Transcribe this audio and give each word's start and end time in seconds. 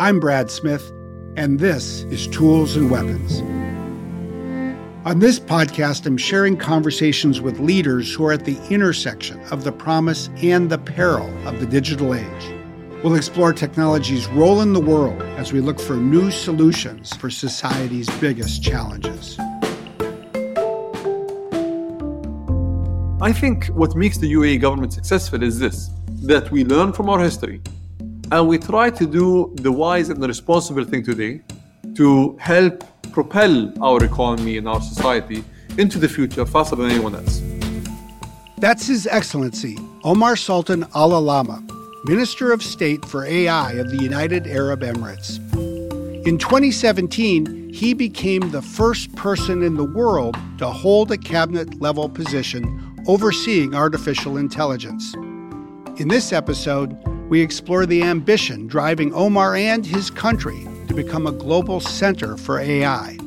I'm 0.00 0.20
Brad 0.20 0.48
Smith, 0.48 0.92
and 1.36 1.58
this 1.58 2.02
is 2.04 2.28
Tools 2.28 2.76
and 2.76 2.88
Weapons. 2.88 3.40
On 5.04 5.18
this 5.18 5.40
podcast, 5.40 6.06
I'm 6.06 6.16
sharing 6.16 6.56
conversations 6.56 7.40
with 7.40 7.58
leaders 7.58 8.14
who 8.14 8.24
are 8.24 8.32
at 8.32 8.44
the 8.44 8.56
intersection 8.70 9.40
of 9.50 9.64
the 9.64 9.72
promise 9.72 10.30
and 10.40 10.70
the 10.70 10.78
peril 10.78 11.26
of 11.48 11.58
the 11.58 11.66
digital 11.66 12.14
age. 12.14 12.54
We'll 13.02 13.16
explore 13.16 13.52
technology's 13.52 14.28
role 14.28 14.60
in 14.60 14.72
the 14.72 14.80
world 14.80 15.20
as 15.36 15.52
we 15.52 15.60
look 15.60 15.80
for 15.80 15.96
new 15.96 16.30
solutions 16.30 17.12
for 17.16 17.28
society's 17.28 18.08
biggest 18.20 18.62
challenges. 18.62 19.36
I 23.20 23.32
think 23.32 23.66
what 23.66 23.96
makes 23.96 24.18
the 24.18 24.32
UAE 24.32 24.60
government 24.60 24.92
successful 24.92 25.42
is 25.42 25.58
this 25.58 25.90
that 26.22 26.52
we 26.52 26.62
learn 26.62 26.92
from 26.92 27.10
our 27.10 27.18
history 27.18 27.62
and 28.30 28.46
we 28.46 28.58
try 28.58 28.90
to 28.90 29.06
do 29.06 29.52
the 29.56 29.72
wise 29.72 30.10
and 30.10 30.22
the 30.22 30.28
responsible 30.28 30.84
thing 30.84 31.02
today 31.02 31.40
to 31.94 32.36
help 32.38 32.84
propel 33.12 33.72
our 33.82 34.04
economy 34.04 34.58
and 34.58 34.68
our 34.68 34.80
society 34.80 35.42
into 35.78 35.98
the 35.98 36.08
future 36.08 36.44
faster 36.44 36.76
than 36.76 36.90
anyone 36.90 37.14
else. 37.14 37.42
That's 38.58 38.86
His 38.86 39.06
Excellency 39.06 39.78
Omar 40.04 40.36
Sultan 40.36 40.84
Al 40.94 41.10
Olama, 41.10 41.62
Minister 42.04 42.52
of 42.52 42.62
State 42.62 43.04
for 43.04 43.24
AI 43.24 43.72
of 43.72 43.90
the 43.90 44.02
United 44.02 44.46
Arab 44.46 44.80
Emirates. 44.80 45.38
In 46.26 46.36
2017, 46.36 47.72
he 47.72 47.94
became 47.94 48.50
the 48.50 48.60
first 48.60 49.14
person 49.14 49.62
in 49.62 49.76
the 49.76 49.84
world 49.84 50.36
to 50.58 50.66
hold 50.66 51.10
a 51.12 51.16
cabinet 51.16 51.80
level 51.80 52.08
position 52.08 52.96
overseeing 53.06 53.74
artificial 53.74 54.36
intelligence. 54.36 55.14
In 56.00 56.08
this 56.08 56.32
episode, 56.32 56.96
we 57.28 57.40
explore 57.42 57.84
the 57.86 58.02
ambition 58.02 58.66
driving 58.66 59.12
Omar 59.12 59.54
and 59.54 59.84
his 59.84 60.10
country 60.10 60.66
to 60.88 60.94
become 60.94 61.26
a 61.26 61.32
global 61.32 61.80
center 61.80 62.36
for 62.36 62.58
AI. 62.58 63.18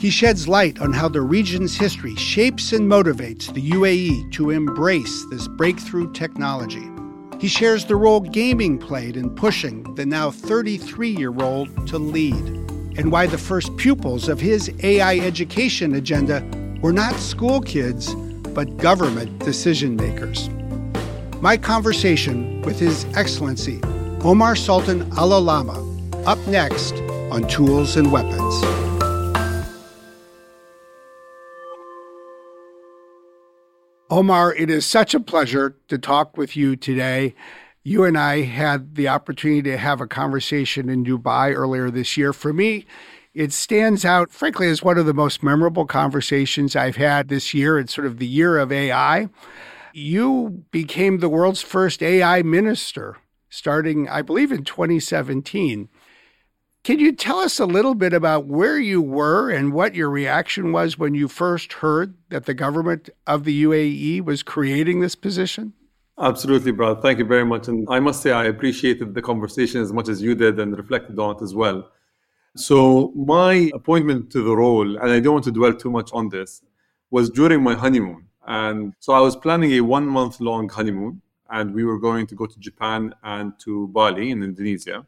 He 0.00 0.10
sheds 0.10 0.46
light 0.46 0.80
on 0.80 0.92
how 0.92 1.08
the 1.08 1.20
region's 1.20 1.76
history 1.76 2.14
shapes 2.16 2.72
and 2.72 2.90
motivates 2.90 3.52
the 3.52 3.70
UAE 3.70 4.30
to 4.32 4.50
embrace 4.50 5.24
this 5.30 5.48
breakthrough 5.48 6.12
technology. 6.12 6.88
He 7.40 7.48
shares 7.48 7.84
the 7.84 7.96
role 7.96 8.20
gaming 8.20 8.78
played 8.78 9.16
in 9.16 9.34
pushing 9.34 9.82
the 9.94 10.06
now 10.06 10.30
33 10.30 11.10
year 11.10 11.34
old 11.40 11.86
to 11.88 11.98
lead, 11.98 12.34
and 12.98 13.12
why 13.12 13.26
the 13.26 13.38
first 13.38 13.76
pupils 13.76 14.28
of 14.28 14.40
his 14.40 14.72
AI 14.82 15.18
education 15.18 15.94
agenda 15.94 16.44
were 16.80 16.92
not 16.92 17.14
school 17.16 17.60
kids, 17.60 18.14
but 18.54 18.76
government 18.76 19.38
decision 19.40 19.94
makers. 19.94 20.48
My 21.40 21.56
conversation 21.56 22.62
with 22.62 22.80
His 22.80 23.04
Excellency 23.16 23.80
Omar 24.24 24.56
Sultan 24.56 25.02
Al 25.12 25.30
Olama 25.30 25.76
up 26.26 26.38
next 26.48 26.94
on 27.30 27.46
Tools 27.46 27.94
and 27.94 28.10
Weapons. 28.10 28.64
Omar, 34.10 34.52
it 34.52 34.68
is 34.68 34.84
such 34.84 35.14
a 35.14 35.20
pleasure 35.20 35.76
to 35.86 35.96
talk 35.96 36.36
with 36.36 36.56
you 36.56 36.74
today. 36.74 37.36
You 37.84 38.02
and 38.02 38.18
I 38.18 38.42
had 38.42 38.96
the 38.96 39.06
opportunity 39.06 39.62
to 39.62 39.76
have 39.76 40.00
a 40.00 40.08
conversation 40.08 40.88
in 40.88 41.04
Dubai 41.04 41.54
earlier 41.54 41.88
this 41.88 42.16
year. 42.16 42.32
For 42.32 42.52
me, 42.52 42.84
it 43.32 43.52
stands 43.52 44.04
out, 44.04 44.32
frankly, 44.32 44.66
as 44.68 44.82
one 44.82 44.98
of 44.98 45.06
the 45.06 45.14
most 45.14 45.44
memorable 45.44 45.86
conversations 45.86 46.74
I've 46.74 46.96
had 46.96 47.28
this 47.28 47.54
year. 47.54 47.78
It's 47.78 47.94
sort 47.94 48.08
of 48.08 48.18
the 48.18 48.26
year 48.26 48.58
of 48.58 48.72
AI. 48.72 49.28
You 49.92 50.64
became 50.70 51.18
the 51.18 51.28
world's 51.28 51.62
first 51.62 52.02
AI 52.02 52.42
minister 52.42 53.18
starting, 53.50 54.08
I 54.08 54.22
believe, 54.22 54.52
in 54.52 54.64
2017. 54.64 55.88
Can 56.84 56.98
you 56.98 57.12
tell 57.12 57.38
us 57.38 57.58
a 57.58 57.66
little 57.66 57.94
bit 57.94 58.12
about 58.12 58.46
where 58.46 58.78
you 58.78 59.02
were 59.02 59.50
and 59.50 59.72
what 59.72 59.94
your 59.94 60.08
reaction 60.08 60.72
was 60.72 60.98
when 60.98 61.14
you 61.14 61.28
first 61.28 61.74
heard 61.74 62.14
that 62.30 62.46
the 62.46 62.54
government 62.54 63.10
of 63.26 63.44
the 63.44 63.64
UAE 63.64 64.24
was 64.24 64.42
creating 64.42 65.00
this 65.00 65.14
position? 65.14 65.72
Absolutely, 66.20 66.72
Brad. 66.72 67.02
Thank 67.02 67.18
you 67.18 67.24
very 67.24 67.44
much. 67.44 67.68
And 67.68 67.86
I 67.90 68.00
must 68.00 68.22
say, 68.22 68.32
I 68.32 68.44
appreciated 68.44 69.14
the 69.14 69.22
conversation 69.22 69.80
as 69.82 69.92
much 69.92 70.08
as 70.08 70.22
you 70.22 70.34
did 70.34 70.58
and 70.58 70.76
reflected 70.76 71.18
on 71.18 71.36
it 71.36 71.42
as 71.42 71.54
well. 71.54 71.90
So, 72.56 73.12
my 73.14 73.70
appointment 73.74 74.32
to 74.32 74.42
the 74.42 74.56
role, 74.56 74.96
and 74.96 75.10
I 75.10 75.20
don't 75.20 75.34
want 75.34 75.44
to 75.44 75.52
dwell 75.52 75.74
too 75.74 75.90
much 75.90 76.10
on 76.12 76.28
this, 76.28 76.62
was 77.10 77.30
during 77.30 77.62
my 77.62 77.74
honeymoon. 77.74 78.27
And 78.48 78.94
so 78.98 79.12
I 79.12 79.20
was 79.20 79.36
planning 79.36 79.72
a 79.72 79.82
one 79.82 80.06
month 80.06 80.40
long 80.40 80.70
honeymoon, 80.70 81.20
and 81.50 81.74
we 81.74 81.84
were 81.84 81.98
going 81.98 82.26
to 82.28 82.34
go 82.34 82.46
to 82.46 82.58
Japan 82.58 83.14
and 83.22 83.52
to 83.60 83.88
Bali 83.88 84.30
in 84.30 84.42
Indonesia. 84.42 85.04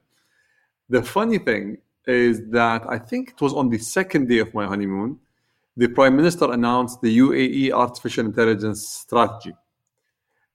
The 0.90 1.02
funny 1.02 1.38
thing 1.38 1.78
is 2.06 2.42
that 2.50 2.82
I 2.86 2.98
think 2.98 3.30
it 3.30 3.40
was 3.40 3.54
on 3.54 3.70
the 3.70 3.78
second 3.78 4.28
day 4.28 4.40
of 4.40 4.52
my 4.52 4.66
honeymoon, 4.66 5.18
the 5.74 5.88
Prime 5.88 6.16
Minister 6.16 6.52
announced 6.52 7.00
the 7.00 7.18
UAE 7.18 7.72
artificial 7.72 8.26
intelligence 8.26 8.86
strategy. 8.86 9.54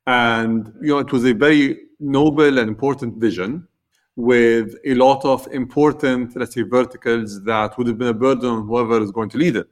And 0.05 0.71
you 0.79 0.89
know, 0.89 0.99
it 0.99 1.11
was 1.11 1.25
a 1.25 1.33
very 1.33 1.79
noble 1.99 2.59
and 2.59 2.69
important 2.69 3.17
vision 3.17 3.67
with 4.15 4.75
a 4.85 4.93
lot 4.93 5.25
of 5.25 5.47
important, 5.51 6.35
let's 6.35 6.53
say, 6.53 6.61
verticals 6.61 7.43
that 7.45 7.75
would 7.77 7.87
have 7.87 7.97
been 7.97 8.09
a 8.09 8.13
burden 8.13 8.49
on 8.49 8.67
whoever 8.67 9.01
is 9.01 9.09
going 9.11 9.29
to 9.29 9.39
lead 9.39 9.55
it. 9.55 9.69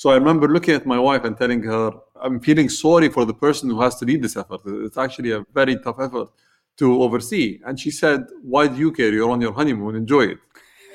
So 0.00 0.08
I 0.08 0.14
remember 0.14 0.48
looking 0.48 0.72
at 0.72 0.86
my 0.86 0.98
wife 0.98 1.24
and 1.24 1.36
telling 1.36 1.62
her, 1.64 1.92
I'm 2.22 2.40
feeling 2.40 2.70
sorry 2.70 3.10
for 3.10 3.26
the 3.26 3.34
person 3.34 3.68
who 3.68 3.82
has 3.82 3.96
to 3.96 4.06
lead 4.06 4.22
this 4.22 4.34
effort. 4.34 4.62
It's 4.64 4.96
actually 4.96 5.32
a 5.32 5.44
very 5.52 5.76
tough 5.76 6.00
effort 6.00 6.30
to 6.78 7.02
oversee. 7.02 7.60
And 7.66 7.78
she 7.78 7.90
said, 7.90 8.24
Why 8.42 8.66
do 8.68 8.76
you 8.78 8.92
care? 8.92 9.12
You're 9.12 9.30
on 9.30 9.42
your 9.42 9.52
honeymoon, 9.52 9.96
enjoy 9.96 10.24
it. 10.32 10.38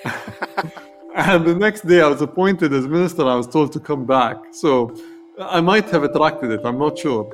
and 1.15 1.45
the 1.45 1.53
next 1.53 1.81
day 1.87 2.01
I 2.01 2.07
was 2.07 2.23
appointed 2.23 2.73
as 2.73 2.87
minister. 2.87 3.27
I 3.27 3.35
was 3.35 3.45
told 3.45 3.71
to 3.73 3.79
come 3.79 4.07
back. 4.07 4.37
So 4.51 4.95
I 5.39 5.61
might 5.61 5.87
have 5.91 6.01
attracted 6.01 6.49
it, 6.49 6.61
I'm 6.65 6.79
not 6.79 6.97
sure. 6.97 7.31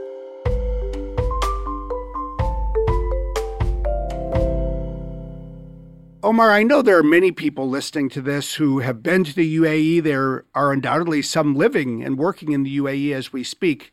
Omar, 6.24 6.52
I 6.52 6.62
know 6.62 6.84
there 6.84 7.00
are 7.00 7.04
many 7.04 7.32
people 7.32 7.68
listening 7.68 8.08
to 8.10 8.22
this 8.22 8.54
who 8.54 8.80
have 8.80 9.02
been 9.02 9.24
to 9.24 9.34
the 9.34 9.58
UAE. 9.58 10.04
There 10.04 10.46
are 10.54 10.72
undoubtedly 10.72 11.24
some 11.24 11.56
living 11.56 12.04
and 12.04 12.16
working 12.16 12.52
in 12.52 12.62
the 12.62 12.78
UAE 12.78 13.12
as 13.12 13.34
we 13.34 13.44
speak. 13.44 13.92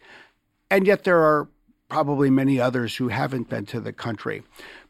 And 0.71 0.87
yet 0.87 1.05
there 1.05 1.21
are 1.21 1.49
probably 1.89 2.29
many 2.29 2.61
others 2.61 2.97
who 2.97 3.09
haven't 3.09 3.49
been 3.49 3.65
to 3.67 3.81
the 3.81 3.95
country. 3.95 4.43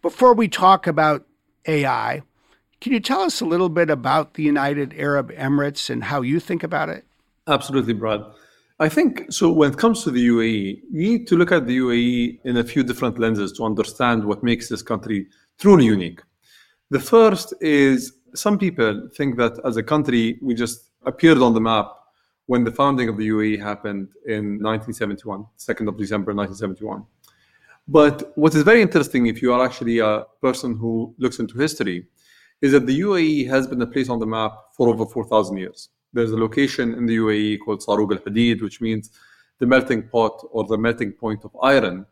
Before 0.03 0.35
we 0.35 0.49
talk 0.49 0.89
about 0.89 1.27
AI, 1.67 2.23
can 2.81 2.93
you 2.93 2.99
tell 2.99 3.21
us 3.21 3.41
a 3.41 3.47
little 3.47 3.69
bit 3.69 3.89
about 3.89 4.35
the 4.35 4.43
United 4.43 4.93
Arab 4.99 5.31
Emirates 5.31 5.89
and 5.91 6.05
how 6.05 6.23
you 6.23 6.41
think 6.41 6.65
about 6.65 6.89
it? 6.89 7.05
Absolutely, 7.47 7.93
Brad. 7.93 8.25
I 8.81 8.89
think 8.89 9.31
so. 9.31 9.53
When 9.53 9.71
it 9.73 9.79
comes 9.79 10.03
to 10.03 10.11
the 10.11 10.27
UAE, 10.27 10.83
you 10.91 11.11
need 11.11 11.29
to 11.29 11.37
look 11.37 11.53
at 11.53 11.69
the 11.69 11.79
UAE 11.79 12.41
in 12.45 12.57
a 12.57 12.65
few 12.65 12.83
different 12.83 13.17
lenses 13.17 13.53
to 13.53 13.65
understand 13.65 14.25
what 14.25 14.43
makes 14.43 14.69
this 14.69 14.83
country 14.83 15.29
truly 15.59 15.85
unique. 15.85 16.21
The 16.91 17.01
first 17.01 17.53
is 17.61 18.13
some 18.35 18.59
people 18.59 19.09
think 19.15 19.37
that 19.37 19.61
as 19.65 19.77
a 19.77 19.83
country, 19.83 20.39
we 20.41 20.55
just 20.55 20.91
appeared 21.05 21.39
on 21.39 21.53
the 21.55 21.61
map 21.61 21.93
when 22.47 22.65
the 22.65 22.73
founding 22.73 23.11
of 23.11 23.19
the 23.19 23.29
UAE 23.29 23.61
happened 23.61 24.09
in 24.27 24.63
1971, 24.63 25.45
2nd 25.59 25.89
of 25.89 25.99
December 25.99 26.33
1971. 26.33 27.05
But 27.87 28.33
what 28.37 28.55
is 28.55 28.63
very 28.63 28.81
interesting, 28.81 29.27
if 29.27 29.43
you 29.43 29.53
are 29.53 29.65
actually 29.65 29.99
a 29.99 30.25
person 30.41 30.77
who 30.77 31.15
looks 31.19 31.39
into 31.39 31.59
history, 31.59 32.07
is 32.63 32.73
that 32.73 32.87
the 32.87 33.01
UAE 33.01 33.49
has 33.49 33.67
been 33.67 33.83
a 33.83 33.87
place 33.87 34.09
on 34.09 34.19
the 34.19 34.27
map 34.27 34.53
for 34.73 34.89
over 34.89 35.05
4,000 35.07 35.59
years. 35.59 35.91
There's 36.13 36.33
a 36.33 36.37
location 36.39 36.95
in 36.95 37.07
the 37.07 37.17
UAE 37.17 37.59
called 37.65 37.81
Saruq 37.81 38.13
al 38.13 38.19
Hadid, 38.19 38.63
which 38.63 38.81
means 38.81 39.11
the 39.59 39.67
melting 39.67 40.09
pot 40.09 40.43
or 40.51 40.65
the 40.65 40.79
melting 40.79 41.13
point 41.13 41.45
of 41.45 41.55
iron. 41.63 42.07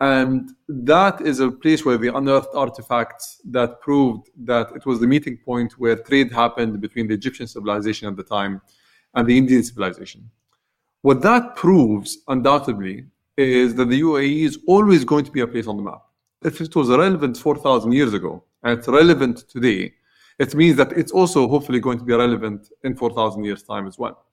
And 0.00 0.52
that 0.68 1.20
is 1.20 1.40
a 1.40 1.50
place 1.50 1.84
where 1.84 1.98
they 1.98 2.08
unearthed 2.08 2.54
artifacts 2.54 3.40
that 3.44 3.82
proved 3.82 4.30
that 4.44 4.72
it 4.74 4.86
was 4.86 4.98
the 4.98 5.06
meeting 5.06 5.36
point 5.36 5.78
where 5.78 5.94
trade 5.96 6.32
happened 6.32 6.80
between 6.80 7.06
the 7.06 7.14
Egyptian 7.14 7.46
civilization 7.46 8.08
at 8.08 8.16
the 8.16 8.22
time 8.22 8.62
and 9.14 9.28
the 9.28 9.36
Indian 9.36 9.62
civilization. 9.62 10.30
What 11.02 11.20
that 11.22 11.54
proves, 11.54 12.18
undoubtedly, 12.28 13.06
is 13.36 13.74
that 13.74 13.90
the 13.90 14.00
UAE 14.00 14.44
is 14.44 14.58
always 14.66 15.04
going 15.04 15.24
to 15.24 15.30
be 15.30 15.40
a 15.40 15.46
place 15.46 15.66
on 15.66 15.76
the 15.76 15.82
map. 15.82 16.02
If 16.42 16.60
it 16.62 16.74
was 16.74 16.88
relevant 16.88 17.36
4,000 17.36 17.92
years 17.92 18.14
ago 18.14 18.42
and 18.62 18.78
it's 18.78 18.88
relevant 18.88 19.48
today, 19.50 19.92
it 20.38 20.54
means 20.54 20.76
that 20.78 20.92
it's 20.92 21.12
also 21.12 21.46
hopefully 21.46 21.80
going 21.80 21.98
to 21.98 22.04
be 22.04 22.14
relevant 22.14 22.70
in 22.84 22.96
4,000 22.96 23.44
years' 23.44 23.62
time 23.62 23.86
as 23.86 23.98
well. 23.98 24.24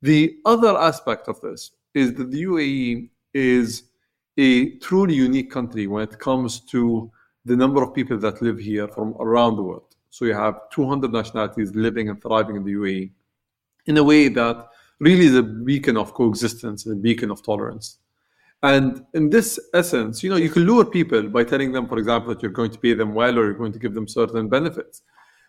The 0.00 0.38
other 0.46 0.76
aspect 0.78 1.28
of 1.28 1.38
this 1.42 1.72
is 1.92 2.14
that 2.14 2.30
the 2.30 2.44
UAE 2.44 3.10
is 3.34 3.84
a 4.36 4.76
truly 4.78 5.14
unique 5.14 5.50
country 5.50 5.86
when 5.86 6.02
it 6.02 6.18
comes 6.18 6.60
to 6.60 7.10
the 7.44 7.56
number 7.56 7.82
of 7.82 7.94
people 7.94 8.18
that 8.18 8.40
live 8.40 8.58
here 8.58 8.88
from 8.88 9.14
around 9.20 9.56
the 9.56 9.62
world. 9.62 9.94
So 10.10 10.24
you 10.24 10.34
have 10.34 10.70
200 10.70 11.12
nationalities 11.12 11.74
living 11.74 12.08
and 12.08 12.20
thriving 12.20 12.56
in 12.56 12.64
the 12.64 12.72
UAE 12.72 13.10
in 13.86 13.96
a 13.96 14.04
way 14.04 14.28
that 14.28 14.68
really 15.00 15.26
is 15.26 15.34
a 15.34 15.42
beacon 15.42 15.96
of 15.96 16.14
coexistence 16.14 16.86
and 16.86 16.98
a 16.98 17.00
beacon 17.00 17.30
of 17.30 17.42
tolerance. 17.42 17.98
And 18.62 19.04
in 19.14 19.28
this 19.28 19.58
essence, 19.74 20.22
you 20.22 20.30
know, 20.30 20.36
you 20.36 20.48
can 20.48 20.64
lure 20.64 20.84
people 20.84 21.28
by 21.28 21.42
telling 21.42 21.72
them, 21.72 21.88
for 21.88 21.98
example, 21.98 22.32
that 22.32 22.42
you're 22.42 22.52
going 22.52 22.70
to 22.70 22.78
pay 22.78 22.94
them 22.94 23.12
well 23.12 23.36
or 23.36 23.44
you're 23.44 23.54
going 23.54 23.72
to 23.72 23.78
give 23.78 23.94
them 23.94 24.06
certain 24.06 24.48
benefits. 24.48 25.02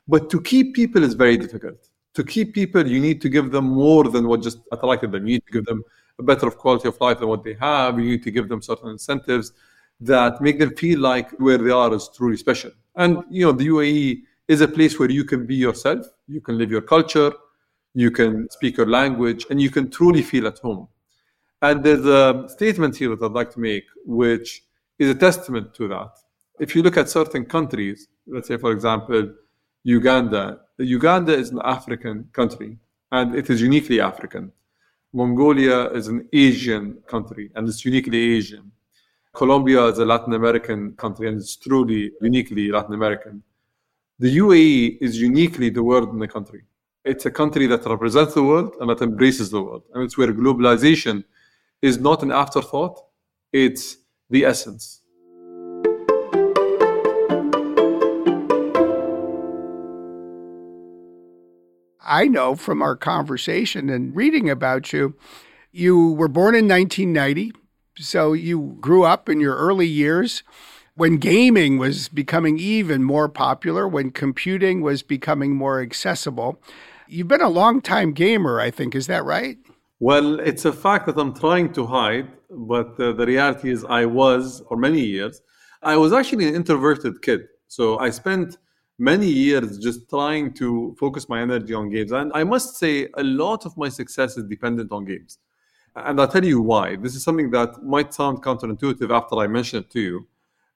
But 0.07 0.31
to 0.31 0.41
keep 0.41 0.73
people 0.73 1.03
is 1.03 1.13
very 1.13 1.37
difficult. 1.37 1.89
To 2.15 2.23
keep 2.23 2.55
people, 2.55 2.85
you 2.87 2.99
need 2.99 3.21
to 3.21 3.29
give 3.29 3.51
them 3.51 3.65
more 3.65 4.05
than 4.05 4.27
what 4.27 4.41
just 4.41 4.59
attracted 4.71 5.11
them. 5.11 5.27
You 5.27 5.33
need 5.33 5.45
to 5.45 5.51
give 5.51 5.65
them 5.65 5.83
a 6.19 6.23
better 6.23 6.49
quality 6.51 6.87
of 6.87 6.99
life 7.01 7.19
than 7.19 7.27
what 7.27 7.43
they 7.43 7.55
have. 7.59 7.99
You 7.99 8.05
need 8.05 8.23
to 8.23 8.31
give 8.31 8.49
them 8.49 8.61
certain 8.61 8.89
incentives 8.89 9.53
that 9.99 10.41
make 10.41 10.59
them 10.59 10.75
feel 10.75 10.99
like 10.99 11.31
where 11.39 11.57
they 11.57 11.71
are 11.71 11.93
is 11.93 12.09
truly 12.15 12.37
special. 12.37 12.71
And 12.95 13.23
you 13.29 13.45
know, 13.45 13.51
the 13.51 13.67
UAE 13.67 14.23
is 14.47 14.61
a 14.61 14.67
place 14.67 14.99
where 14.99 15.09
you 15.09 15.23
can 15.23 15.45
be 15.45 15.55
yourself, 15.55 16.05
you 16.27 16.41
can 16.41 16.57
live 16.57 16.69
your 16.69 16.81
culture, 16.81 17.31
you 17.93 18.11
can 18.11 18.49
speak 18.49 18.77
your 18.77 18.87
language, 18.87 19.45
and 19.49 19.61
you 19.61 19.69
can 19.69 19.89
truly 19.89 20.21
feel 20.21 20.47
at 20.47 20.59
home. 20.59 20.87
And 21.61 21.83
there's 21.83 22.05
a 22.05 22.45
statement 22.49 22.97
here 22.97 23.15
that 23.15 23.23
I'd 23.23 23.31
like 23.31 23.51
to 23.51 23.59
make, 23.59 23.85
which 24.05 24.63
is 24.99 25.09
a 25.09 25.15
testament 25.15 25.73
to 25.75 25.87
that. 25.87 26.11
If 26.59 26.75
you 26.75 26.83
look 26.83 26.97
at 26.97 27.09
certain 27.09 27.45
countries, 27.45 28.07
let's 28.27 28.47
say, 28.47 28.57
for 28.57 28.71
example, 28.71 29.33
Uganda, 29.83 30.59
Uganda 30.77 31.33
is 31.33 31.51
an 31.51 31.61
African 31.63 32.29
country, 32.33 32.77
and 33.11 33.35
it 33.35 33.49
is 33.49 33.61
uniquely 33.61 34.01
African. 34.01 34.51
Mongolia 35.13 35.91
is 35.91 36.07
an 36.07 36.27
Asian 36.33 36.97
country, 37.05 37.51
and 37.55 37.67
it's 37.69 37.85
uniquely 37.85 38.35
Asian. 38.35 38.71
Colombia 39.31 39.85
is 39.85 39.99
a 39.99 40.05
Latin 40.05 40.33
American 40.33 40.93
country, 40.93 41.27
and 41.27 41.37
it's 41.39 41.55
truly 41.55 42.11
uniquely 42.21 42.71
Latin 42.71 42.95
American. 42.95 43.43
The 44.17 44.37
UAE 44.37 44.97
is 45.01 45.21
uniquely 45.21 45.69
the 45.69 45.83
world 45.83 46.09
in 46.09 46.19
the 46.19 46.27
country. 46.27 46.63
It's 47.05 47.25
a 47.27 47.31
country 47.31 47.67
that 47.67 47.85
represents 47.85 48.33
the 48.33 48.43
world 48.43 48.75
and 48.79 48.89
that 48.89 49.01
embraces 49.01 49.51
the 49.51 49.61
world. 49.61 49.83
And 49.93 50.03
it's 50.03 50.17
where 50.17 50.33
globalization 50.33 51.23
is 51.81 51.99
not 51.99 52.23
an 52.23 52.31
afterthought, 52.31 52.99
it's 53.51 53.97
the 54.29 54.45
essence. 54.45 55.01
I 62.13 62.27
know 62.27 62.55
from 62.55 62.83
our 62.83 62.95
conversation 62.95 63.89
and 63.89 64.15
reading 64.15 64.47
about 64.47 64.93
you, 64.93 65.15
you 65.71 66.11
were 66.11 66.27
born 66.27 66.53
in 66.53 66.67
1990. 66.67 67.53
So 67.97 68.33
you 68.33 68.77
grew 68.79 69.03
up 69.03 69.27
in 69.27 69.39
your 69.39 69.55
early 69.55 69.87
years 69.87 70.43
when 70.93 71.17
gaming 71.17 71.79
was 71.79 72.09
becoming 72.09 72.59
even 72.59 73.03
more 73.03 73.27
popular, 73.27 73.87
when 73.87 74.11
computing 74.11 74.81
was 74.81 75.01
becoming 75.01 75.55
more 75.55 75.81
accessible. 75.81 76.61
You've 77.07 77.27
been 77.27 77.41
a 77.41 77.49
long 77.49 77.81
time 77.81 78.13
gamer, 78.13 78.59
I 78.59 78.69
think. 78.69 78.93
Is 78.93 79.07
that 79.07 79.25
right? 79.25 79.57
Well, 79.99 80.39
it's 80.39 80.65
a 80.65 80.71
fact 80.71 81.07
that 81.07 81.17
I'm 81.17 81.33
trying 81.33 81.73
to 81.73 81.87
hide, 81.87 82.27
but 82.51 82.99
uh, 82.99 83.13
the 83.13 83.25
reality 83.25 83.71
is 83.71 83.83
I 83.85 84.05
was 84.05 84.61
for 84.67 84.77
many 84.77 85.01
years. 85.01 85.41
I 85.81 85.97
was 85.97 86.13
actually 86.13 86.47
an 86.47 86.53
introverted 86.53 87.23
kid. 87.23 87.41
So 87.69 87.97
I 87.97 88.11
spent 88.11 88.59
many 88.99 89.27
years 89.27 89.77
just 89.77 90.09
trying 90.09 90.53
to 90.53 90.95
focus 90.99 91.27
my 91.27 91.41
energy 91.41 91.73
on 91.73 91.89
games. 91.89 92.11
And 92.11 92.31
I 92.33 92.43
must 92.43 92.77
say, 92.77 93.09
a 93.15 93.23
lot 93.23 93.65
of 93.65 93.75
my 93.77 93.89
success 93.89 94.37
is 94.37 94.43
dependent 94.45 94.91
on 94.91 95.05
games. 95.05 95.39
And 95.95 96.19
I'll 96.19 96.27
tell 96.27 96.45
you 96.45 96.61
why. 96.61 96.95
This 96.95 97.15
is 97.15 97.23
something 97.23 97.51
that 97.51 97.83
might 97.83 98.13
sound 98.13 98.43
counterintuitive 98.43 99.15
after 99.15 99.35
I 99.37 99.47
mention 99.47 99.79
it 99.79 99.89
to 99.91 99.99
you 99.99 100.27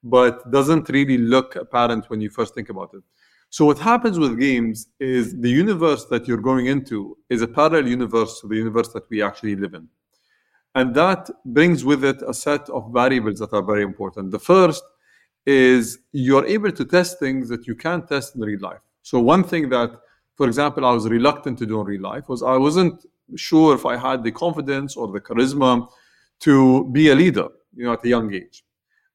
but 0.04 0.50
doesn't 0.52 0.90
really 0.90 1.18
look 1.18 1.56
apparent 1.56 2.10
when 2.10 2.22
you 2.22 2.30
first 2.30 2.54
think 2.56 2.70
about 2.70 2.94
it. 2.94 3.04
So 3.50 3.66
what 3.66 3.80
happens 3.80 4.20
with 4.20 4.40
games 4.40 4.88
is 5.00 5.40
the 5.40 5.50
universe 5.50 6.06
that 6.06 6.28
you're 6.28 6.38
going 6.38 6.68
into 6.68 7.18
is 7.30 7.42
a 7.42 7.48
parallel 7.48 7.88
universe 7.88 8.42
to 8.42 8.48
the 8.48 8.56
universe 8.56 8.90
that 8.90 9.10
we 9.10 9.22
actually 9.22 9.56
live 9.56 9.74
in. 9.74 9.88
And 10.76 10.94
that 10.96 11.30
brings 11.46 11.84
with 11.84 12.04
it 12.04 12.22
a 12.28 12.34
set 12.34 12.70
of 12.70 12.92
variables 12.92 13.40
that 13.40 13.54
are 13.54 13.64
very 13.64 13.84
important. 13.84 14.32
The 14.32 14.40
first 14.40 14.84
is 15.48 16.00
you're 16.12 16.46
able 16.46 16.72
to 16.74 16.84
test 16.84 17.20
things 17.20 17.48
that 17.48 17.66
you 17.66 17.74
can't 17.74 18.06
test 18.08 18.36
in 18.36 18.42
real 18.42 18.60
life. 18.60 18.82
So 19.02 19.20
one 19.22 19.44
thing 19.46 19.70
that, 19.70 19.92
for 20.36 20.46
example, 20.46 20.86
I 20.86 20.92
was 20.92 21.08
reluctant 21.08 21.58
to 21.60 21.66
do 21.66 21.80
in 21.80 21.88
real 21.88 22.02
life 22.02 22.28
was 22.28 22.44
I 22.44 22.58
wasn't 22.58 23.06
sure 23.36 23.74
if 23.74 23.86
I 23.86 23.96
had 23.96 24.24
the 24.24 24.32
confidence 24.32 24.98
or 24.98 25.08
the 25.08 25.22
charisma 25.22 25.88
to 26.42 26.86
be 26.92 27.10
a 27.10 27.16
leader, 27.16 27.48
you 27.74 27.86
know, 27.86 27.94
at 27.94 28.04
a 28.04 28.10
young 28.10 28.34
age. 28.34 28.66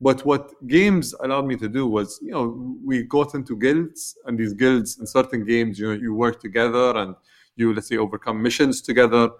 But 0.01 0.25
what 0.25 0.51
games 0.67 1.15
allowed 1.23 1.47
me 1.47 1.57
to 1.57 1.69
do 1.69 1.87
was, 1.87 2.19
you 2.23 2.33
know, 2.33 2.77
we 2.83 3.03
got 3.05 3.35
into 3.35 3.57
guilds, 3.57 4.17
and 4.25 4.39
these 4.39 4.55
guilds 4.55 4.99
in 4.99 5.07
certain 5.07 5.45
games, 5.45 5.79
you 5.79 5.89
know, 5.89 6.01
you 6.01 6.15
work 6.15 6.41
together 6.41 6.97
and 6.97 7.15
you, 7.57 7.75
let's 7.75 7.89
say, 7.89 7.99
overcome 7.99 8.43
missions 8.43 8.81
together. 8.81 9.31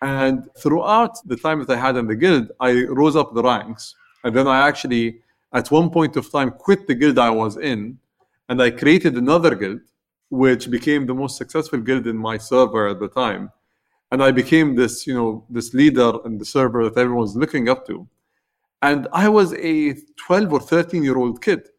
And 0.00 0.48
throughout 0.58 1.18
the 1.26 1.36
time 1.36 1.58
that 1.58 1.70
I 1.76 1.78
had 1.78 1.96
in 1.96 2.06
the 2.06 2.14
guild, 2.14 2.52
I 2.60 2.84
rose 2.84 3.16
up 3.16 3.34
the 3.34 3.42
ranks. 3.42 3.96
And 4.24 4.34
then 4.34 4.46
I 4.46 4.66
actually, 4.66 5.20
at 5.56 5.70
one 5.70 5.88
point 5.88 6.16
of 6.16 6.30
time, 6.30 6.50
quit 6.50 6.86
the 6.86 6.94
guild 6.94 7.18
I 7.18 7.30
was 7.30 7.56
in, 7.56 7.98
and 8.48 8.62
I 8.62 8.70
created 8.70 9.14
another 9.14 9.54
guild, 9.54 9.80
which 10.28 10.70
became 10.70 11.06
the 11.06 11.14
most 11.14 11.38
successful 11.38 11.80
guild 11.80 12.06
in 12.06 12.16
my 12.16 12.36
server 12.36 12.88
at 12.88 13.00
the 13.00 13.08
time. 13.08 13.50
And 14.12 14.22
I 14.22 14.30
became 14.32 14.74
this, 14.74 15.06
you 15.06 15.14
know, 15.14 15.44
this 15.48 15.72
leader 15.72 16.12
in 16.26 16.36
the 16.36 16.44
server 16.44 16.84
that 16.84 17.00
everyone's 17.00 17.36
looking 17.36 17.70
up 17.70 17.86
to. 17.86 18.06
And 18.82 19.08
I 19.12 19.28
was 19.30 19.54
a 19.54 19.94
12 20.26 20.52
or 20.52 20.60
13 20.60 21.02
year 21.02 21.16
old 21.16 21.42
kid. 21.42 21.70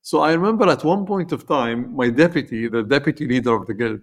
So 0.00 0.20
I 0.20 0.32
remember 0.32 0.68
at 0.68 0.82
one 0.82 1.04
point 1.04 1.32
of 1.32 1.46
time, 1.46 1.94
my 1.94 2.08
deputy, 2.08 2.66
the 2.66 2.82
deputy 2.82 3.28
leader 3.28 3.54
of 3.54 3.66
the 3.66 3.74
guild, 3.74 4.00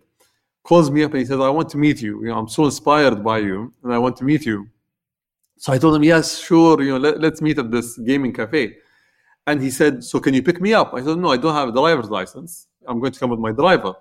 calls 0.63 0.91
me 0.91 1.03
up 1.03 1.11
and 1.11 1.19
he 1.19 1.25
says, 1.25 1.39
I 1.39 1.49
want 1.49 1.69
to 1.69 1.77
meet 1.77 1.99
you. 2.01 2.21
You 2.21 2.27
know, 2.29 2.37
I'm 2.37 2.47
so 2.47 2.65
inspired 2.65 3.23
by 3.23 3.39
you 3.39 3.73
and 3.83 3.91
I 3.91 3.97
want 3.97 4.17
to 4.17 4.23
meet 4.23 4.45
you. 4.45 4.69
So 5.57 5.73
I 5.73 5.77
told 5.79 5.95
him, 5.95 6.03
yes, 6.03 6.37
sure, 6.39 6.81
you 6.81 6.91
know, 6.91 6.97
let, 6.97 7.19
let's 7.19 7.41
meet 7.41 7.57
at 7.57 7.71
this 7.71 7.97
gaming 7.97 8.33
cafe. 8.33 8.77
And 9.49 9.61
he 9.61 9.71
said, 9.79 10.03
so 10.03 10.15
can 10.19 10.33
you 10.37 10.43
pick 10.49 10.59
me 10.65 10.71
up? 10.81 10.93
I 10.93 11.01
said, 11.05 11.17
no, 11.17 11.29
I 11.35 11.37
don't 11.37 11.55
have 11.61 11.69
a 11.69 11.71
driver's 11.71 12.09
license. 12.19 12.67
I'm 12.87 12.99
going 12.99 13.13
to 13.15 13.19
come 13.19 13.31
with 13.31 13.43
my 13.47 13.53
driver. 13.61 13.93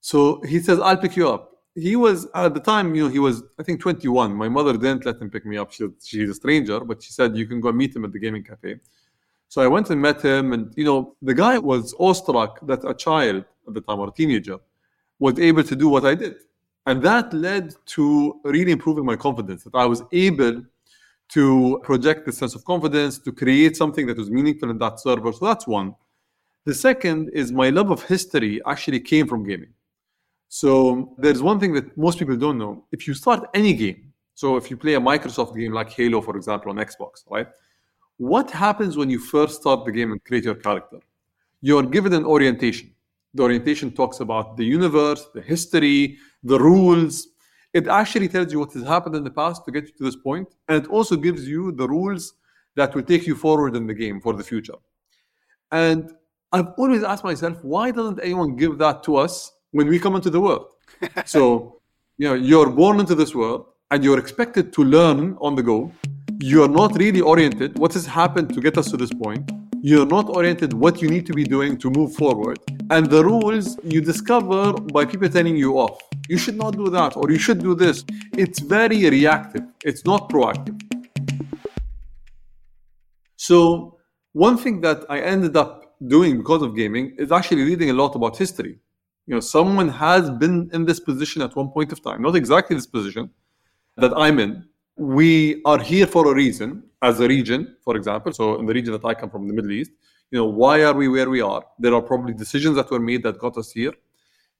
So 0.00 0.40
he 0.42 0.58
says, 0.66 0.78
I'll 0.80 1.02
pick 1.04 1.16
you 1.16 1.28
up 1.34 1.42
he 1.78 1.96
was 1.96 2.26
at 2.34 2.54
the 2.54 2.60
time, 2.60 2.94
you 2.94 3.04
know, 3.04 3.08
he 3.08 3.18
was 3.18 3.42
I 3.58 3.62
think 3.62 3.80
21. 3.80 4.34
My 4.34 4.48
mother 4.48 4.72
didn't 4.72 5.06
let 5.06 5.20
him 5.20 5.30
pick 5.30 5.46
me 5.46 5.56
up. 5.56 5.72
She, 5.72 5.88
she's 6.02 6.30
a 6.30 6.34
stranger, 6.34 6.80
but 6.80 7.02
she 7.02 7.12
said 7.12 7.36
you 7.36 7.46
can 7.46 7.60
go 7.60 7.72
meet 7.72 7.94
him 7.94 8.04
at 8.04 8.12
the 8.12 8.18
gaming 8.18 8.44
cafe. 8.44 8.80
So 9.48 9.62
I 9.62 9.66
went 9.66 9.88
and 9.90 10.00
met 10.00 10.20
him, 10.20 10.52
and 10.52 10.72
you 10.76 10.84
know, 10.84 11.16
the 11.22 11.34
guy 11.34 11.58
was 11.58 11.94
awestruck 11.98 12.66
that 12.66 12.84
a 12.84 12.94
child 12.94 13.44
at 13.66 13.74
the 13.74 13.80
time 13.80 14.00
or 14.00 14.08
a 14.08 14.12
teenager 14.12 14.58
was 15.18 15.38
able 15.38 15.62
to 15.64 15.76
do 15.76 15.88
what 15.88 16.04
I 16.04 16.14
did, 16.14 16.36
and 16.86 17.02
that 17.02 17.32
led 17.32 17.74
to 17.86 18.40
really 18.44 18.72
improving 18.72 19.04
my 19.04 19.16
confidence. 19.16 19.64
That 19.64 19.74
I 19.74 19.86
was 19.86 20.02
able 20.12 20.62
to 21.28 21.80
project 21.82 22.24
the 22.26 22.32
sense 22.32 22.54
of 22.54 22.64
confidence, 22.64 23.18
to 23.18 23.32
create 23.32 23.76
something 23.76 24.06
that 24.06 24.16
was 24.16 24.30
meaningful 24.30 24.70
in 24.70 24.78
that 24.78 24.98
server. 25.00 25.32
So 25.32 25.44
that's 25.44 25.66
one. 25.66 25.94
The 26.64 26.74
second 26.74 27.30
is 27.32 27.52
my 27.52 27.70
love 27.70 27.90
of 27.90 28.02
history 28.02 28.60
actually 28.66 29.00
came 29.00 29.26
from 29.26 29.46
gaming. 29.46 29.72
So 30.48 31.14
there's 31.18 31.42
one 31.42 31.60
thing 31.60 31.74
that 31.74 31.96
most 31.96 32.18
people 32.18 32.36
don't 32.36 32.58
know. 32.58 32.84
If 32.90 33.06
you 33.06 33.14
start 33.14 33.48
any 33.52 33.74
game, 33.74 34.12
so 34.34 34.56
if 34.56 34.70
you 34.70 34.76
play 34.76 34.94
a 34.94 35.00
Microsoft 35.00 35.56
game 35.56 35.72
like 35.72 35.90
Halo, 35.90 36.20
for 36.20 36.36
example, 36.36 36.70
on 36.70 36.76
Xbox, 36.76 37.24
right? 37.28 37.48
What 38.16 38.50
happens 38.50 38.96
when 38.96 39.10
you 39.10 39.18
first 39.18 39.60
start 39.60 39.84
the 39.84 39.92
game 39.92 40.12
and 40.12 40.24
create 40.24 40.44
your 40.44 40.54
character? 40.54 40.98
You're 41.60 41.82
given 41.82 42.12
an 42.12 42.24
orientation. 42.24 42.94
The 43.34 43.42
orientation 43.42 43.90
talks 43.90 44.20
about 44.20 44.56
the 44.56 44.64
universe, 44.64 45.28
the 45.34 45.42
history, 45.42 46.18
the 46.42 46.58
rules. 46.58 47.28
It 47.74 47.86
actually 47.86 48.28
tells 48.28 48.52
you 48.52 48.60
what 48.60 48.72
has 48.72 48.82
happened 48.82 49.14
in 49.14 49.24
the 49.24 49.30
past 49.30 49.64
to 49.66 49.72
get 49.72 49.84
you 49.84 49.92
to 49.98 50.04
this 50.04 50.16
point, 50.16 50.48
and 50.68 50.82
it 50.82 50.88
also 50.88 51.16
gives 51.16 51.46
you 51.46 51.72
the 51.72 51.88
rules 51.88 52.34
that 52.76 52.94
will 52.94 53.02
take 53.02 53.26
you 53.26 53.34
forward 53.34 53.76
in 53.76 53.86
the 53.86 53.94
game 53.94 54.20
for 54.20 54.34
the 54.34 54.44
future. 54.44 54.74
And 55.70 56.12
I've 56.52 56.68
always 56.78 57.02
asked 57.02 57.24
myself, 57.24 57.62
why 57.62 57.90
doesn't 57.90 58.20
anyone 58.22 58.56
give 58.56 58.78
that 58.78 59.02
to 59.04 59.16
us 59.16 59.52
when 59.72 59.88
we 59.88 59.98
come 59.98 60.16
into 60.16 60.30
the 60.30 60.40
world. 60.40 60.66
so, 61.24 61.80
you 62.16 62.28
know, 62.28 62.34
you're 62.34 62.70
born 62.70 63.00
into 63.00 63.14
this 63.14 63.34
world 63.34 63.66
and 63.90 64.02
you're 64.02 64.18
expected 64.18 64.72
to 64.74 64.84
learn 64.84 65.36
on 65.40 65.54
the 65.54 65.62
go. 65.62 65.92
You're 66.40 66.68
not 66.68 66.96
really 66.96 67.20
oriented 67.20 67.78
what 67.78 67.92
has 67.94 68.06
happened 68.06 68.54
to 68.54 68.60
get 68.60 68.78
us 68.78 68.90
to 68.90 68.96
this 68.96 69.12
point. 69.12 69.50
You're 69.80 70.06
not 70.06 70.28
oriented 70.28 70.72
what 70.72 71.00
you 71.02 71.08
need 71.08 71.26
to 71.26 71.32
be 71.32 71.44
doing 71.44 71.78
to 71.78 71.90
move 71.90 72.14
forward. 72.14 72.58
And 72.90 73.08
the 73.08 73.24
rules 73.24 73.78
you 73.84 74.00
discover 74.00 74.72
by 74.72 75.04
people 75.04 75.28
telling 75.28 75.56
you 75.56 75.78
off. 75.78 76.00
You 76.28 76.38
should 76.38 76.56
not 76.56 76.76
do 76.76 76.90
that 76.90 77.16
or 77.16 77.30
you 77.30 77.38
should 77.38 77.60
do 77.60 77.74
this. 77.74 78.04
It's 78.36 78.58
very 78.58 79.08
reactive. 79.08 79.62
It's 79.84 80.04
not 80.04 80.28
proactive. 80.30 80.80
So, 83.36 83.98
one 84.32 84.58
thing 84.58 84.80
that 84.82 85.04
I 85.08 85.20
ended 85.20 85.56
up 85.56 85.96
doing 86.06 86.38
because 86.38 86.62
of 86.62 86.76
gaming 86.76 87.16
is 87.18 87.32
actually 87.32 87.62
reading 87.62 87.90
a 87.90 87.92
lot 87.92 88.14
about 88.14 88.36
history 88.36 88.78
you 89.28 89.34
know 89.34 89.40
someone 89.40 89.88
has 89.88 90.30
been 90.30 90.70
in 90.72 90.84
this 90.86 91.00
position 91.00 91.42
at 91.42 91.54
one 91.54 91.68
point 91.68 91.92
of 91.92 92.02
time 92.02 92.22
not 92.22 92.36
exactly 92.36 92.74
this 92.74 92.86
position 92.86 93.30
that 93.96 94.16
i'm 94.16 94.38
in 94.38 94.64
we 94.98 95.62
are 95.64 95.78
here 95.78 96.06
for 96.06 96.30
a 96.30 96.34
reason 96.34 96.82
as 97.02 97.20
a 97.20 97.28
region 97.28 97.76
for 97.82 97.96
example. 97.96 98.32
So 98.32 98.58
in 98.58 98.66
the 98.66 98.74
region 98.74 98.92
that 98.92 99.04
i 99.04 99.14
come 99.14 99.30
from 99.30 99.46
the 99.46 99.54
middle 99.54 99.70
east 99.70 99.92
you 100.30 100.38
know 100.38 100.46
why 100.46 100.84
are 100.84 100.94
we 100.94 101.08
where 101.08 101.30
we 101.30 101.40
are? 101.40 101.64
There 101.78 101.94
are 101.94 102.02
probably 102.02 102.34
decisions 102.34 102.76
that 102.76 102.90
were 102.90 102.98
made 102.98 103.22
that 103.22 103.38
got 103.38 103.56
us 103.56 103.72
here. 103.72 103.92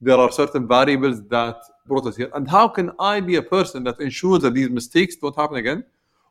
There 0.00 0.16
are 0.16 0.30
certain 0.30 0.66
variables 0.66 1.26
that 1.28 1.56
brought 1.86 2.06
us 2.06 2.16
here. 2.16 2.30
And 2.34 2.48
how 2.48 2.68
can 2.68 2.92
i 2.98 3.20
be 3.20 3.36
a 3.36 3.42
person 3.42 3.84
that 3.84 4.00
ensures 4.00 4.42
that 4.42 4.54
these 4.54 4.70
mistakes 4.70 5.16
don't 5.16 5.36
happen 5.36 5.56
again? 5.56 5.84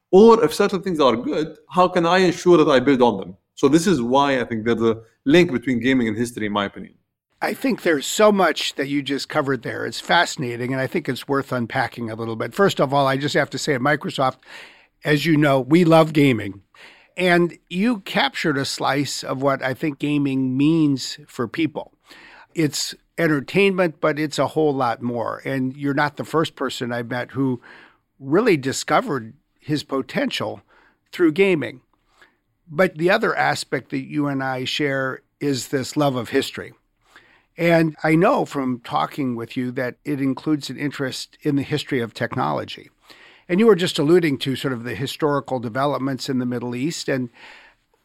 Or 0.10 0.44
if 0.44 0.54
certain 0.54 0.82
things 0.82 1.00
are 1.00 1.16
good 1.16 1.58
how 1.70 1.88
can 1.88 2.06
i 2.06 2.20
ensure 2.20 2.58
that 2.58 2.70
i 2.70 2.80
build 2.80 3.02
on 3.02 3.18
them? 3.20 3.38
So 3.56 3.68
this 3.68 3.88
is 3.88 4.02
why 4.02 4.40
i 4.42 4.44
think 4.44 4.66
there's 4.66 4.82
a 4.82 5.02
link 5.26 5.52
between 5.52 5.80
gaming 5.80 6.08
and 6.08 6.18
history 6.18 6.46
in 6.48 6.54
my 6.54 6.66
opinion 6.66 6.96
I 7.42 7.54
think 7.54 7.84
there's 7.84 8.08
so 8.08 8.32
much 8.32 8.76
that 8.76 8.88
you 8.88 9.04
just 9.04 9.30
covered 9.30 9.62
there. 9.62 9.86
It's 9.86 10.00
fascinating, 10.00 10.72
and 10.74 10.82
I 10.82 10.88
think 10.88 11.08
it's 11.08 11.28
worth 11.28 11.52
unpacking 11.52 12.10
a 12.10 12.16
little 12.16 12.36
bit. 12.36 12.56
First 12.56 12.82
of 12.82 12.94
all, 12.94 13.06
I 13.06 13.18
just 13.18 13.36
have 13.36 13.52
to 13.52 13.60
say 13.60 13.76
at 13.76 13.82
Microsoft, 13.82 14.38
as 15.04 15.26
you 15.26 15.38
know, 15.38 15.60
we 15.60 15.86
love 15.86 16.14
gaming. 16.14 16.64
And 17.16 17.58
you 17.70 18.00
captured 18.00 18.58
a 18.58 18.66
slice 18.66 19.24
of 19.24 19.42
what 19.42 19.62
I 19.62 19.76
think 19.76 20.00
gaming 20.00 20.58
means 20.58 21.20
for 21.28 21.48
people. 21.48 21.94
It's 22.56 22.96
entertainment, 23.20 24.02
but 24.02 24.18
it's 24.18 24.40
a 24.40 24.48
whole 24.48 24.74
lot 24.74 25.02
more. 25.04 25.42
And 25.46 25.78
you're 25.78 25.94
not 25.94 26.18
the 26.18 26.24
first 26.24 26.56
person 26.56 26.92
I've 26.92 27.10
met 27.10 27.32
who 27.32 27.62
really 28.20 28.58
discovered 28.58 29.34
his 29.60 29.84
potential 29.84 30.62
through 31.12 31.34
gaming. 31.34 31.82
But 32.68 32.98
the 32.98 33.12
other 33.12 33.36
aspect 33.36 33.92
that 33.92 34.08
you 34.08 34.28
and 34.28 34.44
I 34.44 34.66
share 34.66 35.22
is 35.40 35.68
this 35.68 35.96
love 35.96 36.16
of 36.16 36.30
history. 36.30 36.74
And 37.58 37.96
I 38.04 38.16
know 38.16 38.46
from 38.46 38.82
talking 38.82 39.36
with 39.36 39.58
you 39.58 39.72
that 39.72 39.96
it 40.06 40.22
includes 40.22 40.70
an 40.70 40.78
interest 40.78 41.38
in 41.42 41.56
the 41.56 41.64
history 41.64 42.00
of 42.00 42.14
technology. 42.14 42.90
And 43.50 43.60
you 43.60 43.66
were 43.66 43.76
just 43.76 43.98
alluding 43.98 44.38
to 44.40 44.56
sort 44.56 44.74
of 44.74 44.84
the 44.84 44.94
historical 44.94 45.60
developments 45.60 46.30
in 46.30 46.38
the 46.40 46.46
Middle 46.46 46.76
East. 46.76 47.10
And 47.10 47.30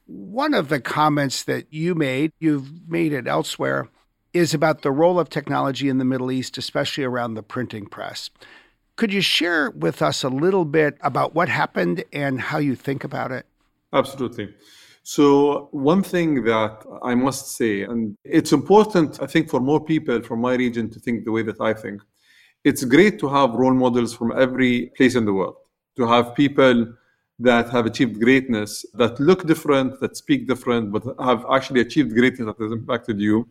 one 0.07 0.55
of 0.55 0.69
the 0.69 0.81
comments 0.81 1.43
that 1.45 1.67
you 1.71 1.95
made, 1.95 2.33
you've 2.39 2.89
made 2.89 3.13
it 3.13 3.27
elsewhere, 3.27 3.89
is 4.33 4.55
about 4.55 4.83
the 4.83 4.91
role 4.91 5.21
of 5.21 5.29
technology 5.29 5.89
in 5.89 5.99
the 5.99 6.05
Middle 6.05 6.33
East, 6.33 6.57
especially 6.57 7.05
around 7.05 7.35
the 7.35 7.43
printing 7.43 7.87
press. 7.87 8.31
Could 8.97 9.13
you 9.13 9.21
share 9.21 9.71
with 9.71 10.01
us 10.01 10.23
a 10.23 10.29
little 10.29 10.65
bit 10.65 10.97
about 11.01 11.35
what 11.35 11.49
happened 11.49 12.05
and 12.13 12.41
how 12.41 12.59
you 12.59 12.75
think 12.75 13.05
about 13.05 13.33
it? 13.33 13.47
Absolutely. 13.93 14.55
So, 15.05 15.69
one 15.73 16.05
thing 16.05 16.45
that 16.45 16.85
I 17.03 17.15
must 17.17 17.57
say, 17.57 17.83
and 17.83 18.17
it's 18.25 18.53
important, 18.53 19.21
I 19.21 19.27
think, 19.27 19.51
for 19.51 19.59
more 19.59 19.85
people 19.85 20.23
from 20.23 20.41
my 20.41 20.55
region 20.55 20.91
to 20.91 21.01
think 21.01 21.25
the 21.25 21.33
way 21.33 21.43
that 21.43 21.61
I 21.61 21.75
think. 21.75 22.01
It's 22.63 22.85
great 22.85 23.19
to 23.19 23.29
have 23.29 23.51
role 23.55 23.75
models 23.75 24.15
from 24.15 24.33
every 24.39 24.93
place 24.97 25.17
in 25.17 25.25
the 25.25 25.33
world, 25.33 25.57
to 25.97 26.07
have 26.07 26.37
people 26.37 26.95
that 27.41 27.69
have 27.71 27.87
achieved 27.87 28.21
greatness, 28.21 28.87
that 28.95 29.19
look 29.19 29.45
different, 29.45 29.99
that 29.99 30.17
speak 30.17 30.47
different, 30.47 30.93
but 30.93 31.03
have 31.19 31.45
actually 31.51 31.81
achieved 31.81 32.15
greatness 32.15 32.47
that 32.47 32.63
has 32.63 32.71
impacted 32.71 33.19
you. 33.21 33.49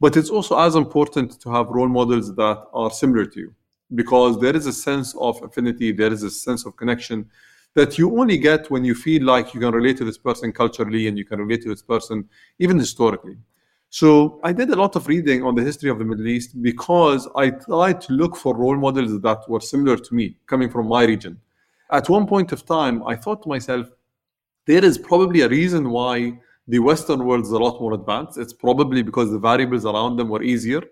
But 0.00 0.16
it's 0.16 0.30
also 0.30 0.58
as 0.58 0.74
important 0.74 1.40
to 1.42 1.50
have 1.52 1.68
role 1.68 1.88
models 1.88 2.34
that 2.34 2.64
are 2.72 2.90
similar 2.90 3.26
to 3.26 3.38
you, 3.38 3.54
because 3.94 4.40
there 4.40 4.56
is 4.56 4.66
a 4.66 4.72
sense 4.72 5.14
of 5.20 5.40
affinity, 5.44 5.92
there 5.92 6.12
is 6.12 6.24
a 6.24 6.30
sense 6.30 6.66
of 6.66 6.76
connection 6.76 7.30
that 7.74 7.98
you 7.98 8.18
only 8.18 8.38
get 8.38 8.70
when 8.70 8.84
you 8.84 8.94
feel 8.94 9.24
like 9.24 9.54
you 9.54 9.60
can 9.60 9.72
relate 9.72 9.96
to 9.98 10.04
this 10.04 10.18
person 10.18 10.52
culturally 10.52 11.06
and 11.06 11.16
you 11.16 11.24
can 11.24 11.38
relate 11.38 11.62
to 11.62 11.68
this 11.68 11.82
person 11.82 12.28
even 12.58 12.78
historically. 12.78 13.36
So 13.90 14.38
I 14.44 14.52
did 14.52 14.70
a 14.70 14.76
lot 14.76 14.96
of 14.96 15.06
reading 15.06 15.42
on 15.42 15.54
the 15.54 15.62
history 15.62 15.88
of 15.88 15.98
the 15.98 16.04
Middle 16.04 16.26
East 16.26 16.60
because 16.60 17.26
I 17.34 17.50
tried 17.50 18.00
to 18.02 18.12
look 18.12 18.36
for 18.36 18.54
role 18.54 18.76
models 18.76 19.18
that 19.22 19.48
were 19.48 19.60
similar 19.60 19.96
to 19.96 20.14
me, 20.14 20.36
coming 20.46 20.68
from 20.68 20.88
my 20.88 21.04
region. 21.04 21.40
At 21.90 22.08
one 22.10 22.26
point 22.26 22.52
of 22.52 22.66
time, 22.66 23.02
I 23.06 23.16
thought 23.16 23.42
to 23.44 23.48
myself, 23.48 23.86
there 24.66 24.84
is 24.84 24.98
probably 24.98 25.40
a 25.40 25.48
reason 25.48 25.88
why 25.88 26.38
the 26.66 26.78
Western 26.78 27.24
world 27.24 27.44
is 27.44 27.50
a 27.52 27.58
lot 27.58 27.80
more 27.80 27.94
advanced. 27.94 28.36
It's 28.36 28.52
probably 28.52 29.02
because 29.02 29.30
the 29.30 29.38
variables 29.38 29.86
around 29.86 30.16
them 30.16 30.28
were 30.28 30.42
easier, 30.42 30.82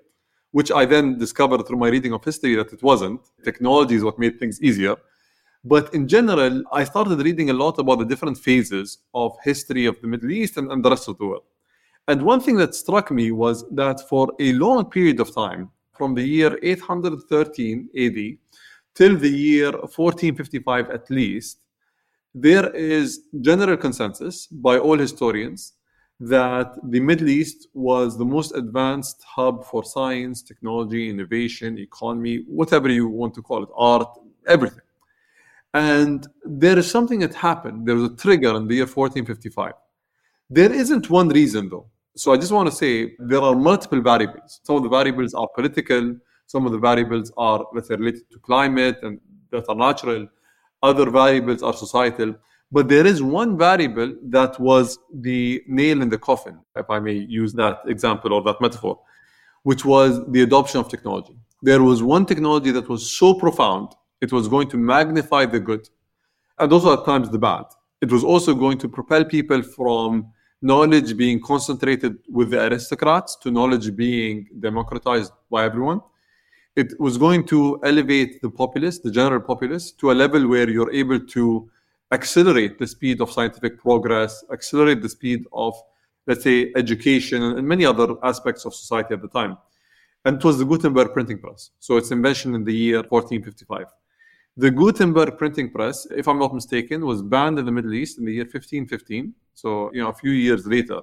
which 0.52 0.72
I 0.72 0.86
then 0.86 1.18
discovered 1.18 1.66
through 1.66 1.76
my 1.76 1.88
reading 1.88 2.14
of 2.14 2.24
history 2.24 2.54
that 2.54 2.72
it 2.72 2.82
wasn't. 2.82 3.20
Technology 3.44 3.96
is 3.96 4.04
what 4.04 4.18
made 4.18 4.38
things 4.38 4.62
easier. 4.62 4.96
But 5.66 5.92
in 5.92 6.06
general, 6.06 6.62
I 6.70 6.84
started 6.84 7.18
reading 7.18 7.50
a 7.50 7.52
lot 7.52 7.80
about 7.80 7.98
the 7.98 8.04
different 8.04 8.38
phases 8.38 8.98
of 9.12 9.36
history 9.42 9.86
of 9.86 10.00
the 10.00 10.06
Middle 10.06 10.30
East 10.30 10.58
and, 10.58 10.70
and 10.70 10.84
the 10.84 10.90
rest 10.90 11.08
of 11.08 11.18
the 11.18 11.26
world. 11.26 11.42
And 12.06 12.22
one 12.22 12.40
thing 12.40 12.56
that 12.58 12.76
struck 12.76 13.10
me 13.10 13.32
was 13.32 13.68
that 13.72 14.08
for 14.08 14.32
a 14.38 14.52
long 14.52 14.88
period 14.88 15.18
of 15.18 15.34
time, 15.34 15.72
from 15.92 16.14
the 16.14 16.22
year 16.22 16.56
813 16.62 17.88
AD 17.98 18.18
till 18.94 19.16
the 19.16 19.28
year 19.28 19.72
1455 19.72 20.90
at 20.90 21.10
least, 21.10 21.58
there 22.32 22.70
is 22.76 23.22
general 23.40 23.76
consensus 23.76 24.46
by 24.46 24.78
all 24.78 24.96
historians 24.96 25.72
that 26.20 26.76
the 26.92 27.00
Middle 27.00 27.28
East 27.28 27.66
was 27.74 28.16
the 28.16 28.24
most 28.24 28.54
advanced 28.54 29.24
hub 29.26 29.64
for 29.64 29.82
science, 29.82 30.42
technology, 30.42 31.10
innovation, 31.10 31.76
economy, 31.76 32.44
whatever 32.46 32.88
you 32.88 33.08
want 33.08 33.34
to 33.34 33.42
call 33.42 33.64
it, 33.64 33.68
art, 33.74 34.08
everything. 34.46 34.85
And 35.74 36.26
there 36.44 36.78
is 36.78 36.90
something 36.90 37.18
that 37.20 37.34
happened. 37.34 37.86
There 37.86 37.94
was 37.94 38.10
a 38.12 38.16
trigger 38.16 38.56
in 38.56 38.66
the 38.66 38.76
year 38.76 38.86
1455. 38.86 39.72
There 40.48 40.72
isn't 40.72 41.10
one 41.10 41.28
reason, 41.28 41.68
though. 41.68 41.88
So 42.16 42.32
I 42.32 42.36
just 42.36 42.52
want 42.52 42.70
to 42.70 42.74
say 42.74 43.14
there 43.18 43.42
are 43.42 43.54
multiple 43.54 44.00
variables. 44.00 44.60
Some 44.62 44.76
of 44.76 44.82
the 44.84 44.88
variables 44.88 45.34
are 45.34 45.48
political. 45.54 46.16
Some 46.46 46.64
of 46.64 46.72
the 46.72 46.78
variables 46.78 47.30
are, 47.36 47.66
let's 47.74 47.88
say, 47.88 47.96
related 47.96 48.30
to 48.30 48.38
climate 48.38 48.98
and 49.02 49.20
that 49.50 49.68
are 49.68 49.74
natural. 49.74 50.26
Other 50.82 51.10
variables 51.10 51.62
are 51.62 51.74
societal. 51.74 52.34
But 52.72 52.88
there 52.88 53.06
is 53.06 53.22
one 53.22 53.56
variable 53.56 54.14
that 54.24 54.58
was 54.58 54.98
the 55.12 55.62
nail 55.68 56.02
in 56.02 56.08
the 56.08 56.18
coffin, 56.18 56.58
if 56.74 56.88
I 56.90 56.98
may 56.98 57.12
use 57.12 57.52
that 57.54 57.80
example 57.86 58.32
or 58.32 58.42
that 58.42 58.60
metaphor, 58.60 58.98
which 59.62 59.84
was 59.84 60.20
the 60.28 60.42
adoption 60.42 60.80
of 60.80 60.88
technology. 60.88 61.36
There 61.62 61.82
was 61.82 62.02
one 62.02 62.26
technology 62.26 62.70
that 62.72 62.88
was 62.88 63.10
so 63.10 63.34
profound 63.34 63.94
it 64.20 64.32
was 64.32 64.48
going 64.48 64.68
to 64.70 64.76
magnify 64.76 65.46
the 65.46 65.60
good 65.60 65.88
and 66.58 66.72
also 66.72 66.92
at 66.98 67.04
times 67.04 67.30
the 67.30 67.38
bad. 67.38 67.64
It 68.00 68.10
was 68.10 68.24
also 68.24 68.54
going 68.54 68.78
to 68.78 68.88
propel 68.88 69.24
people 69.24 69.62
from 69.62 70.32
knowledge 70.62 71.16
being 71.16 71.40
concentrated 71.40 72.18
with 72.28 72.50
the 72.50 72.66
aristocrats 72.66 73.36
to 73.36 73.50
knowledge 73.50 73.94
being 73.94 74.48
democratized 74.60 75.32
by 75.50 75.64
everyone. 75.64 76.00
It 76.76 76.98
was 77.00 77.16
going 77.16 77.46
to 77.46 77.80
elevate 77.84 78.42
the 78.42 78.50
populace, 78.50 78.98
the 78.98 79.10
general 79.10 79.40
populace, 79.40 79.92
to 79.92 80.12
a 80.12 80.14
level 80.14 80.46
where 80.46 80.68
you're 80.68 80.92
able 80.92 81.20
to 81.20 81.70
accelerate 82.12 82.78
the 82.78 82.86
speed 82.86 83.20
of 83.20 83.30
scientific 83.30 83.78
progress, 83.78 84.44
accelerate 84.52 85.02
the 85.02 85.08
speed 85.08 85.44
of, 85.52 85.74
let's 86.26 86.44
say, 86.44 86.72
education 86.76 87.42
and 87.42 87.66
many 87.66 87.84
other 87.84 88.14
aspects 88.22 88.64
of 88.64 88.74
society 88.74 89.14
at 89.14 89.22
the 89.22 89.28
time. 89.28 89.56
And 90.24 90.36
it 90.36 90.44
was 90.44 90.58
the 90.58 90.64
Gutenberg 90.64 91.12
printing 91.12 91.38
press. 91.38 91.70
So 91.78 91.96
its 91.96 92.10
invention 92.10 92.54
in 92.54 92.64
the 92.64 92.74
year 92.74 92.96
1455. 93.08 93.86
The 94.58 94.70
Gutenberg 94.70 95.36
printing 95.36 95.70
press, 95.70 96.06
if 96.06 96.26
I'm 96.26 96.38
not 96.38 96.54
mistaken, 96.54 97.04
was 97.04 97.20
banned 97.20 97.58
in 97.58 97.66
the 97.66 97.72
Middle 97.72 97.92
East 97.92 98.18
in 98.18 98.24
the 98.24 98.32
year 98.32 98.44
1515, 98.44 99.34
so 99.52 99.90
you 99.92 100.02
know 100.02 100.08
a 100.08 100.14
few 100.14 100.30
years 100.30 100.66
later, 100.66 101.02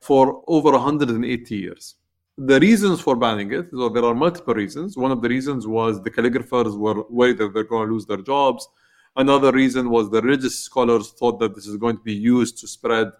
for 0.00 0.44
over 0.46 0.70
180 0.70 1.56
years. 1.56 1.96
The 2.38 2.60
reasons 2.60 3.00
for 3.00 3.16
banning 3.16 3.52
it, 3.52 3.66
so 3.72 3.88
there 3.88 4.04
are 4.04 4.14
multiple 4.14 4.54
reasons. 4.54 4.96
One 4.96 5.10
of 5.10 5.22
the 5.22 5.28
reasons 5.28 5.66
was 5.66 6.02
the 6.02 6.10
calligraphers 6.10 6.78
were 6.78 7.02
worried 7.10 7.38
that 7.38 7.52
they're 7.52 7.64
going 7.64 7.88
to 7.88 7.92
lose 7.92 8.06
their 8.06 8.22
jobs. 8.22 8.68
Another 9.16 9.50
reason 9.50 9.90
was 9.90 10.08
the 10.10 10.22
religious 10.22 10.58
scholars 10.60 11.10
thought 11.10 11.40
that 11.40 11.54
this 11.56 11.66
is 11.66 11.76
going 11.76 11.96
to 11.96 12.02
be 12.02 12.14
used 12.14 12.58
to 12.58 12.68
spread 12.68 13.10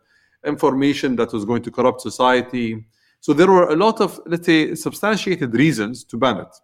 information 0.47 1.17
that 1.17 1.33
was 1.33 1.45
going 1.45 1.63
to 1.63 1.73
corrupt 1.73 2.01
society. 2.01 2.85
So 3.21 3.33
there 3.33 3.51
were 3.51 3.71
a 3.71 3.77
lot 3.77 4.01
of, 4.01 4.21
let's 4.27 4.47
say, 4.47 4.77
substantiated 4.77 5.53
reasons 5.55 6.05
to 6.05 6.17
ban 6.17 6.39
it. 6.39 6.55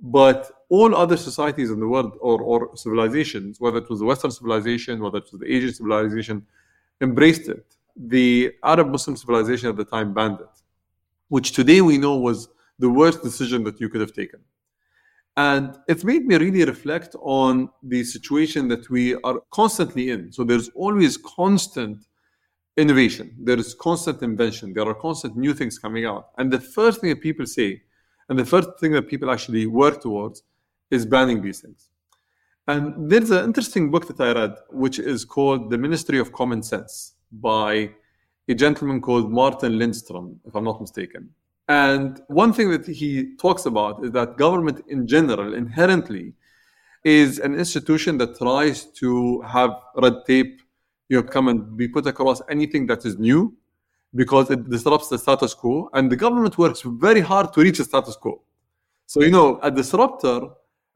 But 0.00 0.50
all 0.68 0.94
other 0.94 1.16
societies 1.16 1.70
in 1.70 1.80
the 1.80 1.88
world 1.88 2.16
or, 2.20 2.42
or 2.42 2.76
civilizations, 2.76 3.60
whether 3.60 3.78
it 3.78 3.88
was 3.88 4.00
the 4.00 4.04
Western 4.04 4.30
civilization, 4.30 5.00
whether 5.00 5.18
it 5.18 5.28
was 5.32 5.40
the 5.40 5.52
Asian 5.52 5.72
civilization, 5.72 6.46
embraced 7.00 7.48
it. 7.48 7.76
The 7.96 8.52
Arab 8.62 8.88
Muslim 8.88 9.16
civilization 9.16 9.68
at 9.68 9.76
the 9.76 9.84
time 9.84 10.12
banned 10.12 10.40
it, 10.40 10.62
which 11.28 11.52
today 11.52 11.80
we 11.80 11.98
know 11.98 12.16
was 12.16 12.48
the 12.78 12.90
worst 12.90 13.22
decision 13.22 13.64
that 13.64 13.80
you 13.80 13.88
could 13.88 14.00
have 14.00 14.12
taken. 14.12 14.40
And 15.36 15.78
it's 15.88 16.04
made 16.04 16.26
me 16.26 16.36
really 16.36 16.64
reflect 16.64 17.14
on 17.20 17.70
the 17.82 18.02
situation 18.04 18.68
that 18.68 18.90
we 18.90 19.14
are 19.22 19.40
constantly 19.50 20.10
in. 20.10 20.32
So 20.32 20.44
there's 20.44 20.68
always 20.70 21.16
constant 21.16 22.04
innovation, 22.76 23.34
there 23.38 23.58
is 23.58 23.74
constant 23.74 24.22
invention, 24.22 24.72
there 24.72 24.86
are 24.86 24.94
constant 24.94 25.36
new 25.36 25.52
things 25.52 25.78
coming 25.78 26.06
out. 26.06 26.28
And 26.38 26.52
the 26.52 26.60
first 26.60 27.00
thing 27.00 27.10
that 27.10 27.20
people 27.20 27.46
say, 27.46 27.82
and 28.28 28.38
the 28.38 28.44
first 28.44 28.68
thing 28.78 28.92
that 28.92 29.08
people 29.08 29.30
actually 29.30 29.66
work 29.66 30.00
towards, 30.00 30.42
is 30.90 31.06
banning 31.06 31.42
these 31.42 31.60
things. 31.60 31.90
And 32.66 33.10
there's 33.10 33.30
an 33.30 33.44
interesting 33.44 33.90
book 33.90 34.06
that 34.08 34.20
I 34.20 34.32
read, 34.32 34.54
which 34.70 34.98
is 34.98 35.24
called 35.24 35.70
The 35.70 35.78
Ministry 35.78 36.18
of 36.18 36.32
Common 36.32 36.62
Sense 36.62 37.14
by 37.32 37.90
a 38.48 38.54
gentleman 38.54 39.00
called 39.00 39.30
Martin 39.30 39.78
Lindstrom, 39.78 40.40
if 40.46 40.54
I'm 40.54 40.64
not 40.64 40.80
mistaken. 40.80 41.30
And 41.68 42.20
one 42.28 42.52
thing 42.52 42.70
that 42.70 42.86
he 42.86 43.36
talks 43.36 43.66
about 43.66 44.04
is 44.04 44.10
that 44.12 44.38
government 44.38 44.84
in 44.88 45.06
general, 45.06 45.54
inherently, 45.54 46.34
is 47.04 47.38
an 47.38 47.54
institution 47.54 48.18
that 48.18 48.38
tries 48.38 48.84
to 48.84 49.40
have 49.42 49.70
red 49.96 50.14
tape, 50.26 50.60
you 51.08 51.18
know, 51.18 51.22
come 51.22 51.48
and 51.48 51.76
be 51.76 51.88
put 51.88 52.06
across 52.06 52.40
anything 52.50 52.86
that 52.86 53.04
is 53.04 53.18
new 53.18 53.54
because 54.14 54.50
it 54.50 54.68
disrupts 54.68 55.08
the 55.08 55.18
status 55.18 55.54
quo. 55.54 55.90
And 55.92 56.10
the 56.10 56.16
government 56.16 56.56
works 56.58 56.82
very 56.82 57.20
hard 57.20 57.52
to 57.52 57.60
reach 57.60 57.78
the 57.78 57.84
status 57.84 58.16
quo. 58.16 58.42
So, 59.06 59.22
you 59.22 59.30
know, 59.30 59.58
a 59.62 59.70
disruptor 59.70 60.48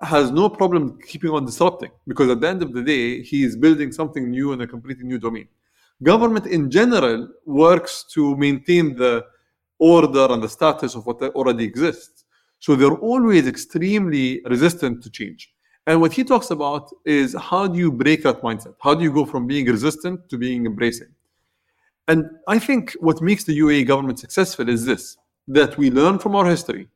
has 0.02 0.30
no 0.30 0.48
problem 0.48 0.98
keeping 1.06 1.30
on 1.30 1.44
disrupting 1.44 1.90
because 2.06 2.28
at 2.30 2.40
the 2.40 2.48
end 2.48 2.62
of 2.62 2.72
the 2.72 2.82
day, 2.82 3.22
he 3.22 3.44
is 3.44 3.56
building 3.56 3.92
something 3.92 4.30
new 4.30 4.52
in 4.52 4.60
a 4.60 4.66
completely 4.66 5.04
new 5.04 5.18
domain. 5.18 5.48
Government 6.02 6.46
in 6.46 6.70
general 6.70 7.28
works 7.46 8.04
to 8.12 8.36
maintain 8.36 8.96
the 8.96 9.24
order 9.78 10.26
and 10.32 10.42
the 10.42 10.48
status 10.48 10.94
of 10.94 11.06
what 11.06 11.22
already 11.22 11.64
exists. 11.64 12.24
So 12.58 12.76
they're 12.76 12.94
always 12.94 13.46
extremely 13.46 14.40
resistant 14.46 15.02
to 15.02 15.10
change. 15.10 15.52
And 15.86 16.00
what 16.00 16.12
he 16.12 16.22
talks 16.22 16.50
about 16.50 16.90
is 17.04 17.34
how 17.34 17.66
do 17.66 17.78
you 17.78 17.90
break 17.90 18.22
that 18.22 18.40
mindset? 18.42 18.74
How 18.80 18.94
do 18.94 19.02
you 19.02 19.12
go 19.12 19.24
from 19.24 19.46
being 19.46 19.66
resistant 19.66 20.28
to 20.28 20.38
being 20.38 20.66
embracing? 20.66 21.08
And 22.08 22.26
I 22.46 22.58
think 22.58 22.92
what 23.00 23.20
makes 23.20 23.44
the 23.44 23.58
UAE 23.58 23.86
government 23.86 24.18
successful 24.18 24.68
is 24.68 24.84
this 24.84 25.16
that 25.48 25.76
we 25.76 25.90
learn 25.90 26.18
from 26.18 26.36
our 26.36 26.46
history. 26.46 26.88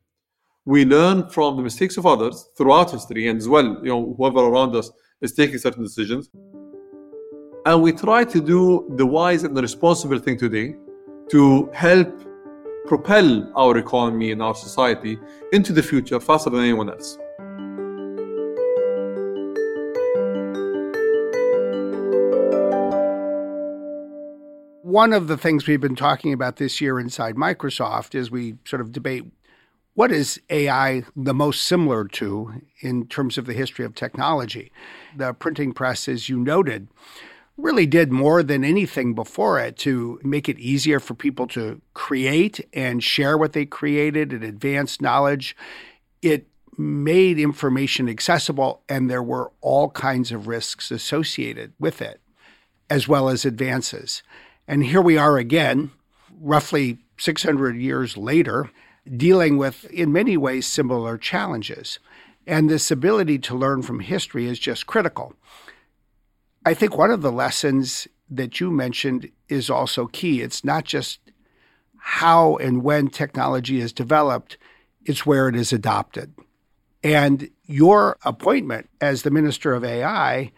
We 0.67 0.83
learn 0.83 1.29
from 1.29 1.55
the 1.55 1.63
mistakes 1.63 1.95
of 1.95 2.05
others 2.05 2.49
throughout 2.57 2.91
history, 2.91 3.29
and 3.29 3.37
as 3.37 3.47
well, 3.47 3.79
you 3.81 3.87
know, 3.87 4.13
whoever 4.17 4.39
around 4.39 4.75
us 4.75 4.91
is 5.21 5.31
taking 5.31 5.59
certain 5.59 5.81
decisions. 5.81 6.29
And 7.65 7.81
we 7.81 7.93
try 7.93 8.25
to 8.25 8.41
do 8.41 8.85
the 8.97 9.05
wise 9.05 9.45
and 9.45 9.55
the 9.55 9.61
responsible 9.61 10.19
thing 10.19 10.37
today 10.37 10.75
to 11.29 11.69
help 11.73 12.09
propel 12.85 13.49
our 13.55 13.77
economy 13.77 14.33
and 14.33 14.43
our 14.43 14.53
society 14.53 15.17
into 15.53 15.71
the 15.71 15.81
future 15.81 16.19
faster 16.19 16.49
than 16.49 16.59
anyone 16.59 16.89
else. 16.89 17.17
One 24.81 25.13
of 25.13 25.27
the 25.27 25.37
things 25.37 25.65
we've 25.65 25.79
been 25.79 25.95
talking 25.95 26.33
about 26.33 26.57
this 26.57 26.81
year 26.81 26.99
inside 26.99 27.35
Microsoft 27.35 28.15
is 28.15 28.29
we 28.29 28.55
sort 28.65 28.81
of 28.81 28.91
debate 28.91 29.23
what 29.97 30.11
is 30.11 30.39
AI 30.51 31.01
the 31.15 31.33
most 31.33 31.63
similar 31.63 32.05
to 32.07 32.61
in 32.81 33.07
terms 33.07 33.35
of 33.35 33.47
the 33.47 33.53
history 33.53 33.83
of 33.83 33.95
technology. 33.95 34.71
The 35.15 35.33
printing 35.33 35.73
press, 35.73 36.07
as 36.07 36.29
you 36.29 36.37
noted, 36.37 36.87
really 37.57 37.87
did 37.87 38.11
more 38.11 38.43
than 38.43 38.63
anything 38.63 39.15
before 39.15 39.59
it 39.59 39.75
to 39.77 40.19
make 40.23 40.47
it 40.47 40.59
easier 40.59 40.99
for 40.99 41.15
people 41.15 41.47
to 41.47 41.81
create 41.95 42.63
and 42.73 43.03
share 43.03 43.39
what 43.39 43.53
they 43.53 43.65
created 43.65 44.33
and 44.33 44.43
advance 44.43 45.01
knowledge. 45.01 45.57
It 46.21 46.45
made 46.77 47.39
information 47.39 48.07
accessible, 48.07 48.83
and 48.87 49.09
there 49.09 49.23
were 49.23 49.51
all 49.61 49.89
kinds 49.89 50.31
of 50.31 50.45
risks 50.45 50.91
associated 50.91 51.73
with 51.79 52.03
it, 52.03 52.21
as 52.87 53.07
well 53.07 53.29
as 53.29 53.45
advances. 53.45 54.21
And 54.67 54.83
here 54.83 55.01
we 55.01 55.17
are 55.17 55.39
again, 55.39 55.89
roughly 56.39 56.99
600 57.17 57.75
years 57.77 58.15
later, 58.15 58.69
dealing 59.15 59.57
with, 59.57 59.85
in 59.85 60.11
many 60.11 60.35
ways, 60.37 60.65
similar 60.65 61.17
challenges. 61.17 61.99
And 62.45 62.69
this 62.69 62.91
ability 62.91 63.39
to 63.39 63.55
learn 63.55 63.81
from 63.81 63.99
history 63.99 64.47
is 64.47 64.59
just 64.59 64.87
critical. 64.87 65.33
I 66.65 66.73
think 66.73 66.97
one 66.97 67.11
of 67.11 67.21
the 67.21 67.31
lessons 67.31 68.07
that 68.29 68.59
you 68.59 68.71
mentioned 68.71 69.29
is 69.47 69.69
also 69.69 70.07
key. 70.07 70.41
It's 70.41 70.63
not 70.63 70.83
just 70.83 71.19
how 71.97 72.55
and 72.57 72.83
when 72.83 73.09
technology 73.09 73.79
is 73.79 73.93
developed, 73.93 74.57
it's 75.05 75.25
where 75.25 75.47
it 75.47 75.55
is 75.55 75.71
adopted. 75.71 76.33
And 77.03 77.49
your 77.65 78.17
appointment 78.23 78.89
as 78.99 79.23
the 79.23 79.31
Minister 79.31 79.73
of 79.73 79.83
AI 79.83 80.51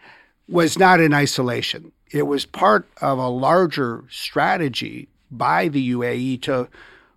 was 0.48 0.78
not 0.78 1.00
in 1.00 1.14
isolation. 1.14 1.92
It 2.10 2.26
was 2.26 2.46
part 2.46 2.88
of 3.00 3.18
a 3.18 3.28
larger 3.28 4.04
strategy 4.10 5.08
by 5.30 5.68
the 5.68 5.92
UAE 5.92 6.42
to 6.42 6.68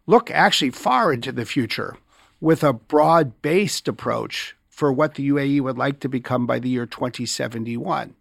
look 0.05 0.29
actually 0.31 0.71
far 0.71 1.13
into 1.13 1.31
the 1.31 1.45
future 1.45 1.97
with 2.41 2.63
a 2.63 2.73
broad 2.73 3.41
based 3.41 3.87
approach 3.87 4.55
for 4.69 4.91
what 4.91 5.15
the 5.15 5.29
UAE 5.29 5.61
would 5.61 5.77
like 5.77 5.99
to 5.99 6.09
become 6.09 6.45
by 6.45 6.59
the 6.59 6.69
year 6.69 6.85
2071. 6.85 8.15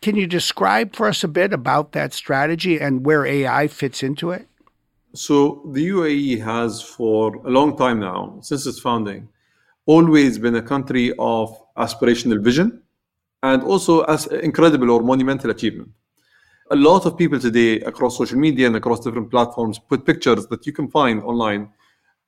Can 0.00 0.16
you 0.16 0.26
describe 0.26 0.94
for 0.94 1.08
us 1.08 1.24
a 1.24 1.28
bit 1.28 1.52
about 1.52 1.92
that 1.92 2.12
strategy 2.12 2.80
and 2.80 3.04
where 3.04 3.26
AI 3.26 3.66
fits 3.66 4.02
into 4.02 4.30
it? 4.30 4.46
So, 5.14 5.62
the 5.72 5.88
UAE 5.88 6.44
has 6.44 6.80
for 6.82 7.34
a 7.46 7.50
long 7.50 7.76
time 7.76 7.98
now, 7.98 8.38
since 8.42 8.66
its 8.66 8.78
founding, 8.78 9.28
always 9.86 10.38
been 10.38 10.54
a 10.54 10.62
country 10.62 11.12
of 11.18 11.58
aspirational 11.76 12.42
vision 12.42 12.82
and 13.42 13.62
also 13.62 14.02
as 14.02 14.26
incredible 14.26 14.90
or 14.90 15.02
monumental 15.02 15.50
achievement. 15.50 15.90
A 16.70 16.76
lot 16.76 17.06
of 17.06 17.16
people 17.16 17.38
today 17.38 17.80
across 17.80 18.18
social 18.18 18.38
media 18.38 18.66
and 18.66 18.76
across 18.76 19.00
different 19.00 19.30
platforms 19.30 19.78
put 19.78 20.04
pictures 20.04 20.46
that 20.48 20.66
you 20.66 20.72
can 20.72 20.88
find 20.88 21.22
online 21.22 21.70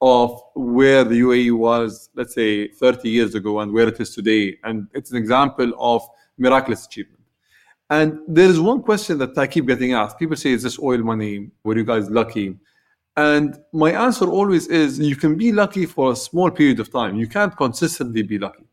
of 0.01 0.41
where 0.55 1.05
the 1.05 1.21
UAE 1.21 1.53
was, 1.53 2.09
let's 2.15 2.35
say, 2.35 2.69
30 2.69 3.11
years 3.11 3.35
ago 3.35 3.61
and 3.61 3.71
where 3.71 3.87
it 3.89 4.01
is 4.01 4.15
today. 4.15 4.57
And 4.65 4.89
it's 4.95 5.11
an 5.11 5.19
example 5.19 5.73
of 5.79 6.03
miraculous 6.39 6.87
achievement. 6.87 7.21
And 7.91 8.21
there 8.27 8.49
is 8.49 8.59
one 8.59 8.83
question 8.83 9.19
that 9.19 9.37
I 9.37 9.47
keep 9.47 9.67
getting 9.67 9.93
asked. 9.93 10.19
People 10.19 10.37
say, 10.37 10.53
is 10.53 10.63
this 10.63 10.79
oil 10.79 10.99
money? 10.99 11.51
Were 11.65 11.77
you 11.77 11.85
guys 11.85 12.09
lucky? 12.09 12.57
And 13.17 13.59
my 13.75 13.91
answer 13.93 14.27
always 14.27 14.69
is 14.69 14.99
you 14.99 15.17
can 15.17 15.37
be 15.37 15.53
lucky 15.53 15.85
for 15.85 16.13
a 16.13 16.17
small 16.17 16.51
period 16.51 16.81
of 16.81 16.91
time. 16.91 17.17
You 17.17 17.27
can't 17.27 17.55
consistently 17.55 18.23
be 18.23 18.39
lucky. 18.39 18.65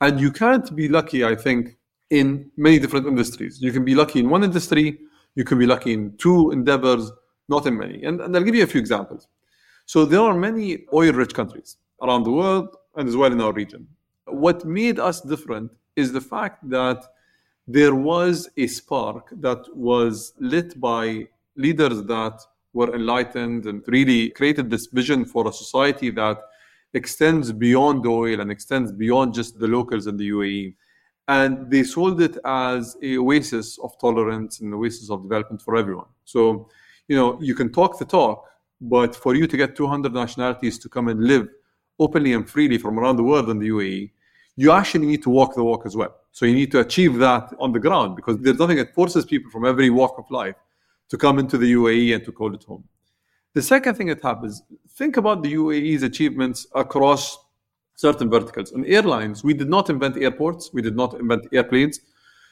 And 0.00 0.18
you 0.18 0.32
can't 0.32 0.74
be 0.74 0.88
lucky, 0.88 1.24
I 1.24 1.34
think, 1.34 1.76
in 2.10 2.50
many 2.56 2.78
different 2.78 3.06
industries. 3.06 3.60
You 3.60 3.72
can 3.72 3.84
be 3.84 3.94
lucky 3.94 4.20
in 4.20 4.28
one 4.28 4.44
industry, 4.44 4.98
you 5.34 5.44
can 5.44 5.58
be 5.58 5.66
lucky 5.66 5.92
in 5.92 6.16
two 6.16 6.50
endeavors, 6.50 7.10
not 7.48 7.66
in 7.66 7.76
many. 7.76 8.04
And, 8.04 8.20
and 8.20 8.36
I'll 8.36 8.42
give 8.42 8.54
you 8.54 8.62
a 8.62 8.66
few 8.66 8.80
examples. 8.80 9.28
So 9.86 10.04
there 10.04 10.20
are 10.20 10.34
many 10.34 10.84
oil 10.92 11.12
rich 11.12 11.34
countries 11.34 11.76
around 12.02 12.24
the 12.24 12.30
world 12.30 12.76
and 12.96 13.08
as 13.08 13.16
well 13.16 13.32
in 13.32 13.40
our 13.40 13.52
region. 13.52 13.86
What 14.26 14.64
made 14.64 14.98
us 14.98 15.20
different 15.20 15.72
is 15.96 16.12
the 16.12 16.20
fact 16.20 16.68
that 16.70 17.04
there 17.66 17.94
was 17.94 18.48
a 18.56 18.66
spark 18.66 19.28
that 19.40 19.64
was 19.74 20.34
lit 20.38 20.78
by 20.80 21.28
leaders 21.56 22.02
that 22.04 22.40
were 22.72 22.94
enlightened 22.94 23.66
and 23.66 23.82
really 23.86 24.30
created 24.30 24.70
this 24.70 24.86
vision 24.86 25.24
for 25.24 25.48
a 25.48 25.52
society 25.52 26.10
that 26.10 26.38
extends 26.92 27.52
beyond 27.52 28.06
oil 28.06 28.40
and 28.40 28.50
extends 28.50 28.92
beyond 28.92 29.34
just 29.34 29.58
the 29.58 29.68
locals 29.68 30.06
in 30.06 30.16
the 30.16 30.30
UAE. 30.30 30.74
And 31.26 31.70
they 31.70 31.84
sold 31.84 32.20
it 32.20 32.36
as 32.44 32.96
a 33.02 33.16
oasis 33.16 33.78
of 33.78 33.98
tolerance 33.98 34.60
and 34.60 34.72
an 34.72 34.78
oasis 34.78 35.10
of 35.10 35.22
development 35.22 35.62
for 35.62 35.76
everyone. 35.76 36.08
So, 36.24 36.68
you 37.08 37.16
know, 37.16 37.40
you 37.40 37.54
can 37.54 37.72
talk 37.72 37.98
the 37.98 38.04
talk, 38.04 38.44
but 38.80 39.16
for 39.16 39.34
you 39.34 39.46
to 39.46 39.56
get 39.56 39.74
200 39.74 40.12
nationalities 40.12 40.78
to 40.80 40.88
come 40.88 41.08
and 41.08 41.24
live 41.24 41.48
openly 41.98 42.32
and 42.34 42.48
freely 42.48 42.76
from 42.76 42.98
around 42.98 43.16
the 43.16 43.22
world 43.22 43.48
in 43.48 43.58
the 43.58 43.68
UAE, 43.68 44.10
you 44.56 44.70
actually 44.70 45.06
need 45.06 45.22
to 45.22 45.30
walk 45.30 45.54
the 45.54 45.64
walk 45.64 45.86
as 45.86 45.96
well. 45.96 46.14
So 46.32 46.46
you 46.46 46.54
need 46.54 46.70
to 46.72 46.80
achieve 46.80 47.16
that 47.18 47.52
on 47.58 47.72
the 47.72 47.80
ground 47.80 48.16
because 48.16 48.38
there's 48.38 48.58
nothing 48.58 48.76
that 48.76 48.94
forces 48.94 49.24
people 49.24 49.50
from 49.50 49.64
every 49.64 49.90
walk 49.90 50.18
of 50.18 50.30
life 50.30 50.56
to 51.08 51.16
come 51.16 51.38
into 51.38 51.56
the 51.56 51.72
UAE 51.72 52.14
and 52.14 52.24
to 52.24 52.32
call 52.32 52.54
it 52.54 52.64
home. 52.64 52.84
The 53.54 53.62
second 53.62 53.94
thing 53.94 54.08
that 54.08 54.22
happens, 54.22 54.62
think 54.90 55.16
about 55.16 55.42
the 55.42 55.54
UAE's 55.54 56.02
achievements 56.02 56.66
across 56.74 57.38
certain 57.94 58.30
verticals. 58.30 58.72
In 58.72 58.84
airlines, 58.86 59.44
we 59.44 59.54
did 59.54 59.68
not 59.68 59.90
invent 59.90 60.16
airports, 60.16 60.70
we 60.72 60.82
did 60.82 60.96
not 60.96 61.14
invent 61.14 61.46
airplanes. 61.52 62.00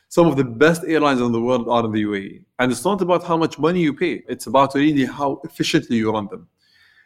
Some 0.09 0.27
of 0.27 0.37
the 0.37 0.45
best 0.45 0.83
airlines 0.87 1.21
in 1.21 1.33
the 1.33 1.41
world 1.41 1.69
are 1.69 1.85
in 1.85 1.93
the 1.93 2.05
UAE. 2.05 2.45
And 2.59 2.71
it's 2.71 2.85
not 2.85 3.01
about 3.01 3.25
how 3.25 3.37
much 3.37 3.59
money 3.59 3.81
you 3.81 3.95
pay, 3.95 4.23
it's 4.29 4.47
about 4.47 4.75
really 4.75 5.07
how 5.07 5.41
efficiently 5.45 5.97
you 5.97 6.13
run 6.13 6.29
them 6.31 6.49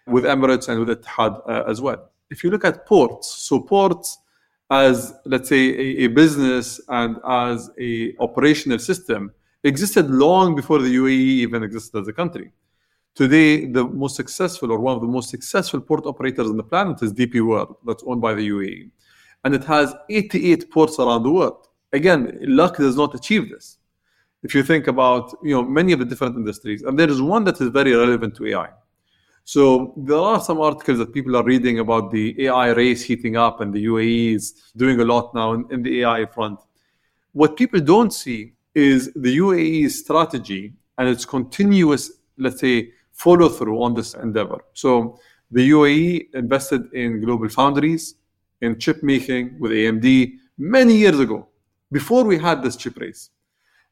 with 0.07 0.25
Emirates 0.25 0.69
and 0.69 0.85
with 0.85 1.01
Etihad 1.01 1.41
uh, 1.49 1.65
as 1.69 1.81
well. 1.81 2.11
If 2.31 2.43
you 2.43 2.51
look 2.51 2.65
at 2.65 2.87
ports, 2.87 3.29
so 3.29 3.61
ports 3.61 4.19
as 4.71 5.15
let's 5.25 5.49
say 5.49 5.69
a, 5.69 6.05
a, 6.05 6.07
business 6.09 6.81
and 6.89 7.19
as 7.29 7.71
a 7.81 8.17
operational 8.19 8.79
system 8.79 9.33
existed 9.63 10.11
long 10.11 10.57
before 10.57 10.81
the 10.81 10.93
UAE 10.97 11.11
even 11.45 11.63
existed 11.63 12.01
as 12.01 12.09
a 12.09 12.13
country. 12.13 12.51
Today, 13.17 13.65
the 13.65 13.83
most 13.83 14.15
successful 14.15 14.71
or 14.71 14.79
one 14.79 14.95
of 14.95 15.01
the 15.01 15.09
most 15.09 15.31
successful 15.31 15.81
port 15.81 16.05
operators 16.05 16.51
on 16.51 16.59
the 16.59 16.63
planet 16.63 17.03
is 17.03 17.15
DP 17.15 17.41
World, 17.41 17.77
that's 17.87 18.05
owned 18.07 18.21
by 18.21 18.35
the 18.35 18.47
UAE. 18.47 18.91
And 19.43 19.55
it 19.55 19.65
has 19.65 19.95
88 20.11 20.71
ports 20.71 20.99
around 20.99 21.23
the 21.23 21.31
world. 21.31 21.67
Again, 21.95 22.37
luck 22.43 22.77
does 22.77 22.95
not 22.95 23.15
achieve 23.15 23.49
this. 23.49 23.79
If 24.43 24.55
you 24.55 24.63
think 24.63 24.87
about 24.87 25.35
you 25.43 25.55
know 25.55 25.63
many 25.63 25.95
of 25.95 25.99
the 25.99 26.05
different 26.05 26.37
industries, 26.37 26.83
and 26.83 26.99
there 26.99 27.09
is 27.09 27.23
one 27.23 27.45
that 27.45 27.59
is 27.59 27.71
very 27.71 27.95
relevant 27.95 28.37
to 28.37 28.49
AI. 28.49 28.69
So 29.45 29.95
there 29.97 30.19
are 30.19 30.41
some 30.41 30.61
articles 30.61 30.99
that 30.99 31.15
people 31.15 31.37
are 31.37 31.45
reading 31.45 31.79
about 31.79 32.11
the 32.11 32.45
AI 32.45 32.73
race 32.73 33.03
heating 33.03 33.37
up, 33.37 33.63
and 33.63 33.73
the 33.73 33.87
UAE 33.87 34.35
is 34.35 34.73
doing 34.77 35.01
a 35.01 35.05
lot 35.05 35.35
now 35.35 35.55
in, 35.55 35.65
in 35.71 35.83
the 35.83 36.03
AI 36.03 36.27
front. 36.27 36.61
What 37.33 37.57
people 37.57 37.81
don't 37.81 38.13
see 38.13 38.53
is 38.75 39.11
the 39.15 39.39
UAE's 39.39 40.01
strategy 40.01 40.75
and 40.99 41.09
its 41.09 41.25
continuous, 41.25 42.13
let's 42.37 42.61
say, 42.61 42.93
follow 43.17 43.49
through 43.49 43.83
on 43.83 43.95
this 43.95 44.15
endeavor. 44.15 44.61
So 44.75 45.19
the 45.51 45.71
UAE 45.71 46.35
invested 46.35 46.93
in 46.93 47.21
GlobalFoundries, 47.23 48.15
in 48.61 48.79
chip 48.79 49.03
making 49.03 49.59
with 49.59 49.73
AMD 49.73 50.35
many 50.59 50.95
years 50.97 51.19
ago, 51.19 51.49
before 51.91 52.25
we 52.25 52.39
had 52.39 52.63
this 52.63 52.77
chip 52.77 52.99
race. 52.99 53.31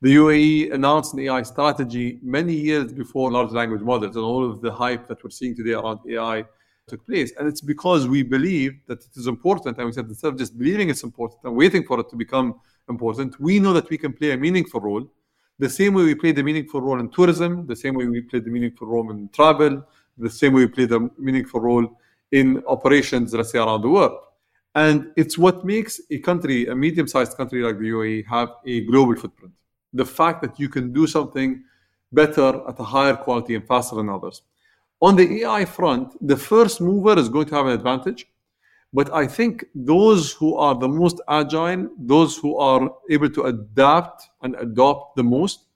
The 0.03 0.17
UAE 0.17 0.73
announced 0.75 1.15
an 1.15 1.21
AI 1.21 1.43
strategy 1.43 2.19
many 2.23 2.53
years 2.53 2.93
before 2.93 3.33
large 3.33 3.53
language 3.53 3.81
models 3.81 4.17
and 4.17 4.25
all 4.25 4.45
of 4.51 4.61
the 4.61 4.71
hype 4.71 5.09
that 5.09 5.23
we're 5.25 5.31
seeing 5.31 5.57
today 5.57 5.73
around 5.73 6.01
AI 6.09 6.45
took 6.87 7.07
place. 7.07 7.33
And 7.39 7.49
it's 7.49 7.63
because 7.63 8.07
we 8.07 8.23
believe 8.23 8.73
that 8.87 8.99
it 9.03 9.17
is 9.17 9.27
important. 9.27 9.79
And 9.79 9.87
we 9.87 9.93
said 9.93 10.05
instead 10.07 10.29
of 10.29 10.39
just 10.39 10.59
believing 10.59 10.91
it's 10.91 11.03
important 11.03 11.41
and 11.45 11.57
waiting 11.57 11.85
for 11.85 11.99
it 12.01 12.11
to 12.11 12.17
become 12.17 12.61
important, 12.91 13.41
we 13.41 13.59
know 13.59 13.73
that 13.73 13.89
we 13.89 13.97
can 13.97 14.13
play 14.13 14.33
a 14.33 14.37
meaningful 14.37 14.81
role. 14.81 15.07
The 15.59 15.71
same 15.71 15.95
way 15.95 16.05
we 16.05 16.15
played 16.15 16.39
a 16.39 16.43
meaningful 16.43 16.81
role 16.81 16.99
in 16.99 17.09
tourism, 17.11 17.67
the 17.67 17.77
same 17.77 17.95
way 17.95 18.07
we 18.07 18.21
played 18.23 18.47
a 18.47 18.51
meaningful 18.51 18.89
role 18.89 19.11
in 19.11 19.29
travel, 19.29 19.87
the 20.19 20.31
same 20.31 20.53
way 20.53 20.65
we 20.65 20.69
played 20.69 20.93
a 20.93 21.09
meaningful 21.17 21.61
role 21.61 21.99
in 22.33 22.63
operations, 22.67 23.33
let's 23.33 23.53
say, 23.53 23.59
around 23.59 23.83
the 23.83 23.89
world. 23.89 24.19
And 24.75 25.13
it's 25.17 25.39
what 25.39 25.65
makes 25.65 26.01
a 26.11 26.19
country, 26.19 26.67
a 26.67 26.75
medium 26.75 27.07
sized 27.07 27.37
country 27.37 27.63
like 27.63 27.79
the 27.79 27.91
UAE, 27.91 28.27
have 28.27 28.49
a 28.67 28.81
global 28.87 29.15
footprint. 29.15 29.53
The 29.93 30.05
fact 30.05 30.43
that 30.43 30.59
you 30.59 30.69
can 30.69 30.93
do 30.93 31.07
something 31.07 31.63
better 32.13 32.61
at 32.69 32.81
a 32.81 32.85
higher 32.85 33.15
quality 33.15 33.55
and 33.55 33.65
faster 33.67 33.95
than 33.95 34.09
others. 34.09 34.43
On 35.01 35.15
the 35.15 35.43
AI 35.43 35.65
front, 35.65 36.17
the 36.27 36.37
first 36.37 36.81
mover 36.81 37.19
is 37.19 37.29
going 37.29 37.47
to 37.47 37.55
have 37.55 37.67
an 37.67 37.73
advantage. 37.73 38.27
But 38.95 39.13
I 39.13 39.27
think 39.27 39.65
those 39.75 40.33
who 40.33 40.55
are 40.55 40.75
the 40.75 40.89
most 40.89 41.21
agile, 41.29 41.91
those 41.99 42.39
who 42.39 42.57
are 42.57 42.89
able 43.11 43.29
to 43.31 43.43
adapt 43.43 44.23
and 44.43 44.55
adopt 44.55 45.17
the 45.17 45.25
most, 45.25 45.67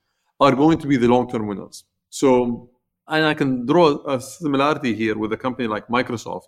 are 0.40 0.54
going 0.54 0.78
to 0.78 0.87
be 0.87 0.96
the 0.96 1.09
long 1.09 1.28
term 1.28 1.46
winners. 1.48 1.85
So, 2.09 2.70
and 3.09 3.24
I 3.24 3.35
can 3.35 3.66
draw 3.66 3.98
a 4.07 4.20
similarity 4.20 4.94
here 4.94 5.18
with 5.18 5.33
a 5.33 5.37
company 5.37 5.68
like 5.68 5.88
Microsoft. 5.88 6.44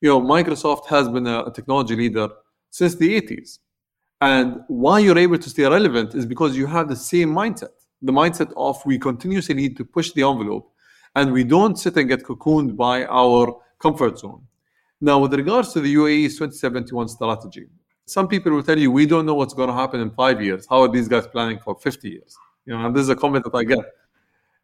You 0.00 0.10
know, 0.10 0.20
Microsoft 0.20 0.86
has 0.86 1.08
been 1.08 1.26
a 1.26 1.50
technology 1.50 1.96
leader 1.96 2.28
since 2.70 2.94
the 2.94 3.20
80s. 3.20 3.58
And 4.20 4.60
why 4.68 5.00
you're 5.00 5.18
able 5.18 5.38
to 5.38 5.50
stay 5.50 5.64
relevant 5.64 6.14
is 6.14 6.26
because 6.26 6.56
you 6.56 6.66
have 6.66 6.88
the 6.88 6.96
same 6.96 7.30
mindset 7.30 7.72
the 8.02 8.12
mindset 8.12 8.52
of 8.56 8.84
we 8.84 8.98
continuously 8.98 9.54
need 9.54 9.76
to 9.76 9.84
push 9.84 10.12
the 10.12 10.22
envelope 10.22 10.70
and 11.14 11.32
we 11.32 11.44
don't 11.44 11.78
sit 11.78 11.96
and 11.96 12.08
get 12.08 12.24
cocooned 12.24 12.76
by 12.76 13.04
our 13.04 13.56
comfort 13.78 14.18
zone. 14.18 14.42
Now, 15.04 15.18
with 15.18 15.34
regards 15.34 15.72
to 15.72 15.80
the 15.80 15.92
UAE's 15.92 16.34
2071 16.34 17.08
strategy, 17.08 17.66
some 18.06 18.28
people 18.28 18.52
will 18.52 18.62
tell 18.62 18.78
you, 18.78 18.92
we 18.92 19.04
don't 19.04 19.26
know 19.26 19.34
what's 19.34 19.52
going 19.52 19.68
to 19.68 19.74
happen 19.74 19.98
in 20.00 20.10
five 20.12 20.40
years. 20.40 20.64
How 20.70 20.82
are 20.82 20.88
these 20.88 21.08
guys 21.08 21.26
planning 21.26 21.58
for 21.58 21.74
50 21.74 22.08
years? 22.08 22.38
You 22.66 22.78
know, 22.78 22.86
and 22.86 22.94
this 22.94 23.02
is 23.02 23.08
a 23.08 23.16
comment 23.16 23.44
that 23.46 23.54
I 23.56 23.64
get. 23.64 23.84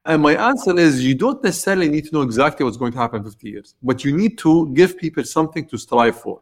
And 0.05 0.23
my 0.23 0.37
answer 0.37 0.79
is 0.79 1.05
you 1.05 1.17
don't 1.17 1.43
necessarily 1.43 1.89
need 1.89 2.05
to 2.05 2.15
know 2.15 2.23
exactly 2.23 2.63
what's 2.63 2.77
going 2.77 2.93
to 2.93 2.99
happen 2.99 3.19
in 3.19 3.25
50 3.25 3.51
years, 3.51 3.75
but 3.83 4.05
you 4.05 4.17
need 4.17 4.39
to 4.39 4.73
give 4.75 4.97
people 4.97 5.25
something 5.25 5.67
to 5.71 5.77
strive 5.77 6.21
for. 6.21 6.41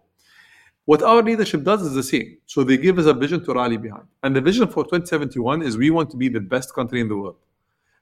What 0.84 1.02
our 1.02 1.22
leadership 1.22 1.64
does 1.64 1.80
is 1.80 1.94
the 1.94 2.02
same. 2.02 2.36
So 2.44 2.64
they 2.64 2.76
give 2.76 2.98
us 2.98 3.06
a 3.06 3.14
vision 3.14 3.42
to 3.46 3.54
rally 3.54 3.78
behind. 3.78 4.04
And 4.22 4.36
the 4.36 4.42
vision 4.42 4.68
for 4.68 4.84
2071 4.84 5.62
is 5.62 5.78
we 5.78 5.88
want 5.88 6.10
to 6.10 6.18
be 6.18 6.28
the 6.28 6.40
best 6.40 6.74
country 6.74 7.00
in 7.00 7.08
the 7.08 7.16
world. 7.16 7.36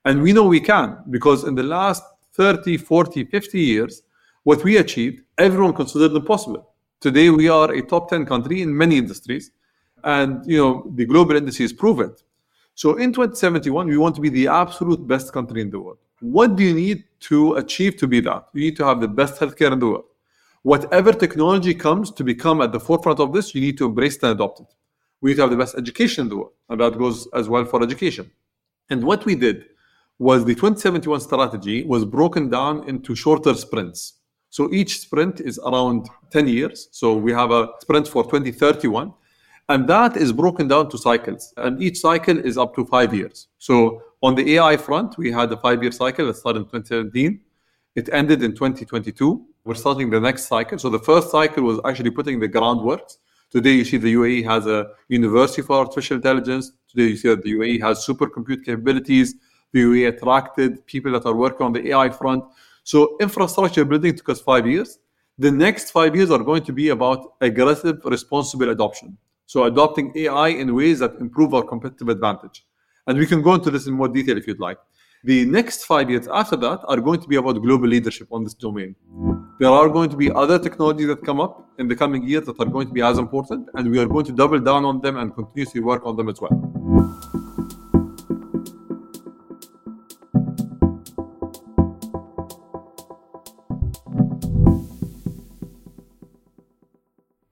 And 0.05 0.21
we 0.21 0.33
know 0.33 0.43
we 0.43 0.59
can 0.59 1.05
because 1.09 1.45
in 1.45 1.55
the 1.55 1.63
last 1.63 2.03
30, 2.33 2.79
40, 2.79 3.27
50 3.27 3.61
years, 3.61 4.03
what 4.45 4.63
we 4.63 4.77
achieved, 4.77 5.23
everyone 5.37 5.73
considered 5.73 6.13
impossible. 6.13 6.71
Today, 7.01 7.29
we 7.31 7.49
are 7.49 7.73
a 7.73 7.83
top 7.83 8.09
10 8.09 8.25
country 8.25 8.63
in 8.63 8.75
many 8.75 8.97
industries. 8.97 9.51
And, 10.05 10.45
you 10.47 10.59
know, 10.59 10.91
the 10.95 11.07
global 11.07 11.35
indices 11.37 11.73
prove 11.73 12.01
it. 12.01 12.23
So 12.75 12.97
in 12.97 13.13
2071, 13.13 13.89
we 13.89 13.97
want 13.97 14.15
to 14.17 14.21
be 14.21 14.29
the 14.29 14.49
absolute 14.49 15.07
best 15.07 15.33
country 15.33 15.63
in 15.63 15.71
the 15.71 15.81
world. 15.81 15.99
What 16.21 16.57
do 16.57 16.63
you 16.63 16.75
need 16.75 17.05
to 17.21 17.55
achieve 17.55 17.97
to 17.99 18.07
be 18.07 18.21
that? 18.21 18.49
You 18.53 18.63
need 18.63 18.77
to 18.77 18.85
have 18.85 19.01
the 19.01 19.09
best 19.09 19.41
healthcare 19.41 19.73
in 19.73 19.79
the 19.79 19.87
world. 19.87 20.05
Whatever 20.63 21.13
technology 21.13 21.75
comes 21.75 22.11
to 22.13 22.25
become 22.25 22.61
at 22.61 22.73
the 22.73 22.81
forefront 22.81 23.21
of 23.21 23.33
this, 23.33 23.55
you 23.55 23.61
need 23.61 23.79
to 23.79 23.87
embrace 23.87 24.17
and 24.23 24.33
adopt 24.33 24.61
it. 24.61 24.67
We 25.21 25.31
need 25.31 25.37
to 25.37 25.43
have 25.43 25.51
the 25.51 25.57
best 25.57 25.77
education 25.77 26.23
in 26.23 26.29
the 26.31 26.37
world, 26.37 26.53
and 26.69 26.81
that 26.81 26.99
goes 26.99 27.29
as 27.35 27.49
well 27.49 27.65
for 27.65 27.83
education. 27.83 28.31
And 28.91 29.05
what 29.05 29.25
we 29.25 29.35
did 29.35 29.67
was 30.19 30.45
the 30.45 30.55
2071 30.55 31.21
strategy 31.21 31.85
was 31.85 32.05
broken 32.05 32.49
down 32.49 32.89
into 32.89 33.15
shorter 33.15 33.55
sprints. 33.55 34.15
So 34.55 34.73
each 34.73 35.01
sprint 35.01 35.41
is 35.41 35.59
around 35.59 36.09
10 36.31 36.47
years. 36.47 36.87
So 36.93 37.13
we 37.17 37.33
have 37.33 37.51
a 37.51 37.71
sprint 37.81 38.07
for 38.07 38.23
2031 38.23 39.13
and 39.69 39.89
that 39.89 40.17
is 40.17 40.33
broken 40.33 40.69
down 40.69 40.91
to 40.91 40.97
cycles. 40.97 41.53
And 41.57 41.83
each 41.83 41.99
cycle 41.99 42.39
is 42.39 42.57
up 42.57 42.73
to 42.77 42.87
five 42.87 43.13
years. 43.13 43.49
So 43.59 44.01
on 44.23 44.37
the 44.37 44.55
AI 44.55 44.77
front, 44.77 45.19
we 45.19 45.33
had 45.33 45.51
a 45.51 45.57
five 45.57 45.83
year 45.83 45.91
cycle 45.91 46.29
that 46.29 46.37
started 46.37 46.61
in 46.61 46.65
2017. 46.67 47.41
It 47.97 48.09
ended 48.13 48.45
in 48.45 48.53
2022. 48.53 49.45
We're 49.65 49.75
starting 49.75 50.09
the 50.09 50.21
next 50.21 50.45
cycle. 50.45 50.79
So 50.79 50.89
the 50.89 51.01
first 51.01 51.33
cycle 51.33 51.65
was 51.65 51.81
actually 51.85 52.13
putting 52.13 52.39
the 52.39 52.47
groundwork. 52.47 53.11
Today, 53.51 53.73
you 53.73 53.85
see 53.85 53.97
the 53.97 54.15
UAE 54.15 54.45
has 54.45 54.69
a 54.69 54.91
university 55.09 55.63
for 55.63 55.79
artificial 55.79 56.19
intelligence. 56.19 56.71
Today, 56.89 57.09
you 57.09 57.17
see 57.17 57.29
that 57.31 57.43
the 57.43 57.55
UAE 57.55 57.81
has 57.83 58.07
supercompute 58.07 58.65
capabilities. 58.65 59.35
The 59.73 59.81
UAE 59.81 60.15
attracted 60.15 60.87
people 60.87 61.11
that 61.11 61.27
are 61.27 61.35
working 61.35 61.67
on 61.67 61.73
the 61.73 61.89
AI 61.89 62.09
front. 62.11 62.45
So 62.85 63.17
infrastructure 63.19 63.85
building 63.85 64.15
took 64.15 64.29
us 64.29 64.41
five 64.41 64.67
years. 64.67 64.99
The 65.39 65.51
next 65.51 65.91
five 65.91 66.15
years 66.15 66.31
are 66.31 66.39
going 66.39 66.63
to 66.65 66.73
be 66.73 66.91
about 66.91 67.35
aggressive, 67.41 68.01
responsible 68.05 68.69
adoption. 68.69 69.17
So 69.47 69.65
adopting 69.65 70.13
AI 70.15 70.49
in 70.49 70.75
ways 70.75 70.99
that 70.99 71.15
improve 71.19 71.55
our 71.55 71.63
competitive 71.63 72.09
advantage. 72.11 72.65
And 73.07 73.19
we 73.19 73.27
can 73.27 73.43
go 73.43 73.55
into 73.55 73.71
this 73.71 73.87
in 73.87 73.95
more 73.95 74.09
detail 74.09 74.37
if 74.37 74.47
you'd 74.47 74.61
like. 74.61 74.79
The 75.25 75.47
next 75.47 75.85
five 75.85 76.11
years 76.11 76.29
after 76.29 76.57
that 76.57 76.81
are 76.85 77.01
going 77.01 77.21
to 77.23 77.27
be 77.27 77.37
about 77.37 77.55
global 77.63 77.89
leadership 77.89 78.29
on 78.31 78.45
this 78.45 78.53
domain. 78.53 78.95
There 79.59 79.71
are 79.71 79.89
going 79.89 80.11
to 80.11 80.17
be 80.17 80.31
other 80.31 80.59
technologies 80.59 81.07
that 81.07 81.25
come 81.25 81.41
up 81.41 81.67
in 81.79 81.89
the 81.89 81.97
coming 81.97 82.29
years 82.29 82.45
that 82.45 82.61
are 82.61 82.67
going 82.67 82.89
to 82.89 82.93
be 82.93 83.01
as 83.01 83.17
important, 83.17 83.71
and 83.75 83.91
we 83.91 83.99
are 83.99 84.07
going 84.07 84.27
to 84.27 84.33
double 84.33 84.61
down 84.61 84.85
on 84.85 85.01
them 85.01 85.17
and 85.17 85.35
continuously 85.35 85.81
work 85.81 86.05
on 86.05 86.17
them 86.17 86.29
as 86.29 86.41
well. 86.41 86.74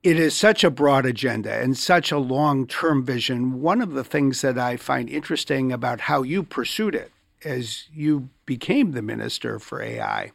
It 0.03 0.19
is 0.19 0.35
such 0.35 0.65
a 0.65 0.69
broad 0.69 1.05
agenda 1.05 1.53
and 1.53 1.77
such 1.77 2.11
a 2.11 2.17
long 2.17 2.67
term 2.67 3.05
vision. 3.05 3.61
One 3.61 3.81
of 3.81 3.93
the 3.93 4.03
things 4.03 4.41
that 4.41 4.59
I 4.59 4.75
find 4.75 5.09
interesting 5.09 5.71
about 5.71 6.01
how 6.01 6.23
you 6.23 6.43
pursued 6.43 6.93
it 6.93 7.13
as 7.45 7.85
you 7.93 8.27
became 8.45 8.91
the 8.91 9.01
minister 9.01 9.59
for 9.59 9.81
AI 9.81 10.33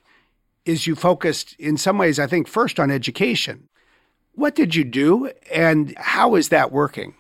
is 0.65 0.87
you 0.87 0.95
focused, 0.95 1.55
in 1.59 1.77
some 1.77 1.99
ways, 1.99 2.19
I 2.19 2.27
think, 2.27 2.49
first 2.49 2.81
on 2.81 2.91
education. 2.91 3.69
What 4.35 4.55
did 4.55 4.75
you 4.75 4.85
do 4.85 5.31
and 5.53 5.95
how 5.99 6.35
is 6.35 6.49
that 6.49 6.73
working? 6.73 7.15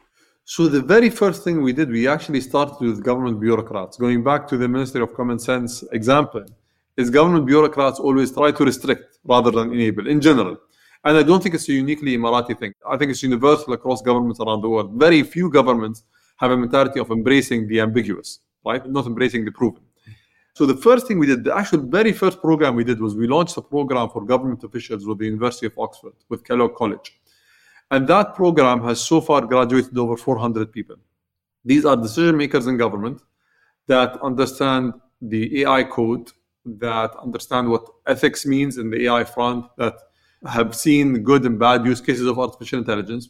So, 0.46 0.68
the 0.68 0.80
very 0.80 1.10
first 1.10 1.44
thing 1.44 1.62
we 1.62 1.74
did, 1.74 1.90
we 1.90 2.08
actually 2.08 2.40
started 2.40 2.76
with 2.80 3.04
government 3.04 3.40
bureaucrats. 3.40 3.98
Going 3.98 4.24
back 4.24 4.48
to 4.48 4.56
the 4.56 4.68
Ministry 4.68 5.02
of 5.02 5.12
Common 5.14 5.38
Sense 5.38 5.84
example, 5.92 6.46
is 6.96 7.10
government 7.10 7.44
bureaucrats 7.44 8.00
always 8.00 8.32
try 8.32 8.52
to 8.52 8.64
restrict 8.64 9.18
rather 9.24 9.50
than 9.50 9.72
enable 9.74 10.06
in 10.08 10.22
general. 10.22 10.56
And 11.04 11.16
I 11.16 11.22
don't 11.22 11.42
think 11.42 11.54
it's 11.54 11.68
a 11.68 11.72
uniquely 11.72 12.16
Emirati 12.16 12.58
thing. 12.58 12.72
I 12.88 12.96
think 12.96 13.10
it's 13.10 13.22
universal 13.22 13.72
across 13.72 14.02
governments 14.02 14.40
around 14.40 14.62
the 14.62 14.68
world. 14.68 14.94
Very 14.94 15.22
few 15.22 15.50
governments 15.50 16.04
have 16.38 16.50
a 16.50 16.56
mentality 16.56 17.00
of 17.00 17.10
embracing 17.10 17.68
the 17.68 17.80
ambiguous, 17.80 18.40
right? 18.64 18.84
Not 18.88 19.06
embracing 19.06 19.44
the 19.44 19.52
proven. 19.52 19.82
So 20.54 20.66
the 20.66 20.76
first 20.76 21.06
thing 21.06 21.20
we 21.20 21.26
did, 21.26 21.44
the 21.44 21.56
actual 21.56 21.80
very 21.82 22.12
first 22.12 22.40
program 22.40 22.74
we 22.74 22.82
did 22.82 23.00
was 23.00 23.14
we 23.14 23.28
launched 23.28 23.56
a 23.56 23.62
program 23.62 24.08
for 24.10 24.24
government 24.24 24.64
officials 24.64 25.06
with 25.06 25.18
the 25.18 25.26
University 25.26 25.66
of 25.66 25.78
Oxford, 25.78 26.14
with 26.28 26.44
Kellogg 26.44 26.74
College. 26.74 27.20
And 27.92 28.06
that 28.08 28.34
program 28.34 28.82
has 28.82 29.00
so 29.00 29.20
far 29.20 29.42
graduated 29.42 29.96
over 29.96 30.16
400 30.16 30.72
people. 30.72 30.96
These 31.64 31.84
are 31.84 31.96
decision 31.96 32.36
makers 32.36 32.66
in 32.66 32.76
government 32.76 33.22
that 33.86 34.20
understand 34.20 34.94
the 35.22 35.62
AI 35.62 35.84
code, 35.84 36.32
that 36.64 37.12
understand 37.22 37.70
what 37.70 37.86
ethics 38.06 38.44
means 38.44 38.78
in 38.78 38.90
the 38.90 39.06
AI 39.06 39.24
front, 39.24 39.64
that 39.78 39.94
have 40.46 40.74
seen 40.74 41.22
good 41.22 41.44
and 41.44 41.58
bad 41.58 41.84
use 41.84 42.00
cases 42.00 42.26
of 42.26 42.38
artificial 42.38 42.78
intelligence. 42.78 43.28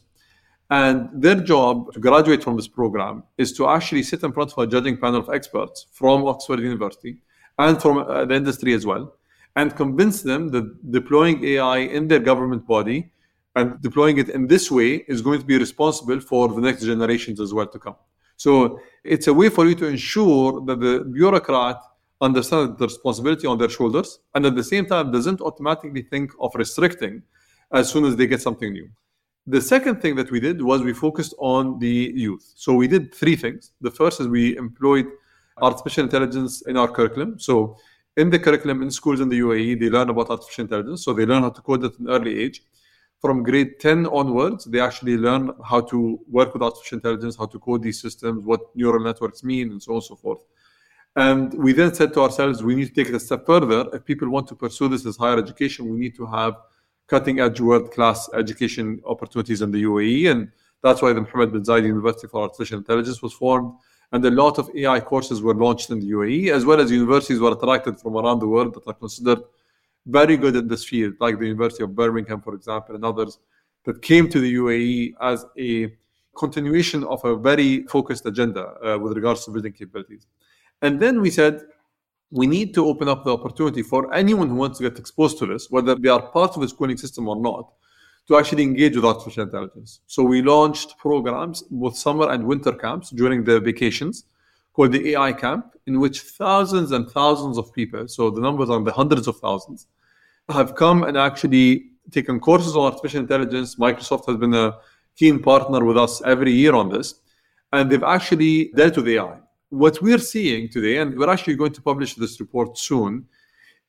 And 0.69 1.09
their 1.13 1.35
job 1.35 1.93
to 1.93 1.99
graduate 1.99 2.43
from 2.43 2.55
this 2.55 2.67
program 2.67 3.23
is 3.37 3.53
to 3.53 3.67
actually 3.67 4.03
sit 4.03 4.23
in 4.23 4.31
front 4.31 4.51
of 4.51 4.57
a 4.59 4.67
judging 4.67 4.97
panel 4.97 5.21
of 5.21 5.29
experts 5.29 5.87
from 5.91 6.25
Oxford 6.25 6.59
University 6.59 7.17
and 7.57 7.81
from 7.81 7.97
uh, 7.97 8.25
the 8.25 8.35
industry 8.35 8.73
as 8.73 8.85
well, 8.85 9.15
and 9.55 9.75
convince 9.75 10.21
them 10.21 10.49
that 10.49 10.91
deploying 10.91 11.43
AI 11.43 11.79
in 11.79 12.07
their 12.07 12.19
government 12.19 12.67
body 12.67 13.11
and 13.55 13.81
deploying 13.81 14.17
it 14.19 14.29
in 14.29 14.47
this 14.47 14.69
way 14.69 15.03
is 15.07 15.21
going 15.21 15.39
to 15.39 15.45
be 15.45 15.57
responsible 15.57 16.19
for 16.19 16.47
the 16.49 16.61
next 16.61 16.83
generations 16.83 17.39
as 17.39 17.53
well 17.53 17.67
to 17.67 17.79
come. 17.79 17.95
So 18.37 18.79
it's 19.03 19.27
a 19.27 19.33
way 19.33 19.49
for 19.49 19.67
you 19.67 19.75
to 19.75 19.87
ensure 19.87 20.61
that 20.65 20.79
the 20.79 21.03
bureaucrat 21.11 21.77
understand 22.21 22.77
the 22.77 22.85
responsibility 22.85 23.47
on 23.47 23.57
their 23.57 23.69
shoulders 23.69 24.19
and 24.35 24.45
at 24.45 24.55
the 24.55 24.63
same 24.63 24.85
time 24.85 25.11
doesn't 25.11 25.41
automatically 25.41 26.01
think 26.01 26.31
of 26.39 26.51
restricting 26.55 27.21
as 27.71 27.89
soon 27.89 28.05
as 28.05 28.15
they 28.15 28.27
get 28.27 28.41
something 28.41 28.73
new. 28.73 28.89
The 29.47 29.61
second 29.61 30.01
thing 30.01 30.15
that 30.17 30.29
we 30.29 30.39
did 30.39 30.61
was 30.61 30.81
we 30.81 30.93
focused 30.93 31.33
on 31.39 31.79
the 31.79 32.11
youth. 32.15 32.51
So 32.55 32.73
we 32.73 32.87
did 32.87 33.13
three 33.15 33.35
things. 33.35 33.71
The 33.81 33.91
first 33.91 34.19
is 34.19 34.27
we 34.27 34.57
employed 34.57 35.07
artificial 35.61 36.03
intelligence 36.03 36.61
in 36.67 36.77
our 36.77 36.87
curriculum. 36.87 37.39
So 37.39 37.77
in 38.17 38.29
the 38.29 38.39
curriculum 38.39 38.81
in 38.83 38.91
schools 38.91 39.21
in 39.21 39.29
the 39.29 39.39
UAE, 39.39 39.79
they 39.79 39.89
learn 39.89 40.09
about 40.09 40.29
artificial 40.29 40.63
intelligence. 40.65 41.03
So 41.05 41.13
they 41.13 41.25
learn 41.25 41.43
how 41.43 41.49
to 41.49 41.61
code 41.61 41.83
at 41.83 41.97
an 41.99 42.09
early 42.09 42.37
age. 42.39 42.63
From 43.21 43.43
grade 43.43 43.79
10 43.79 44.05
onwards, 44.07 44.65
they 44.65 44.79
actually 44.79 45.17
learn 45.17 45.51
how 45.65 45.81
to 45.81 46.19
work 46.29 46.53
with 46.53 46.63
artificial 46.63 46.97
intelligence, 46.97 47.35
how 47.35 47.47
to 47.47 47.59
code 47.59 47.83
these 47.83 48.01
systems, 48.01 48.45
what 48.45 48.61
neural 48.75 49.03
networks 49.03 49.43
mean, 49.43 49.71
and 49.71 49.81
so 49.81 49.91
on 49.91 49.95
and 49.97 50.03
so 50.03 50.15
forth. 50.15 50.39
And 51.15 51.53
we 51.53 51.73
then 51.73 51.93
said 51.93 52.13
to 52.13 52.21
ourselves, 52.21 52.63
we 52.63 52.75
need 52.75 52.87
to 52.87 52.93
take 52.93 53.09
it 53.09 53.15
a 53.15 53.19
step 53.19 53.45
further. 53.45 53.89
If 53.93 54.05
people 54.05 54.29
want 54.29 54.47
to 54.49 54.55
pursue 54.55 54.87
this 54.87 55.05
as 55.05 55.17
higher 55.17 55.37
education, 55.37 55.89
we 55.89 55.97
need 55.97 56.15
to 56.15 56.25
have 56.25 56.55
cutting 57.07 57.39
edge 57.39 57.59
world 57.59 57.91
class 57.91 58.29
education 58.33 59.01
opportunities 59.05 59.61
in 59.61 59.71
the 59.71 59.83
UAE. 59.83 60.31
And 60.31 60.51
that's 60.83 61.01
why 61.01 61.11
the 61.11 61.21
Mohammed 61.21 61.51
bin 61.51 61.63
Zayed 61.63 61.83
University 61.83 62.27
for 62.27 62.43
Artificial 62.43 62.77
Intelligence 62.77 63.21
was 63.21 63.33
formed. 63.33 63.73
And 64.11 64.23
a 64.25 64.31
lot 64.31 64.57
of 64.57 64.69
AI 64.75 64.99
courses 64.99 65.41
were 65.41 65.53
launched 65.53 65.89
in 65.89 65.99
the 65.99 66.11
UAE, 66.11 66.51
as 66.51 66.65
well 66.65 66.79
as 66.79 66.91
universities 66.91 67.39
were 67.39 67.51
attracted 67.51 67.99
from 67.99 68.15
around 68.15 68.39
the 68.39 68.47
world 68.47 68.73
that 68.75 68.87
are 68.87 68.93
considered 68.93 69.39
very 70.05 70.37
good 70.37 70.55
in 70.55 70.67
this 70.67 70.85
field, 70.85 71.13
like 71.19 71.37
the 71.37 71.45
University 71.45 71.83
of 71.83 71.95
Birmingham, 71.95 72.41
for 72.41 72.55
example, 72.55 72.95
and 72.95 73.05
others 73.05 73.39
that 73.85 74.01
came 74.01 74.29
to 74.29 74.39
the 74.39 74.55
UAE 74.55 75.13
as 75.21 75.45
a 75.57 75.91
continuation 76.35 77.03
of 77.03 77.23
a 77.25 77.35
very 77.35 77.83
focused 77.83 78.25
agenda 78.25 78.73
uh, 78.83 78.97
with 78.97 79.13
regards 79.13 79.45
to 79.45 79.51
building 79.51 79.73
capabilities. 79.73 80.25
And 80.81 80.99
then 80.99 81.21
we 81.21 81.29
said, 81.29 81.61
we 82.31 82.47
need 82.47 82.73
to 82.75 82.85
open 82.85 83.07
up 83.07 83.25
the 83.25 83.33
opportunity 83.33 83.81
for 83.81 84.13
anyone 84.13 84.49
who 84.49 84.55
wants 84.55 84.77
to 84.77 84.89
get 84.89 84.99
exposed 84.99 85.39
to 85.39 85.45
this, 85.45 85.69
whether 85.71 85.95
they 85.95 86.09
are 86.09 86.21
part 86.21 86.55
of 86.55 86.61
the 86.61 86.69
schooling 86.69 86.97
system 86.97 87.27
or 87.27 87.35
not, 87.35 87.71
to 88.27 88.37
actually 88.37 88.63
engage 88.63 88.95
with 88.95 89.05
artificial 89.05 89.43
intelligence. 89.43 90.01
So 90.05 90.23
we 90.23 90.43
launched 90.43 90.97
programs, 90.99 91.63
both 91.63 91.97
summer 91.97 92.29
and 92.29 92.45
winter 92.45 92.71
camps 92.71 93.09
during 93.09 93.43
the 93.43 93.59
vacations, 93.59 94.25
called 94.73 94.91
the 94.91 95.09
AI 95.09 95.33
Camp, 95.33 95.73
in 95.87 95.99
which 95.99 96.21
thousands 96.21 96.91
and 96.91 97.09
thousands 97.09 97.57
of 97.57 97.73
people, 97.73 98.07
so 98.07 98.29
the 98.29 98.39
numbers 98.39 98.69
are 98.69 98.77
in 98.77 98.83
the 98.83 98.91
hundreds 98.91 99.27
of 99.27 99.37
thousands, 99.39 99.87
have 100.49 100.75
come 100.75 101.03
and 101.03 101.17
actually 101.17 101.85
taken 102.11 102.39
courses 102.39 102.75
on 102.75 102.91
artificial 102.91 103.19
intelligence. 103.19 103.75
Microsoft 103.75 104.27
has 104.27 104.37
been 104.37 104.53
a 104.53 104.77
keen 105.15 105.41
partner 105.41 105.83
with 105.83 105.97
us 105.97 106.21
every 106.21 106.51
year 106.51 106.75
on 106.75 106.89
this, 106.89 107.15
and 107.73 107.89
they've 107.89 108.03
actually 108.03 108.71
dealt 108.75 108.95
with 108.95 109.07
AI 109.07 109.39
what 109.69 110.01
we're 110.01 110.19
seeing 110.19 110.69
today, 110.69 110.97
and 110.97 111.17
we're 111.17 111.29
actually 111.29 111.55
going 111.55 111.73
to 111.73 111.81
publish 111.81 112.15
this 112.15 112.39
report 112.39 112.77
soon, 112.77 113.25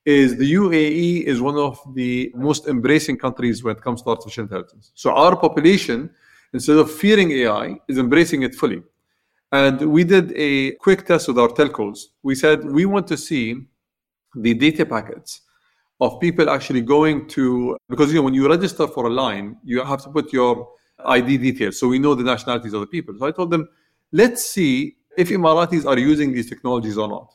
is 0.05 0.37
the 0.37 0.53
UAE 0.53 1.23
is 1.23 1.41
one 1.41 1.57
of 1.57 1.79
the 1.93 2.31
most 2.35 2.67
embracing 2.67 3.17
countries 3.17 3.63
when 3.63 3.75
it 3.75 3.81
comes 3.81 4.01
to 4.01 4.09
artificial 4.09 4.43
intelligence. 4.43 4.91
So 4.95 5.11
our 5.11 5.35
population, 5.35 6.09
instead 6.53 6.77
of 6.77 6.91
fearing 6.91 7.31
AI, 7.31 7.77
is 7.87 7.97
embracing 7.97 8.41
it 8.43 8.55
fully. 8.55 8.81
And 9.51 9.91
we 9.91 10.03
did 10.03 10.33
a 10.35 10.71
quick 10.75 11.05
test 11.05 11.27
with 11.27 11.37
our 11.37 11.49
telcos. 11.49 12.05
We 12.23 12.35
said 12.35 12.63
we 12.63 12.85
want 12.85 13.07
to 13.07 13.17
see 13.17 13.67
the 14.35 14.53
data 14.53 14.85
packets 14.85 15.41
of 15.99 16.19
people 16.19 16.49
actually 16.49 16.81
going 16.81 17.27
to 17.27 17.77
because 17.89 18.09
you 18.09 18.15
know 18.15 18.23
when 18.23 18.33
you 18.33 18.47
register 18.49 18.87
for 18.87 19.05
a 19.07 19.09
line, 19.09 19.57
you 19.63 19.83
have 19.83 20.01
to 20.03 20.09
put 20.09 20.31
your 20.33 20.69
ID 21.05 21.37
details, 21.37 21.79
so 21.79 21.87
we 21.87 21.99
know 21.99 22.15
the 22.15 22.23
nationalities 22.23 22.73
of 22.73 22.81
the 22.81 22.87
people. 22.87 23.13
So 23.17 23.25
I 23.25 23.31
told 23.31 23.51
them, 23.51 23.67
let's 24.11 24.45
see 24.45 24.97
if 25.17 25.29
Emiratis 25.29 25.85
are 25.85 25.97
using 25.97 26.33
these 26.33 26.49
technologies 26.49 26.97
or 26.97 27.07
not. 27.07 27.33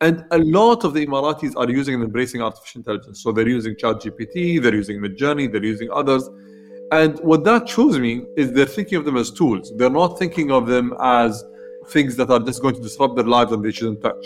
And 0.00 0.24
a 0.30 0.38
lot 0.38 0.84
of 0.84 0.94
the 0.94 1.04
Emiratis 1.04 1.54
are 1.56 1.68
using 1.68 1.94
and 1.94 2.04
embracing 2.04 2.40
artificial 2.40 2.80
intelligence. 2.80 3.22
So 3.22 3.32
they're 3.32 3.48
using 3.48 3.74
ChatGPT, 3.74 4.62
they're 4.62 4.74
using 4.74 5.00
Midjourney, 5.00 5.50
they're 5.50 5.64
using 5.64 5.90
others. 5.90 6.28
And 6.92 7.18
what 7.20 7.44
that 7.44 7.68
shows 7.68 7.98
me 7.98 8.24
is 8.36 8.52
they're 8.52 8.66
thinking 8.66 8.98
of 8.98 9.04
them 9.04 9.16
as 9.16 9.30
tools. 9.30 9.72
They're 9.76 9.90
not 9.90 10.18
thinking 10.18 10.52
of 10.52 10.66
them 10.66 10.94
as 11.02 11.44
things 11.88 12.16
that 12.16 12.30
are 12.30 12.38
just 12.38 12.62
going 12.62 12.76
to 12.76 12.80
disrupt 12.80 13.16
their 13.16 13.24
lives 13.24 13.52
and 13.52 13.64
they 13.64 13.72
shouldn't 13.72 14.02
touch. 14.02 14.24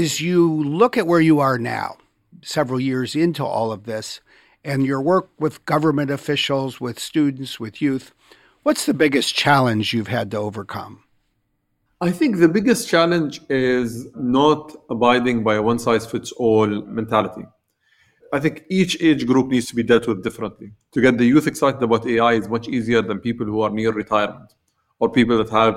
As 0.00 0.18
you 0.18 0.50
look 0.50 0.96
at 0.96 1.06
where 1.06 1.20
you 1.20 1.40
are 1.40 1.58
now, 1.58 1.98
several 2.40 2.80
years 2.80 3.14
into 3.14 3.44
all 3.44 3.70
of 3.70 3.84
this, 3.84 4.22
and 4.64 4.86
your 4.86 5.02
work 5.02 5.28
with 5.38 5.62
government 5.66 6.10
officials, 6.10 6.80
with 6.80 6.98
students, 6.98 7.60
with 7.60 7.82
youth, 7.82 8.14
what's 8.62 8.86
the 8.86 8.94
biggest 8.94 9.34
challenge 9.34 9.92
you've 9.92 10.14
had 10.18 10.30
to 10.30 10.38
overcome? 10.38 11.04
I 12.00 12.12
think 12.12 12.38
the 12.38 12.48
biggest 12.48 12.88
challenge 12.88 13.42
is 13.50 14.06
not 14.16 14.74
abiding 14.88 15.44
by 15.44 15.56
a 15.56 15.62
one 15.70 15.78
size 15.78 16.06
fits 16.06 16.32
all 16.32 16.66
mentality. 16.66 17.44
I 18.32 18.40
think 18.40 18.64
each 18.70 18.96
age 19.02 19.26
group 19.26 19.48
needs 19.48 19.66
to 19.66 19.74
be 19.74 19.82
dealt 19.82 20.08
with 20.08 20.24
differently. 20.24 20.72
To 20.92 21.02
get 21.02 21.18
the 21.18 21.26
youth 21.26 21.46
excited 21.46 21.82
about 21.82 22.06
AI 22.06 22.32
is 22.40 22.48
much 22.48 22.68
easier 22.68 23.02
than 23.02 23.18
people 23.18 23.44
who 23.44 23.60
are 23.60 23.68
near 23.68 23.92
retirement 23.92 24.54
or 24.98 25.12
people 25.12 25.36
that 25.36 25.50
have, 25.50 25.74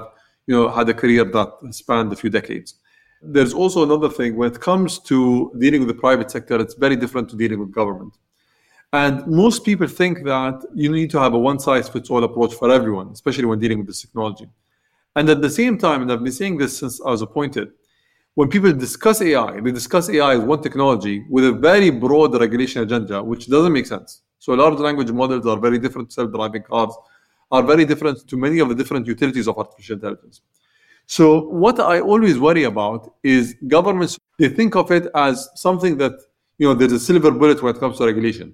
you 0.47 0.55
know, 0.55 0.69
had 0.69 0.87
a 0.87 0.93
career 0.93 1.25
that 1.25 1.49
spanned 1.71 2.13
a 2.13 2.15
few 2.15 2.29
decades. 2.29 2.75
There's 3.25 3.53
also 3.53 3.83
another 3.83 4.09
thing 4.09 4.35
when 4.35 4.51
it 4.51 4.59
comes 4.59 4.99
to 4.99 5.51
dealing 5.57 5.79
with 5.79 5.87
the 5.87 5.99
private 5.99 6.29
sector, 6.29 6.59
it's 6.59 6.73
very 6.73 6.97
different 6.97 7.29
to 7.29 7.37
dealing 7.37 7.59
with 7.59 7.71
government. 7.71 8.17
And 8.91 9.25
most 9.25 9.63
people 9.63 9.87
think 9.87 10.23
that 10.25 10.61
you 10.75 10.91
need 10.91 11.09
to 11.11 11.19
have 11.19 11.33
a 11.33 11.39
one 11.39 11.57
size 11.57 11.87
fits 11.87 12.09
all 12.09 12.23
approach 12.23 12.53
for 12.53 12.69
everyone, 12.69 13.07
especially 13.07 13.45
when 13.45 13.59
dealing 13.59 13.79
with 13.79 13.87
this 13.87 14.01
technology. 14.01 14.47
And 15.15 15.29
at 15.29 15.41
the 15.41 15.49
same 15.49 15.77
time, 15.77 16.01
and 16.01 16.11
I've 16.11 16.23
been 16.23 16.33
saying 16.33 16.57
this 16.57 16.77
since 16.77 16.99
I 17.01 17.11
was 17.11 17.21
appointed, 17.21 17.69
when 18.35 18.49
people 18.49 18.73
discuss 18.73 19.21
AI, 19.21 19.61
they 19.61 19.71
discuss 19.71 20.09
AI 20.09 20.33
as 20.33 20.41
one 20.41 20.61
technology 20.61 21.23
with 21.29 21.45
a 21.45 21.53
very 21.53 21.91
broad 21.91 22.39
regulation 22.39 22.81
agenda, 22.81 23.23
which 23.23 23.47
doesn't 23.47 23.71
make 23.71 23.85
sense. 23.85 24.21
So 24.39 24.53
large 24.53 24.79
language 24.79 25.11
models 25.11 25.45
are 25.47 25.57
very 25.57 25.79
different 25.79 26.09
to 26.09 26.13
self-driving 26.13 26.63
cars, 26.63 26.93
are 27.51 27.63
very 27.63 27.85
different 27.85 28.27
to 28.27 28.35
many 28.35 28.59
of 28.59 28.69
the 28.69 28.75
different 28.75 29.07
utilities 29.07 29.47
of 29.47 29.57
artificial 29.57 29.95
intelligence. 29.95 30.41
So 31.05 31.47
what 31.49 31.79
I 31.79 31.99
always 31.99 32.39
worry 32.39 32.63
about 32.63 33.15
is 33.23 33.55
governments, 33.67 34.17
they 34.39 34.49
think 34.49 34.75
of 34.75 34.91
it 34.91 35.07
as 35.15 35.49
something 35.55 35.97
that, 35.97 36.13
you 36.57 36.67
know, 36.67 36.73
there's 36.73 36.93
a 36.93 36.99
silver 36.99 37.31
bullet 37.31 37.61
when 37.61 37.75
it 37.75 37.79
comes 37.79 37.97
to 37.97 38.05
regulation 38.05 38.53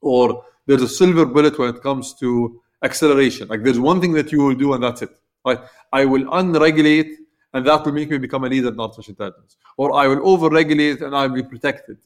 or 0.00 0.44
there's 0.66 0.82
a 0.82 0.88
silver 0.88 1.26
bullet 1.26 1.58
when 1.58 1.74
it 1.74 1.82
comes 1.82 2.14
to 2.14 2.60
acceleration. 2.82 3.48
Like 3.48 3.62
there's 3.62 3.78
one 3.78 4.00
thing 4.00 4.12
that 4.12 4.32
you 4.32 4.42
will 4.42 4.54
do 4.54 4.74
and 4.74 4.82
that's 4.82 5.02
it. 5.02 5.10
Right? 5.44 5.58
I 5.92 6.04
will 6.04 6.32
unregulate 6.32 7.18
and 7.52 7.66
that 7.66 7.84
will 7.84 7.92
make 7.92 8.10
me 8.10 8.18
become 8.18 8.44
a 8.44 8.48
leader 8.48 8.68
in 8.68 8.80
artificial 8.80 9.12
intelligence. 9.12 9.56
Or 9.76 9.92
I 9.92 10.06
will 10.06 10.20
overregulate 10.20 11.02
and 11.02 11.14
I'll 11.14 11.28
be 11.28 11.42
protected. 11.42 11.98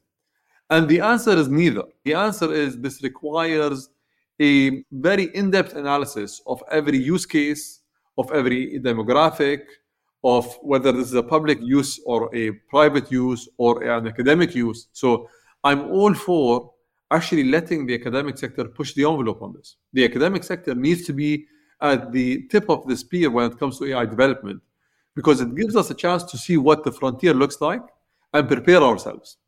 And 0.71 0.89
the 0.89 1.01
answer 1.01 1.31
is 1.31 1.49
neither. 1.49 1.85
The 2.05 2.15
answer 2.15 2.53
is 2.53 2.77
this 2.79 3.03
requires 3.03 3.89
a 4.41 4.85
very 4.91 5.35
in-depth 5.35 5.75
analysis 5.75 6.43
of 6.47 6.63
every 6.71 6.99
use 6.99 7.25
case, 7.25 7.81
of 8.19 8.31
every 8.33 8.81
demographic, 8.81 9.63
of 10.25 10.57
whether 10.63 10.93
this 10.93 11.09
is 11.09 11.15
a 11.15 11.23
public 11.23 11.59
use 11.61 12.01
or 12.05 12.35
a 12.35 12.51
private 12.69 13.11
use 13.13 13.49
or 13.59 13.83
an 13.85 14.07
academic 14.07 14.55
use. 14.55 14.89
So 14.93 15.29
I'm 15.63 15.91
all 15.91 16.15
for 16.15 16.73
actually 17.11 17.45
letting 17.45 17.87
the 17.87 17.95
academic 17.95 18.37
sector 18.39 18.65
push 18.65 18.95
the 18.95 19.05
envelope 19.05 19.43
on 19.43 19.53
this. 19.53 19.77
The 19.93 20.05
academic 20.05 20.43
sector 20.45 20.75
needs 20.75 21.05
to 21.07 21.13
be 21.13 21.47
at 21.81 22.11
the 22.11 22.47
tip 22.49 22.69
of 22.69 22.87
the 22.87 22.97
spear 22.97 23.31
when 23.31 23.51
it 23.51 23.59
comes 23.59 23.79
to 23.79 23.85
AI 23.87 24.07
development 24.07 24.63
because 25.15 25.41
it 25.41 25.55
gives 25.55 25.77
us 25.77 25.91
a 25.91 25.95
chance 25.95 26.25
to 26.25 26.39
see 26.39 26.57
what 26.57 26.85
the 26.85 26.93
frontier 26.93 27.35
looks 27.35 27.61
like 27.61 27.83
and 28.33 28.49
prepare 28.49 28.83
ourselves. 28.83 29.39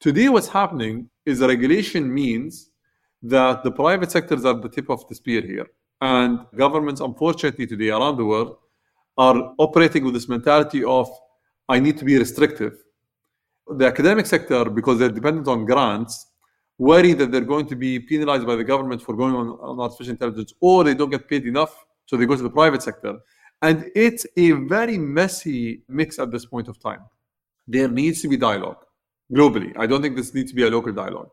Today, 0.00 0.28
what's 0.28 0.48
happening 0.48 1.08
is 1.24 1.40
regulation 1.40 2.12
means 2.12 2.70
that 3.22 3.62
the 3.62 3.70
private 3.70 4.10
sector 4.10 4.34
is 4.34 4.44
at 4.44 4.60
the 4.60 4.68
tip 4.68 4.90
of 4.90 5.06
the 5.08 5.14
spear 5.14 5.40
here. 5.40 5.66
And 6.00 6.40
governments, 6.56 7.00
unfortunately, 7.00 7.66
today 7.66 7.90
around 7.90 8.16
the 8.16 8.24
world 8.24 8.56
are 9.16 9.54
operating 9.58 10.04
with 10.04 10.14
this 10.14 10.28
mentality 10.28 10.84
of, 10.84 11.08
I 11.68 11.78
need 11.80 11.96
to 11.98 12.04
be 12.04 12.18
restrictive. 12.18 12.74
The 13.68 13.86
academic 13.86 14.26
sector, 14.26 14.64
because 14.66 14.98
they're 14.98 15.08
dependent 15.08 15.48
on 15.48 15.64
grants, 15.64 16.26
worry 16.78 17.12
that 17.14 17.30
they're 17.30 17.40
going 17.40 17.66
to 17.66 17.76
be 17.76 18.00
penalized 18.00 18.46
by 18.46 18.56
the 18.56 18.64
government 18.64 19.00
for 19.00 19.14
going 19.14 19.34
on, 19.34 19.48
on 19.60 19.80
artificial 19.80 20.10
intelligence, 20.10 20.52
or 20.60 20.84
they 20.84 20.94
don't 20.94 21.10
get 21.10 21.28
paid 21.28 21.46
enough, 21.46 21.86
so 22.06 22.16
they 22.16 22.26
go 22.26 22.36
to 22.36 22.42
the 22.42 22.50
private 22.50 22.82
sector. 22.82 23.18
And 23.62 23.90
it's 23.94 24.26
a 24.36 24.50
very 24.52 24.98
messy 24.98 25.84
mix 25.88 26.18
at 26.18 26.30
this 26.30 26.44
point 26.44 26.68
of 26.68 26.78
time. 26.78 27.00
There 27.66 27.88
needs 27.88 28.20
to 28.22 28.28
be 28.28 28.36
dialogue 28.36 28.84
globally. 29.32 29.72
I 29.78 29.86
don't 29.86 30.02
think 30.02 30.16
this 30.16 30.34
needs 30.34 30.50
to 30.50 30.56
be 30.56 30.64
a 30.64 30.70
local 30.70 30.92
dialogue. 30.92 31.30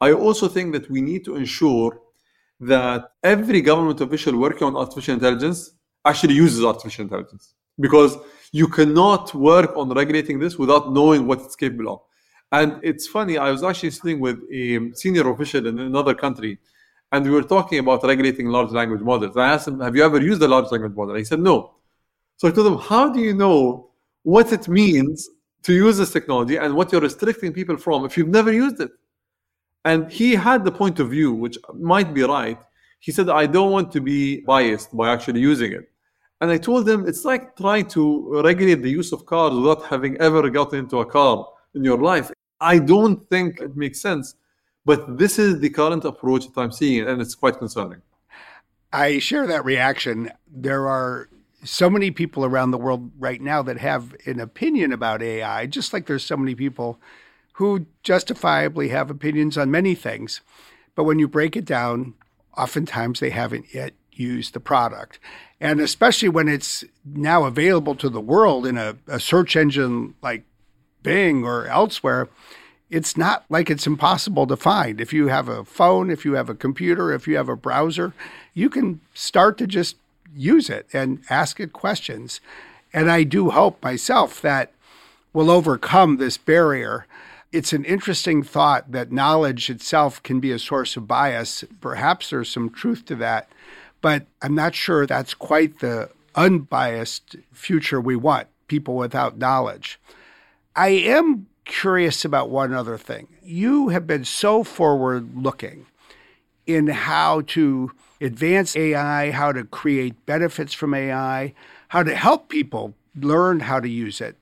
I 0.00 0.12
also 0.12 0.48
think 0.48 0.72
that 0.72 0.90
we 0.90 1.00
need 1.00 1.24
to 1.24 1.36
ensure 1.36 1.98
that 2.60 3.12
every 3.22 3.60
government 3.62 4.00
official 4.00 4.36
working 4.38 4.64
on 4.66 4.76
artificial 4.76 5.14
intelligence 5.14 5.72
actually 6.04 6.34
uses 6.34 6.64
artificial 6.64 7.04
intelligence 7.04 7.54
because 7.78 8.18
you 8.52 8.68
cannot 8.68 9.34
work 9.34 9.76
on 9.76 9.88
regulating 9.90 10.38
this 10.38 10.58
without 10.58 10.92
knowing 10.92 11.26
what 11.26 11.40
it's 11.40 11.56
capable 11.56 11.92
of. 11.94 12.00
And 12.52 12.80
it's 12.82 13.06
funny, 13.06 13.38
I 13.38 13.50
was 13.50 13.62
actually 13.62 13.92
sitting 13.92 14.18
with 14.20 14.40
a 14.52 14.92
senior 14.94 15.30
official 15.30 15.66
in 15.66 15.78
another 15.78 16.14
country, 16.14 16.58
and 17.12 17.24
we 17.24 17.30
were 17.30 17.42
talking 17.42 17.78
about 17.78 18.02
regulating 18.02 18.46
large 18.46 18.72
language 18.72 19.00
models. 19.00 19.36
I 19.36 19.52
asked 19.52 19.68
him, 19.68 19.80
Have 19.80 19.94
you 19.96 20.04
ever 20.04 20.20
used 20.20 20.42
a 20.42 20.48
large 20.48 20.70
language 20.70 20.94
model? 20.94 21.14
he 21.14 21.24
said, 21.24 21.38
No. 21.38 21.74
So 22.36 22.48
I 22.48 22.50
told 22.50 22.66
him, 22.66 22.78
How 22.78 23.08
do 23.08 23.20
you 23.20 23.34
know 23.34 23.90
what 24.22 24.52
it 24.52 24.68
means 24.68 25.28
to 25.62 25.72
use 25.72 25.98
this 25.98 26.12
technology 26.12 26.56
and 26.56 26.74
what 26.74 26.90
you're 26.90 27.00
restricting 27.00 27.52
people 27.52 27.76
from 27.76 28.04
if 28.04 28.16
you've 28.16 28.28
never 28.28 28.52
used 28.52 28.80
it? 28.80 28.90
And 29.84 30.10
he 30.10 30.34
had 30.34 30.64
the 30.64 30.72
point 30.72 31.00
of 31.00 31.10
view, 31.10 31.32
which 31.32 31.58
might 31.74 32.12
be 32.12 32.22
right. 32.22 32.58
He 33.00 33.12
said, 33.12 33.30
I 33.30 33.46
don't 33.46 33.70
want 33.70 33.92
to 33.92 34.00
be 34.00 34.40
biased 34.42 34.94
by 34.94 35.10
actually 35.10 35.40
using 35.40 35.72
it. 35.72 35.90
And 36.40 36.50
I 36.50 36.58
told 36.58 36.88
him, 36.88 37.06
it's 37.06 37.24
like 37.24 37.56
trying 37.56 37.86
to 37.88 38.42
regulate 38.42 38.82
the 38.82 38.90
use 38.90 39.12
of 39.12 39.26
cars 39.26 39.54
without 39.54 39.84
having 39.86 40.16
ever 40.18 40.48
gotten 40.50 40.80
into 40.80 41.00
a 41.00 41.06
car 41.06 41.46
in 41.74 41.84
your 41.84 41.98
life. 41.98 42.30
I 42.60 42.78
don't 42.78 43.28
think 43.30 43.60
it 43.60 43.76
makes 43.76 44.00
sense. 44.00 44.34
But 44.84 45.18
this 45.18 45.38
is 45.38 45.60
the 45.60 45.70
current 45.70 46.04
approach 46.04 46.46
that 46.46 46.60
I'm 46.60 46.72
seeing, 46.72 47.06
and 47.06 47.20
it's 47.20 47.34
quite 47.34 47.58
concerning. 47.58 48.00
I 48.92 49.18
share 49.18 49.46
that 49.46 49.64
reaction. 49.64 50.32
There 50.50 50.88
are 50.88 51.28
so 51.62 51.90
many 51.90 52.10
people 52.10 52.44
around 52.44 52.70
the 52.70 52.78
world 52.78 53.10
right 53.18 53.40
now 53.40 53.62
that 53.62 53.78
have 53.78 54.16
an 54.24 54.40
opinion 54.40 54.92
about 54.92 55.22
AI, 55.22 55.66
just 55.66 55.92
like 55.92 56.06
there's 56.06 56.24
so 56.24 56.36
many 56.36 56.54
people 56.54 56.98
who 57.60 57.84
justifiably 58.02 58.88
have 58.88 59.10
opinions 59.10 59.58
on 59.58 59.70
many 59.70 59.94
things. 59.94 60.40
But 60.94 61.04
when 61.04 61.18
you 61.18 61.28
break 61.28 61.56
it 61.56 61.66
down, 61.66 62.14
oftentimes 62.56 63.20
they 63.20 63.28
haven't 63.28 63.74
yet 63.74 63.92
used 64.12 64.54
the 64.54 64.60
product. 64.60 65.18
And 65.60 65.78
especially 65.78 66.30
when 66.30 66.48
it's 66.48 66.84
now 67.04 67.44
available 67.44 67.94
to 67.96 68.08
the 68.08 68.18
world 68.18 68.66
in 68.66 68.78
a, 68.78 68.96
a 69.06 69.20
search 69.20 69.56
engine 69.56 70.14
like 70.22 70.44
Bing 71.02 71.44
or 71.44 71.66
elsewhere, 71.66 72.30
it's 72.88 73.18
not 73.18 73.44
like 73.50 73.68
it's 73.68 73.86
impossible 73.86 74.46
to 74.46 74.56
find. 74.56 74.98
If 74.98 75.12
you 75.12 75.28
have 75.28 75.48
a 75.48 75.62
phone, 75.62 76.10
if 76.10 76.24
you 76.24 76.32
have 76.36 76.48
a 76.48 76.54
computer, 76.54 77.12
if 77.12 77.28
you 77.28 77.36
have 77.36 77.50
a 77.50 77.56
browser, 77.56 78.14
you 78.54 78.70
can 78.70 79.02
start 79.12 79.58
to 79.58 79.66
just 79.66 79.96
use 80.34 80.70
it 80.70 80.86
and 80.94 81.22
ask 81.28 81.60
it 81.60 81.74
questions. 81.74 82.40
And 82.90 83.10
I 83.10 83.22
do 83.22 83.50
hope 83.50 83.82
myself 83.82 84.40
that 84.40 84.72
we'll 85.34 85.50
overcome 85.50 86.16
this 86.16 86.38
barrier. 86.38 87.06
It's 87.52 87.72
an 87.72 87.84
interesting 87.84 88.44
thought 88.44 88.92
that 88.92 89.10
knowledge 89.10 89.70
itself 89.70 90.22
can 90.22 90.38
be 90.38 90.52
a 90.52 90.58
source 90.58 90.96
of 90.96 91.08
bias. 91.08 91.64
Perhaps 91.80 92.30
there's 92.30 92.48
some 92.48 92.70
truth 92.70 93.04
to 93.06 93.16
that, 93.16 93.50
but 94.00 94.26
I'm 94.40 94.54
not 94.54 94.74
sure 94.74 95.04
that's 95.04 95.34
quite 95.34 95.80
the 95.80 96.10
unbiased 96.36 97.36
future 97.52 98.00
we 98.00 98.14
want 98.14 98.46
people 98.68 98.94
without 98.94 99.36
knowledge. 99.36 99.98
I 100.76 100.88
am 100.88 101.48
curious 101.64 102.24
about 102.24 102.50
one 102.50 102.72
other 102.72 102.96
thing. 102.96 103.26
You 103.42 103.88
have 103.88 104.06
been 104.06 104.24
so 104.24 104.62
forward 104.62 105.36
looking 105.36 105.86
in 106.66 106.86
how 106.86 107.40
to 107.48 107.90
advance 108.20 108.76
AI, 108.76 109.32
how 109.32 109.50
to 109.50 109.64
create 109.64 110.24
benefits 110.24 110.72
from 110.72 110.94
AI, 110.94 111.52
how 111.88 112.04
to 112.04 112.14
help 112.14 112.48
people 112.48 112.94
learn 113.16 113.60
how 113.60 113.80
to 113.80 113.88
use 113.88 114.20
it. 114.20 114.36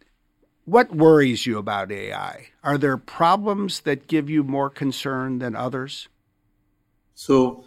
What 0.68 0.94
worries 0.94 1.46
you 1.46 1.56
about 1.56 1.90
AI? 1.90 2.48
Are 2.62 2.76
there 2.76 2.98
problems 2.98 3.80
that 3.86 4.06
give 4.06 4.28
you 4.28 4.44
more 4.44 4.68
concern 4.68 5.38
than 5.38 5.56
others? 5.56 6.08
So, 7.14 7.64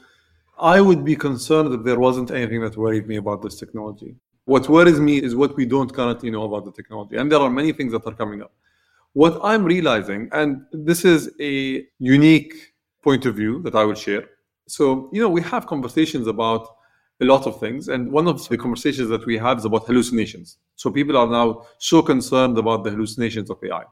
I 0.60 0.82
would 0.82 1.04
be 1.04 1.16
concerned 1.16 1.74
if 1.74 1.84
there 1.84 2.00
wasn't 2.00 2.30
anything 2.30 2.62
that 2.62 2.78
worried 2.78 3.08
me 3.08 3.16
about 3.16 3.42
this 3.42 3.56
technology. 3.58 4.18
What 4.46 4.70
worries 4.70 5.00
me 5.00 5.18
is 5.18 5.36
what 5.36 5.56
we 5.56 5.66
don't 5.66 5.92
currently 5.92 6.30
know 6.30 6.44
about 6.44 6.64
the 6.66 6.72
technology. 6.72 7.16
And 7.18 7.32
there 7.32 7.40
are 7.40 7.50
many 7.50 7.72
things 7.74 7.92
that 7.94 8.06
are 8.06 8.14
coming 8.14 8.44
up. 8.44 8.54
What 9.14 9.40
I'm 9.42 9.64
realizing, 9.64 10.30
and 10.32 10.62
this 10.72 11.04
is 11.04 11.32
a 11.40 11.84
unique 11.98 12.54
point 13.02 13.26
of 13.26 13.34
view 13.36 13.64
that 13.64 13.74
I 13.74 13.84
will 13.84 13.96
share. 13.96 14.26
So, 14.68 15.10
you 15.12 15.22
know, 15.22 15.30
we 15.30 15.42
have 15.42 15.66
conversations 15.66 16.28
about 16.28 16.68
a 17.22 17.26
lot 17.26 17.46
of 17.46 17.60
things. 17.60 17.88
And 17.88 18.12
one 18.12 18.28
of 18.28 18.48
the 18.50 18.58
conversations 18.58 19.10
that 19.10 19.26
we 19.26 19.38
have 19.38 19.60
is 19.60 19.66
about 19.66 19.86
hallucinations. 19.86 20.58
So 20.76 20.92
people 20.92 21.16
are 21.18 21.28
now 21.28 21.68
so 21.78 22.02
concerned 22.02 22.58
about 22.58 22.84
the 22.84 22.90
hallucinations 22.90 23.50
of 23.50 23.60
AI. 23.64 23.84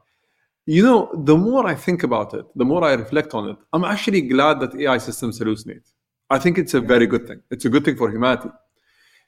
You 0.66 0.82
know, 0.82 1.10
the 1.24 1.36
more 1.36 1.66
I 1.66 1.74
think 1.74 2.02
about 2.02 2.34
it, 2.34 2.44
the 2.56 2.64
more 2.64 2.84
I 2.84 2.92
reflect 2.92 3.32
on 3.34 3.48
it, 3.50 3.56
I'm 3.72 3.84
actually 3.84 4.22
glad 4.22 4.60
that 4.60 4.74
AI 4.74 4.98
systems 4.98 5.38
hallucinate. 5.38 5.92
I 6.28 6.38
think 6.38 6.58
it's 6.58 6.74
a 6.74 6.80
very 6.80 7.06
good 7.06 7.26
thing. 7.26 7.40
It's 7.50 7.64
a 7.64 7.68
good 7.68 7.84
thing 7.84 7.96
for 7.96 8.10
humanity. 8.10 8.50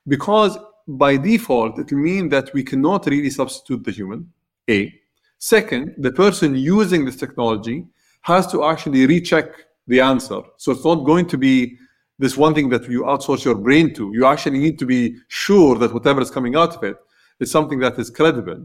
Because 0.07 0.59
by 0.87 1.17
default, 1.17 1.79
it 1.79 1.93
will 1.93 2.01
mean 2.01 2.29
that 2.31 2.53
we 2.53 2.62
cannot 2.62 3.07
really 3.07 3.31
substitute 3.31 3.85
the 3.85 3.93
human, 3.93 4.31
A. 4.69 4.93
Second, 5.38 5.95
the 5.99 6.12
person 6.12 6.55
using 6.55 7.05
this 7.05 7.17
technology 7.17 7.87
has 8.23 8.47
to 8.53 8.65
actually 8.65 9.07
recheck 9.07 9.47
the 9.87 10.01
answer. 10.01 10.41
So 10.59 10.73
it's 10.73 10.85
not 10.85 11.05
going 11.05 11.27
to 11.27 11.38
be 11.38 11.77
this 12.23 12.37
one 12.37 12.55
thing 12.55 12.69
that 12.69 12.89
you 12.89 13.03
outsource 13.03 13.45
your 13.45 13.57
brain 13.57 13.93
to. 13.95 14.13
You 14.15 14.25
actually 14.27 14.61
need 14.61 14.79
to 14.79 14.87
be 14.87 15.17
sure 15.27 15.77
that 15.81 15.93
whatever 15.93 16.21
is 16.21 16.31
coming 16.31 16.55
out 16.55 16.77
of 16.77 16.83
it 16.85 16.97
is 17.41 17.51
something 17.51 17.81
that 17.81 17.99
is 17.99 18.11
credible. 18.11 18.61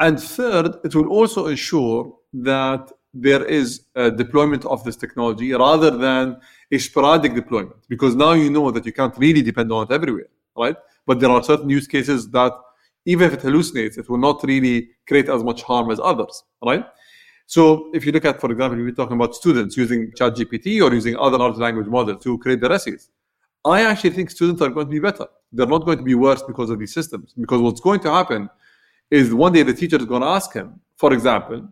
And 0.00 0.20
third, 0.20 0.74
it 0.82 0.92
will 0.96 1.08
also 1.08 1.46
ensure 1.46 2.12
that 2.32 2.90
there 3.14 3.44
is 3.44 3.68
a 3.94 4.10
deployment 4.10 4.64
of 4.64 4.82
this 4.82 4.96
technology 4.96 5.52
rather 5.52 5.92
than 6.06 6.40
a 6.72 6.78
sporadic 6.78 7.32
deployment, 7.34 7.80
because 7.88 8.16
now 8.16 8.32
you 8.32 8.50
know 8.50 8.72
that 8.72 8.84
you 8.84 8.92
can't 8.92 9.16
really 9.18 9.42
depend 9.42 9.70
on 9.70 9.86
it 9.86 9.92
everywhere, 9.92 10.30
right? 10.56 10.76
But 11.06 11.20
there 11.20 11.30
are 11.30 11.42
certain 11.44 11.70
use 11.70 11.86
cases 11.86 12.28
that 12.30 12.52
even 13.04 13.28
if 13.28 13.34
it 13.34 13.46
hallucinates, 13.46 13.98
it 13.98 14.08
will 14.10 14.18
not 14.18 14.42
really 14.42 14.90
create 15.06 15.28
as 15.28 15.44
much 15.44 15.62
harm 15.62 15.92
as 15.92 16.00
others, 16.00 16.42
right? 16.64 16.84
So 17.50 17.90
if 17.92 18.06
you 18.06 18.12
look 18.12 18.24
at, 18.24 18.40
for 18.40 18.52
example, 18.52 18.78
we're 18.78 18.92
talking 18.92 19.16
about 19.16 19.34
students 19.34 19.76
using 19.76 20.12
ChatGPT 20.12 20.80
or 20.84 20.94
using 20.94 21.16
other 21.16 21.36
large 21.36 21.56
language 21.56 21.88
models 21.88 22.22
to 22.22 22.38
create 22.38 22.60
their 22.60 22.70
essays. 22.70 23.10
I 23.64 23.82
actually 23.82 24.10
think 24.10 24.30
students 24.30 24.62
are 24.62 24.68
going 24.68 24.86
to 24.86 24.92
be 24.92 25.00
better. 25.00 25.26
They're 25.50 25.66
not 25.66 25.84
going 25.84 25.98
to 25.98 26.04
be 26.04 26.14
worse 26.14 26.44
because 26.44 26.70
of 26.70 26.78
these 26.78 26.94
systems. 26.94 27.34
Because 27.36 27.60
what's 27.60 27.80
going 27.80 27.98
to 28.00 28.10
happen 28.12 28.48
is 29.10 29.34
one 29.34 29.52
day 29.52 29.64
the 29.64 29.74
teacher 29.74 29.96
is 29.96 30.04
going 30.04 30.22
to 30.22 30.28
ask 30.28 30.52
him, 30.52 30.78
for 30.96 31.12
example, 31.12 31.68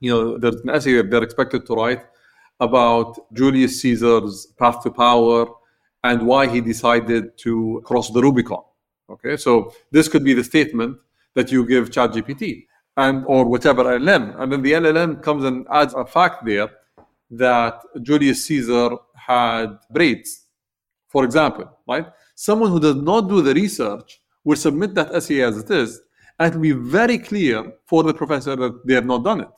you 0.00 0.10
know, 0.10 0.36
there's 0.36 0.56
an 0.56 0.68
essay 0.68 1.00
they're 1.00 1.22
expected 1.22 1.64
to 1.64 1.74
write 1.74 2.04
about 2.60 3.18
Julius 3.32 3.80
Caesar's 3.80 4.48
path 4.58 4.82
to 4.82 4.90
power 4.90 5.46
and 6.04 6.26
why 6.26 6.46
he 6.46 6.60
decided 6.60 7.38
to 7.38 7.80
cross 7.86 8.10
the 8.10 8.20
Rubicon. 8.20 8.64
Okay, 9.08 9.38
so 9.38 9.72
this 9.90 10.08
could 10.08 10.24
be 10.24 10.34
the 10.34 10.44
statement 10.44 10.98
that 11.32 11.50
you 11.50 11.64
give 11.64 11.88
ChatGPT 11.88 12.66
and 12.96 13.24
or 13.26 13.44
whatever 13.44 13.84
LLM. 13.84 14.40
And 14.40 14.52
then 14.52 14.62
the 14.62 14.72
LLM 14.72 15.22
comes 15.22 15.44
and 15.44 15.66
adds 15.70 15.94
a 15.94 16.04
fact 16.04 16.44
there 16.44 16.70
that 17.30 17.80
Julius 18.02 18.46
Caesar 18.46 18.90
had 19.14 19.78
braids, 19.90 20.46
for 21.08 21.24
example, 21.24 21.70
right? 21.88 22.06
Someone 22.34 22.70
who 22.70 22.80
does 22.80 22.96
not 22.96 23.28
do 23.28 23.42
the 23.42 23.54
research 23.54 24.20
will 24.44 24.56
submit 24.56 24.94
that 24.94 25.14
essay 25.14 25.42
as 25.42 25.58
it 25.58 25.70
is, 25.70 26.00
and 26.38 26.52
it 26.52 26.56
will 26.56 26.62
be 26.62 26.72
very 26.72 27.18
clear 27.18 27.72
for 27.86 28.02
the 28.02 28.14
professor 28.14 28.54
that 28.54 28.86
they 28.86 28.94
have 28.94 29.06
not 29.06 29.24
done 29.24 29.40
it. 29.40 29.48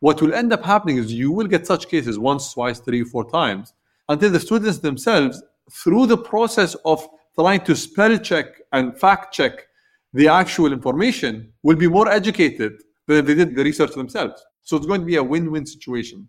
What 0.00 0.20
will 0.20 0.34
end 0.34 0.52
up 0.52 0.64
happening 0.64 0.96
is 0.96 1.12
you 1.12 1.30
will 1.30 1.46
get 1.46 1.66
such 1.66 1.88
cases 1.88 2.18
once, 2.18 2.52
twice, 2.52 2.80
three, 2.80 3.04
four 3.04 3.30
times 3.30 3.74
until 4.08 4.30
the 4.30 4.40
students 4.40 4.78
themselves, 4.78 5.42
through 5.70 6.06
the 6.06 6.16
process 6.16 6.74
of 6.84 7.06
trying 7.38 7.60
to 7.60 7.76
spell 7.76 8.18
check 8.18 8.46
and 8.72 8.98
fact 8.98 9.32
check 9.32 9.66
the 10.12 10.28
actual 10.28 10.72
information 10.72 11.52
will 11.62 11.76
be 11.76 11.88
more 11.88 12.08
educated 12.08 12.74
than 13.06 13.18
if 13.18 13.26
they 13.26 13.34
did 13.34 13.56
the 13.56 13.64
research 13.64 13.92
themselves. 13.92 14.44
So 14.62 14.76
it's 14.76 14.86
going 14.86 15.00
to 15.00 15.06
be 15.06 15.16
a 15.16 15.22
win-win 15.22 15.66
situation. 15.66 16.28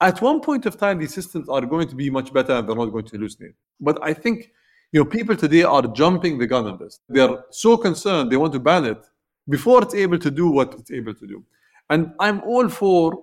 At 0.00 0.20
one 0.20 0.40
point 0.40 0.66
of 0.66 0.76
time, 0.76 0.98
these 0.98 1.14
systems 1.14 1.48
are 1.48 1.62
going 1.62 1.88
to 1.88 1.94
be 1.94 2.10
much 2.10 2.32
better 2.32 2.52
and 2.52 2.68
they're 2.68 2.76
not 2.76 2.86
going 2.86 3.06
to 3.06 3.18
hallucinate. 3.18 3.54
But 3.80 3.98
I 4.02 4.12
think 4.12 4.50
you 4.92 5.00
know 5.00 5.06
people 5.06 5.36
today 5.36 5.62
are 5.62 5.82
jumping 5.82 6.38
the 6.38 6.46
gun 6.46 6.66
on 6.66 6.78
this. 6.78 7.00
They're 7.08 7.44
so 7.50 7.76
concerned 7.76 8.30
they 8.30 8.36
want 8.36 8.52
to 8.54 8.60
ban 8.60 8.84
it 8.84 9.04
before 9.48 9.82
it's 9.82 9.94
able 9.94 10.18
to 10.18 10.30
do 10.30 10.50
what 10.50 10.74
it's 10.74 10.90
able 10.90 11.14
to 11.14 11.26
do. 11.26 11.44
And 11.90 12.12
I'm 12.18 12.40
all 12.42 12.68
for 12.68 13.22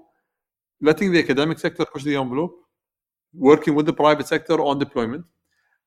letting 0.81 1.11
the 1.11 1.19
academic 1.19 1.59
sector 1.59 1.85
push 1.85 2.03
the 2.03 2.15
envelope, 2.15 2.55
working 3.33 3.75
with 3.75 3.85
the 3.85 3.93
private 3.93 4.27
sector 4.27 4.61
on 4.61 4.79
deployment, 4.79 5.25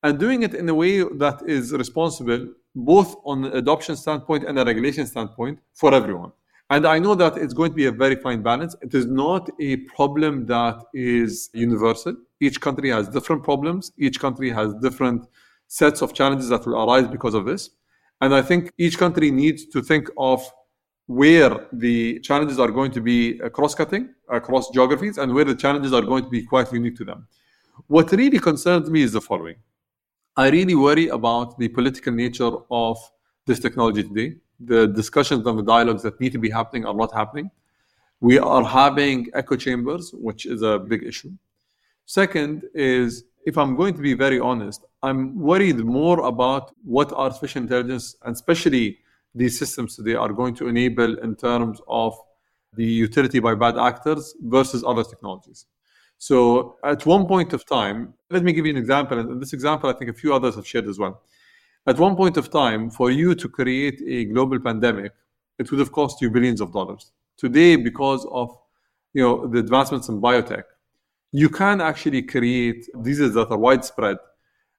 and 0.03 0.19
doing 0.19 0.43
it 0.43 0.53
in 0.53 0.69
a 0.69 0.73
way 0.73 1.03
that 1.03 1.41
is 1.45 1.73
responsible 1.73 2.47
both 2.75 3.15
on 3.23 3.45
an 3.45 3.53
adoption 3.53 3.95
standpoint 3.95 4.43
and 4.43 4.59
a 4.59 4.65
regulation 4.65 5.07
standpoint 5.07 5.59
for 5.73 5.93
everyone. 5.93 6.31
And 6.69 6.85
I 6.85 6.99
know 6.99 7.15
that 7.15 7.37
it's 7.37 7.53
going 7.53 7.71
to 7.71 7.75
be 7.75 7.85
a 7.85 7.91
very 7.91 8.15
fine 8.15 8.41
balance. 8.41 8.75
It 8.81 8.93
is 8.93 9.05
not 9.05 9.49
a 9.59 9.77
problem 9.95 10.45
that 10.47 10.81
is 10.93 11.49
universal. 11.53 12.15
Each 12.39 12.59
country 12.59 12.89
has 12.89 13.07
different 13.07 13.43
problems. 13.43 13.91
Each 13.97 14.19
country 14.19 14.49
has 14.49 14.73
different 14.81 15.27
sets 15.67 16.01
of 16.01 16.13
challenges 16.13 16.49
that 16.49 16.65
will 16.65 16.75
arise 16.83 17.07
because 17.07 17.33
of 17.35 17.45
this. 17.45 17.69
And 18.21 18.33
I 18.33 18.41
think 18.41 18.71
each 18.77 18.97
country 18.97 19.29
needs 19.29 19.65
to 19.67 19.81
think 19.81 20.09
of 20.17 20.43
where 21.07 21.67
the 21.71 22.19
challenges 22.21 22.59
are 22.59 22.71
going 22.71 22.91
to 22.91 23.01
be 23.01 23.37
cross 23.53 23.75
cutting 23.75 24.09
across 24.29 24.71
geographies 24.71 25.19
and 25.19 25.33
where 25.33 25.45
the 25.45 25.55
challenges 25.55 25.93
are 25.93 26.01
going 26.01 26.23
to 26.23 26.29
be 26.29 26.43
quite 26.43 26.71
unique 26.73 26.95
to 26.95 27.05
them. 27.05 27.27
What 27.87 28.11
really 28.11 28.39
concerns 28.39 28.89
me 28.89 29.03
is 29.03 29.11
the 29.11 29.21
following 29.21 29.57
I 30.37 30.49
really 30.49 30.75
worry 30.75 31.07
about 31.07 31.57
the 31.57 31.69
political 31.69 32.11
nature 32.11 32.51
of 32.69 32.97
this 33.45 33.59
technology 33.59 34.03
today. 34.03 34.35
The 34.59 34.85
discussions 34.85 35.47
and 35.47 35.57
the 35.59 35.63
dialogues 35.63 36.03
that 36.03 36.19
need 36.19 36.33
to 36.33 36.39
be 36.39 36.49
happening 36.49 36.85
are 36.85 36.93
not 36.93 37.13
happening. 37.13 37.51
We 38.19 38.37
are 38.39 38.63
having 38.65 39.29
echo 39.33 39.55
chambers, 39.55 40.11
which 40.13 40.45
is 40.45 40.61
a 40.61 40.77
big 40.77 41.03
issue. 41.03 41.31
Second 42.05 42.63
is, 42.73 43.23
if 43.45 43.57
I'm 43.57 43.77
going 43.77 43.93
to 43.93 44.01
be 44.01 44.13
very 44.13 44.39
honest, 44.39 44.83
I'm 45.01 45.39
worried 45.39 45.77
more 45.77 46.25
about 46.25 46.75
what 46.83 47.13
artificial 47.13 47.61
intelligence, 47.61 48.17
and 48.23 48.35
especially 48.35 48.97
these 49.33 49.57
systems 49.57 49.95
today, 49.95 50.15
are 50.15 50.33
going 50.33 50.55
to 50.55 50.67
enable 50.67 51.17
in 51.19 51.35
terms 51.35 51.79
of 51.87 52.13
the 52.73 52.83
utility 52.83 53.39
by 53.39 53.55
bad 53.55 53.77
actors 53.77 54.35
versus 54.41 54.83
other 54.85 55.05
technologies. 55.05 55.65
So 56.17 56.77
at 56.83 57.05
one 57.05 57.25
point 57.27 57.53
of 57.53 57.65
time, 57.65 58.13
let 58.29 58.43
me 58.43 58.53
give 58.53 58.65
you 58.65 58.71
an 58.71 58.77
example, 58.77 59.19
and 59.19 59.41
this 59.41 59.53
example 59.53 59.89
I 59.89 59.93
think 59.93 60.09
a 60.09 60.13
few 60.13 60.33
others 60.33 60.55
have 60.55 60.65
shared 60.67 60.87
as 60.87 60.97
well. 60.97 61.21
At 61.87 61.99
one 61.99 62.15
point 62.15 62.37
of 62.37 62.49
time, 62.49 62.89
for 62.89 63.11
you 63.11 63.35
to 63.35 63.47
create 63.47 64.01
a 64.07 64.25
global 64.25 64.59
pandemic, 64.59 65.11
it 65.59 65.69
would 65.69 65.79
have 65.79 65.91
cost 65.91 66.21
you 66.21 66.29
billions 66.31 66.61
of 66.61 66.73
dollars. 66.73 67.11
Today, 67.37 67.75
because 67.75 68.25
of 68.31 68.57
you 69.13 69.21
know 69.21 69.47
the 69.47 69.59
advancements 69.59 70.09
in 70.09 70.19
biotech, 70.21 70.63
you 71.31 71.49
can 71.49 71.81
actually 71.81 72.23
create 72.23 72.87
diseases 73.03 73.33
that 73.35 73.51
are 73.51 73.57
widespread 73.57 74.17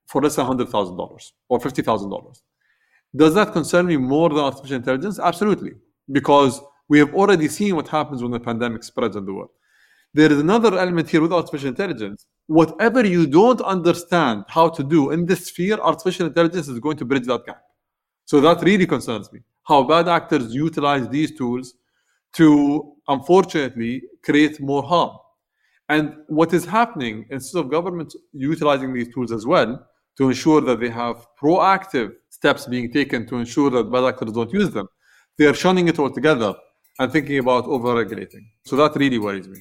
for 0.07 0.22
less 0.22 0.37
than 0.37 0.47
hundred 0.47 0.68
thousand 0.68 0.97
dollars 0.97 1.32
or 1.49 1.61
fifty 1.61 1.82
thousand 1.82 2.11
dollars. 2.11 2.43
Does 3.14 3.34
that 3.34 3.53
concern 3.53 3.87
me 3.87 3.97
more 3.97 4.28
than 4.30 4.39
artificial 4.39 4.76
intelligence? 4.76 5.18
Absolutely, 5.18 5.72
because 6.11 6.61
we 6.89 6.99
have 6.99 7.14
already 7.14 7.49
seen 7.49 7.76
what 7.76 7.89
happens 7.89 8.22
when 8.22 8.32
the 8.32 8.41
pandemic 8.41 8.82
spreads 8.82 9.16
in 9.16 9.24
the 9.24 9.32
world. 9.32 9.51
There 10.17 10.33
is 10.33 10.39
another 10.39 10.79
element 10.79 11.11
here 11.11 11.21
with 11.21 11.31
artificial 11.31 11.69
intelligence. 11.69 12.25
Whatever 12.47 13.05
you 13.05 13.27
don't 13.27 13.61
understand 13.61 14.45
how 14.49 14.71
to 14.71 14.83
do 14.83 15.11
in 15.11 15.27
this 15.27 15.47
sphere, 15.49 15.79
artificial 15.79 16.27
intelligence 16.27 16.69
is 16.69 16.79
going 16.79 16.97
to 16.97 17.05
bridge 17.05 17.27
that 17.27 17.45
gap. 17.45 17.62
So 18.25 18.41
that 18.41 18.62
really 18.62 18.87
concerns 18.87 19.31
me. 19.31 19.41
How 19.64 19.83
bad 19.83 20.09
actors 20.09 20.55
utilize 20.55 21.07
these 21.11 21.37
tools 21.37 21.75
to, 22.33 22.95
unfortunately, 23.09 24.05
create 24.23 24.59
more 24.59 24.83
harm. 24.83 25.19
And 25.91 26.17
what 26.29 26.55
is 26.55 26.64
happening, 26.64 27.27
instead 27.29 27.59
of 27.59 27.71
governments 27.71 28.17
utilizing 28.33 28.95
these 28.95 29.12
tools 29.12 29.33
as 29.33 29.45
well 29.45 29.87
to 30.17 30.29
ensure 30.31 30.62
that 30.62 30.81
they 30.81 30.89
have 30.89 31.27
proactive 31.39 32.14
steps 32.31 32.67
being 32.67 32.91
taken 32.91 33.27
to 33.27 33.37
ensure 33.37 33.69
that 33.69 33.93
bad 33.93 34.05
actors 34.05 34.33
don't 34.33 34.51
use 34.51 34.71
them, 34.71 34.89
they 35.37 35.45
are 35.45 35.55
shunning 35.55 35.89
it 35.89 35.99
altogether 35.99 36.55
and 36.99 37.12
thinking 37.12 37.39
about 37.39 37.67
over-regulating. 37.67 38.49
So 38.64 38.77
that 38.77 38.97
really 38.97 39.19
worries 39.19 39.47
me. 39.47 39.61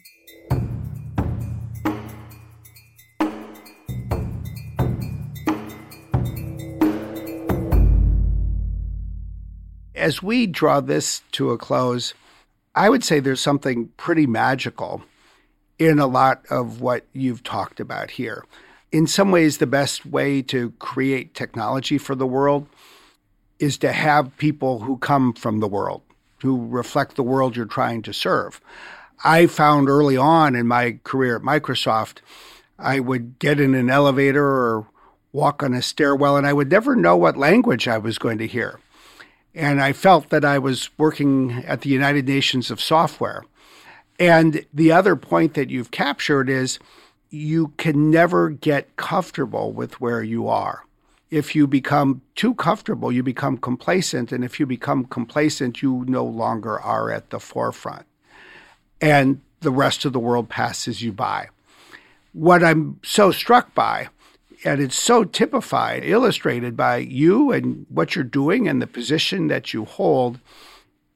As 10.05 10.21
we 10.21 10.45
draw 10.45 10.81
this 10.81 11.23
to 11.31 11.49
a 11.49 11.57
close, 11.57 12.13
I 12.75 12.91
would 12.91 13.03
say 13.03 13.19
there's 13.19 13.41
something 13.41 13.87
pretty 13.97 14.27
magical 14.27 15.01
in 15.79 15.97
a 15.97 16.05
lot 16.05 16.45
of 16.51 16.79
what 16.79 17.07
you've 17.11 17.41
talked 17.41 17.79
about 17.79 18.11
here. 18.11 18.45
In 18.91 19.07
some 19.07 19.31
ways, 19.31 19.57
the 19.57 19.65
best 19.65 20.05
way 20.05 20.43
to 20.43 20.73
create 20.77 21.33
technology 21.33 21.97
for 21.97 22.13
the 22.13 22.27
world 22.27 22.67
is 23.57 23.79
to 23.79 23.91
have 23.93 24.37
people 24.37 24.81
who 24.81 24.97
come 24.97 25.33
from 25.33 25.59
the 25.59 25.67
world, 25.67 26.03
who 26.43 26.67
reflect 26.67 27.15
the 27.15 27.23
world 27.23 27.55
you're 27.55 27.65
trying 27.65 28.03
to 28.03 28.13
serve. 28.13 28.61
I 29.23 29.47
found 29.47 29.89
early 29.89 30.17
on 30.17 30.55
in 30.55 30.67
my 30.67 30.99
career 31.03 31.37
at 31.37 31.41
Microsoft, 31.41 32.19
I 32.77 32.99
would 32.99 33.39
get 33.39 33.59
in 33.59 33.73
an 33.73 33.89
elevator 33.89 34.45
or 34.45 34.85
walk 35.31 35.63
on 35.63 35.73
a 35.73 35.81
stairwell, 35.81 36.37
and 36.37 36.45
I 36.45 36.53
would 36.53 36.69
never 36.69 36.95
know 36.95 37.17
what 37.17 37.37
language 37.37 37.87
I 37.87 37.97
was 37.97 38.19
going 38.19 38.37
to 38.37 38.45
hear. 38.45 38.79
And 39.55 39.81
I 39.81 39.93
felt 39.93 40.29
that 40.29 40.43
I 40.43 40.59
was 40.59 40.89
working 40.97 41.63
at 41.65 41.81
the 41.81 41.89
United 41.89 42.27
Nations 42.27 42.69
of 42.69 42.81
Software. 42.81 43.45
And 44.19 44.65
the 44.73 44.91
other 44.91 45.15
point 45.15 45.53
that 45.53 45.69
you've 45.69 45.91
captured 45.91 46.49
is 46.49 46.77
you 47.29 47.69
can 47.77 48.11
never 48.11 48.49
get 48.49 48.95
comfortable 48.97 49.71
with 49.71 49.99
where 50.01 50.21
you 50.21 50.47
are. 50.49 50.83
If 51.31 51.55
you 51.55 51.67
become 51.67 52.21
too 52.35 52.53
comfortable, 52.53 53.11
you 53.11 53.23
become 53.23 53.57
complacent. 53.57 54.31
And 54.31 54.43
if 54.43 54.59
you 54.59 54.65
become 54.65 55.05
complacent, 55.05 55.81
you 55.81 56.05
no 56.07 56.25
longer 56.25 56.79
are 56.79 57.09
at 57.09 57.29
the 57.29 57.39
forefront. 57.39 58.05
And 59.01 59.41
the 59.61 59.71
rest 59.71 60.05
of 60.05 60.13
the 60.13 60.19
world 60.19 60.49
passes 60.49 61.01
you 61.01 61.11
by. 61.11 61.47
What 62.33 62.63
I'm 62.63 62.99
so 63.03 63.31
struck 63.31 63.73
by, 63.73 64.09
and 64.65 64.81
it's 64.81 64.97
so 64.97 65.23
typified, 65.23 66.03
illustrated 66.03 66.75
by 66.75 66.97
you 66.97 67.51
and 67.51 67.85
what 67.87 68.15
you're 68.15 68.23
doing 68.23 68.67
and 68.67 68.81
the 68.81 68.87
position 68.87 69.47
that 69.47 69.73
you 69.73 69.85
hold, 69.85 70.39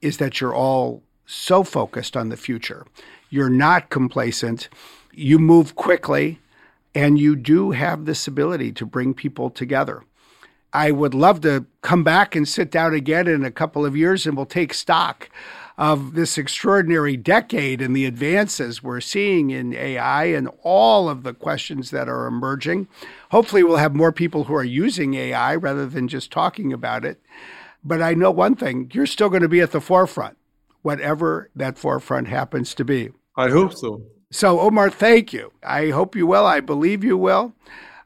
is 0.02 0.18
that 0.18 0.40
you're 0.40 0.54
all 0.54 1.02
so 1.26 1.64
focused 1.64 2.16
on 2.16 2.30
the 2.30 2.38
future. 2.38 2.86
You're 3.32 3.50
not 3.50 3.90
complacent. 3.90 4.70
You 5.12 5.40
move 5.40 5.76
quickly, 5.76 6.40
and 6.94 7.20
you 7.20 7.36
do 7.36 7.72
have 7.72 8.06
this 8.06 8.28
ability 8.28 8.72
to 8.74 8.86
bring 8.86 9.16
people 9.16 9.50
together. 9.50 10.04
I 10.72 10.92
would 10.92 11.16
love 11.16 11.42
to 11.42 11.66
come 11.82 12.04
back 12.04 12.36
and 12.36 12.48
sit 12.48 12.70
down 12.70 12.94
again 12.94 13.28
in 13.28 13.44
a 13.44 13.52
couple 13.52 13.84
of 13.84 13.98
years 13.98 14.28
and 14.28 14.38
we'll 14.38 14.46
take 14.46 14.74
stock 14.76 15.30
of 15.80 16.14
this 16.14 16.38
extraordinary 16.38 17.16
decade 17.16 17.82
and 17.82 17.96
the 17.96 18.06
advances 18.06 18.84
we're 18.84 19.00
seeing 19.00 19.50
in 19.50 19.74
AI 19.74 20.26
and 20.26 20.50
all 20.62 21.10
of 21.10 21.24
the 21.24 21.34
questions 21.34 21.90
that 21.90 22.10
are 22.10 22.28
emerging. 22.28 22.88
Hopefully, 23.30 23.64
we'll 23.64 23.78
have 23.78 23.96
more 23.96 24.12
people 24.12 24.46
who 24.46 24.56
are 24.56 24.64
using 24.64 25.14
AI 25.14 25.56
rather 25.56 25.86
than 25.86 26.08
just 26.08 26.32
talking 26.32 26.74
about 26.74 27.06
it. 27.06 27.22
But 27.84 28.02
I 28.02 28.14
know 28.14 28.32
one 28.32 28.56
thing 28.56 28.90
you're 28.94 29.06
still 29.06 29.30
going 29.30 29.42
to 29.42 29.48
be 29.50 29.62
at 29.62 29.72
the 29.72 29.82
forefront 29.82 30.36
whatever 30.82 31.50
that 31.56 31.78
forefront 31.78 32.28
happens 32.28 32.74
to 32.76 32.86
be. 32.86 33.10
I 33.36 33.50
hope 33.50 33.74
so. 33.74 34.02
So, 34.32 34.60
Omar, 34.60 34.90
thank 34.90 35.34
you. 35.34 35.52
I 35.64 35.90
hope 35.90 36.16
you 36.16 36.28
will. 36.28 36.46
I 36.46 36.60
believe 36.60 37.04
you 37.04 37.18
will. 37.18 37.54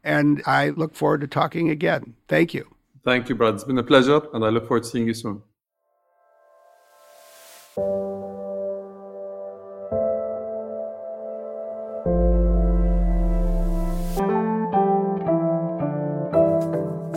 And 0.03 0.41
I 0.45 0.69
look 0.69 0.95
forward 0.95 1.21
to 1.21 1.28
talking 1.28 1.69
again. 1.69 2.15
Thank 2.28 2.53
you. 2.53 2.67
Thank 3.03 3.30
you, 3.30 3.36
Brad. 3.36 3.55
It's 3.55 3.63
been 3.63 3.78
a 3.78 3.84
pleasure, 3.84 4.21
and 4.34 4.45
I 4.45 4.49
look 4.49 4.67
forward 4.67 4.84
to 4.84 4.89
seeing 4.89 5.07
you 5.07 5.13
soon. 5.13 5.41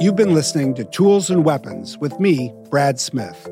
You've 0.06 0.14
been 0.14 0.34
listening 0.34 0.72
to 0.74 0.84
Tools 0.84 1.30
and 1.30 1.44
Weapons 1.44 1.98
with 1.98 2.20
me, 2.20 2.54
Brad 2.70 3.00
Smith. 3.00 3.48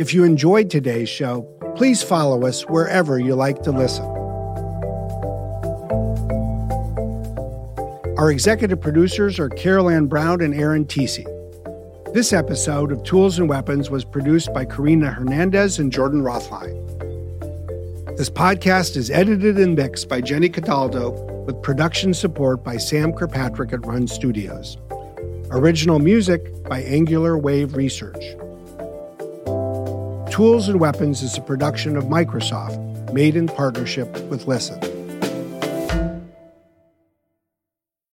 If 0.00 0.14
you 0.14 0.24
enjoyed 0.24 0.70
today's 0.70 1.10
show, 1.10 1.42
please 1.76 2.02
follow 2.02 2.46
us 2.46 2.62
wherever 2.62 3.18
you 3.18 3.34
like 3.34 3.60
to 3.64 3.72
listen. 3.72 4.06
Our 8.16 8.30
executive 8.30 8.80
producers 8.80 9.38
are 9.38 9.50
Carol 9.50 9.90
Ann 9.90 10.06
Browne 10.06 10.40
and 10.40 10.54
Aaron 10.54 10.86
Tisi. 10.86 11.26
This 12.14 12.32
episode 12.32 12.90
of 12.90 13.02
Tools 13.02 13.38
and 13.38 13.46
Weapons 13.46 13.90
was 13.90 14.06
produced 14.06 14.54
by 14.54 14.64
Karina 14.64 15.10
Hernandez 15.10 15.78
and 15.78 15.92
Jordan 15.92 16.22
Rothlein. 16.22 16.72
This 18.16 18.30
podcast 18.30 18.96
is 18.96 19.10
edited 19.10 19.58
and 19.58 19.76
mixed 19.76 20.08
by 20.08 20.22
Jenny 20.22 20.48
Cataldo 20.48 21.10
with 21.44 21.60
production 21.60 22.14
support 22.14 22.64
by 22.64 22.78
Sam 22.78 23.12
Kirkpatrick 23.12 23.74
at 23.74 23.84
Run 23.84 24.08
Studios. 24.08 24.78
Original 25.50 25.98
music 25.98 26.62
by 26.64 26.82
Angular 26.82 27.38
Wave 27.38 27.74
Research. 27.74 28.22
Tools 30.30 30.68
and 30.68 30.78
Weapons 30.78 31.22
is 31.22 31.38
a 31.38 31.40
production 31.40 31.96
of 31.96 32.04
Microsoft, 32.04 33.12
made 33.14 33.34
in 33.34 33.46
partnership 33.46 34.08
with 34.24 34.46
Listen. 34.46 34.78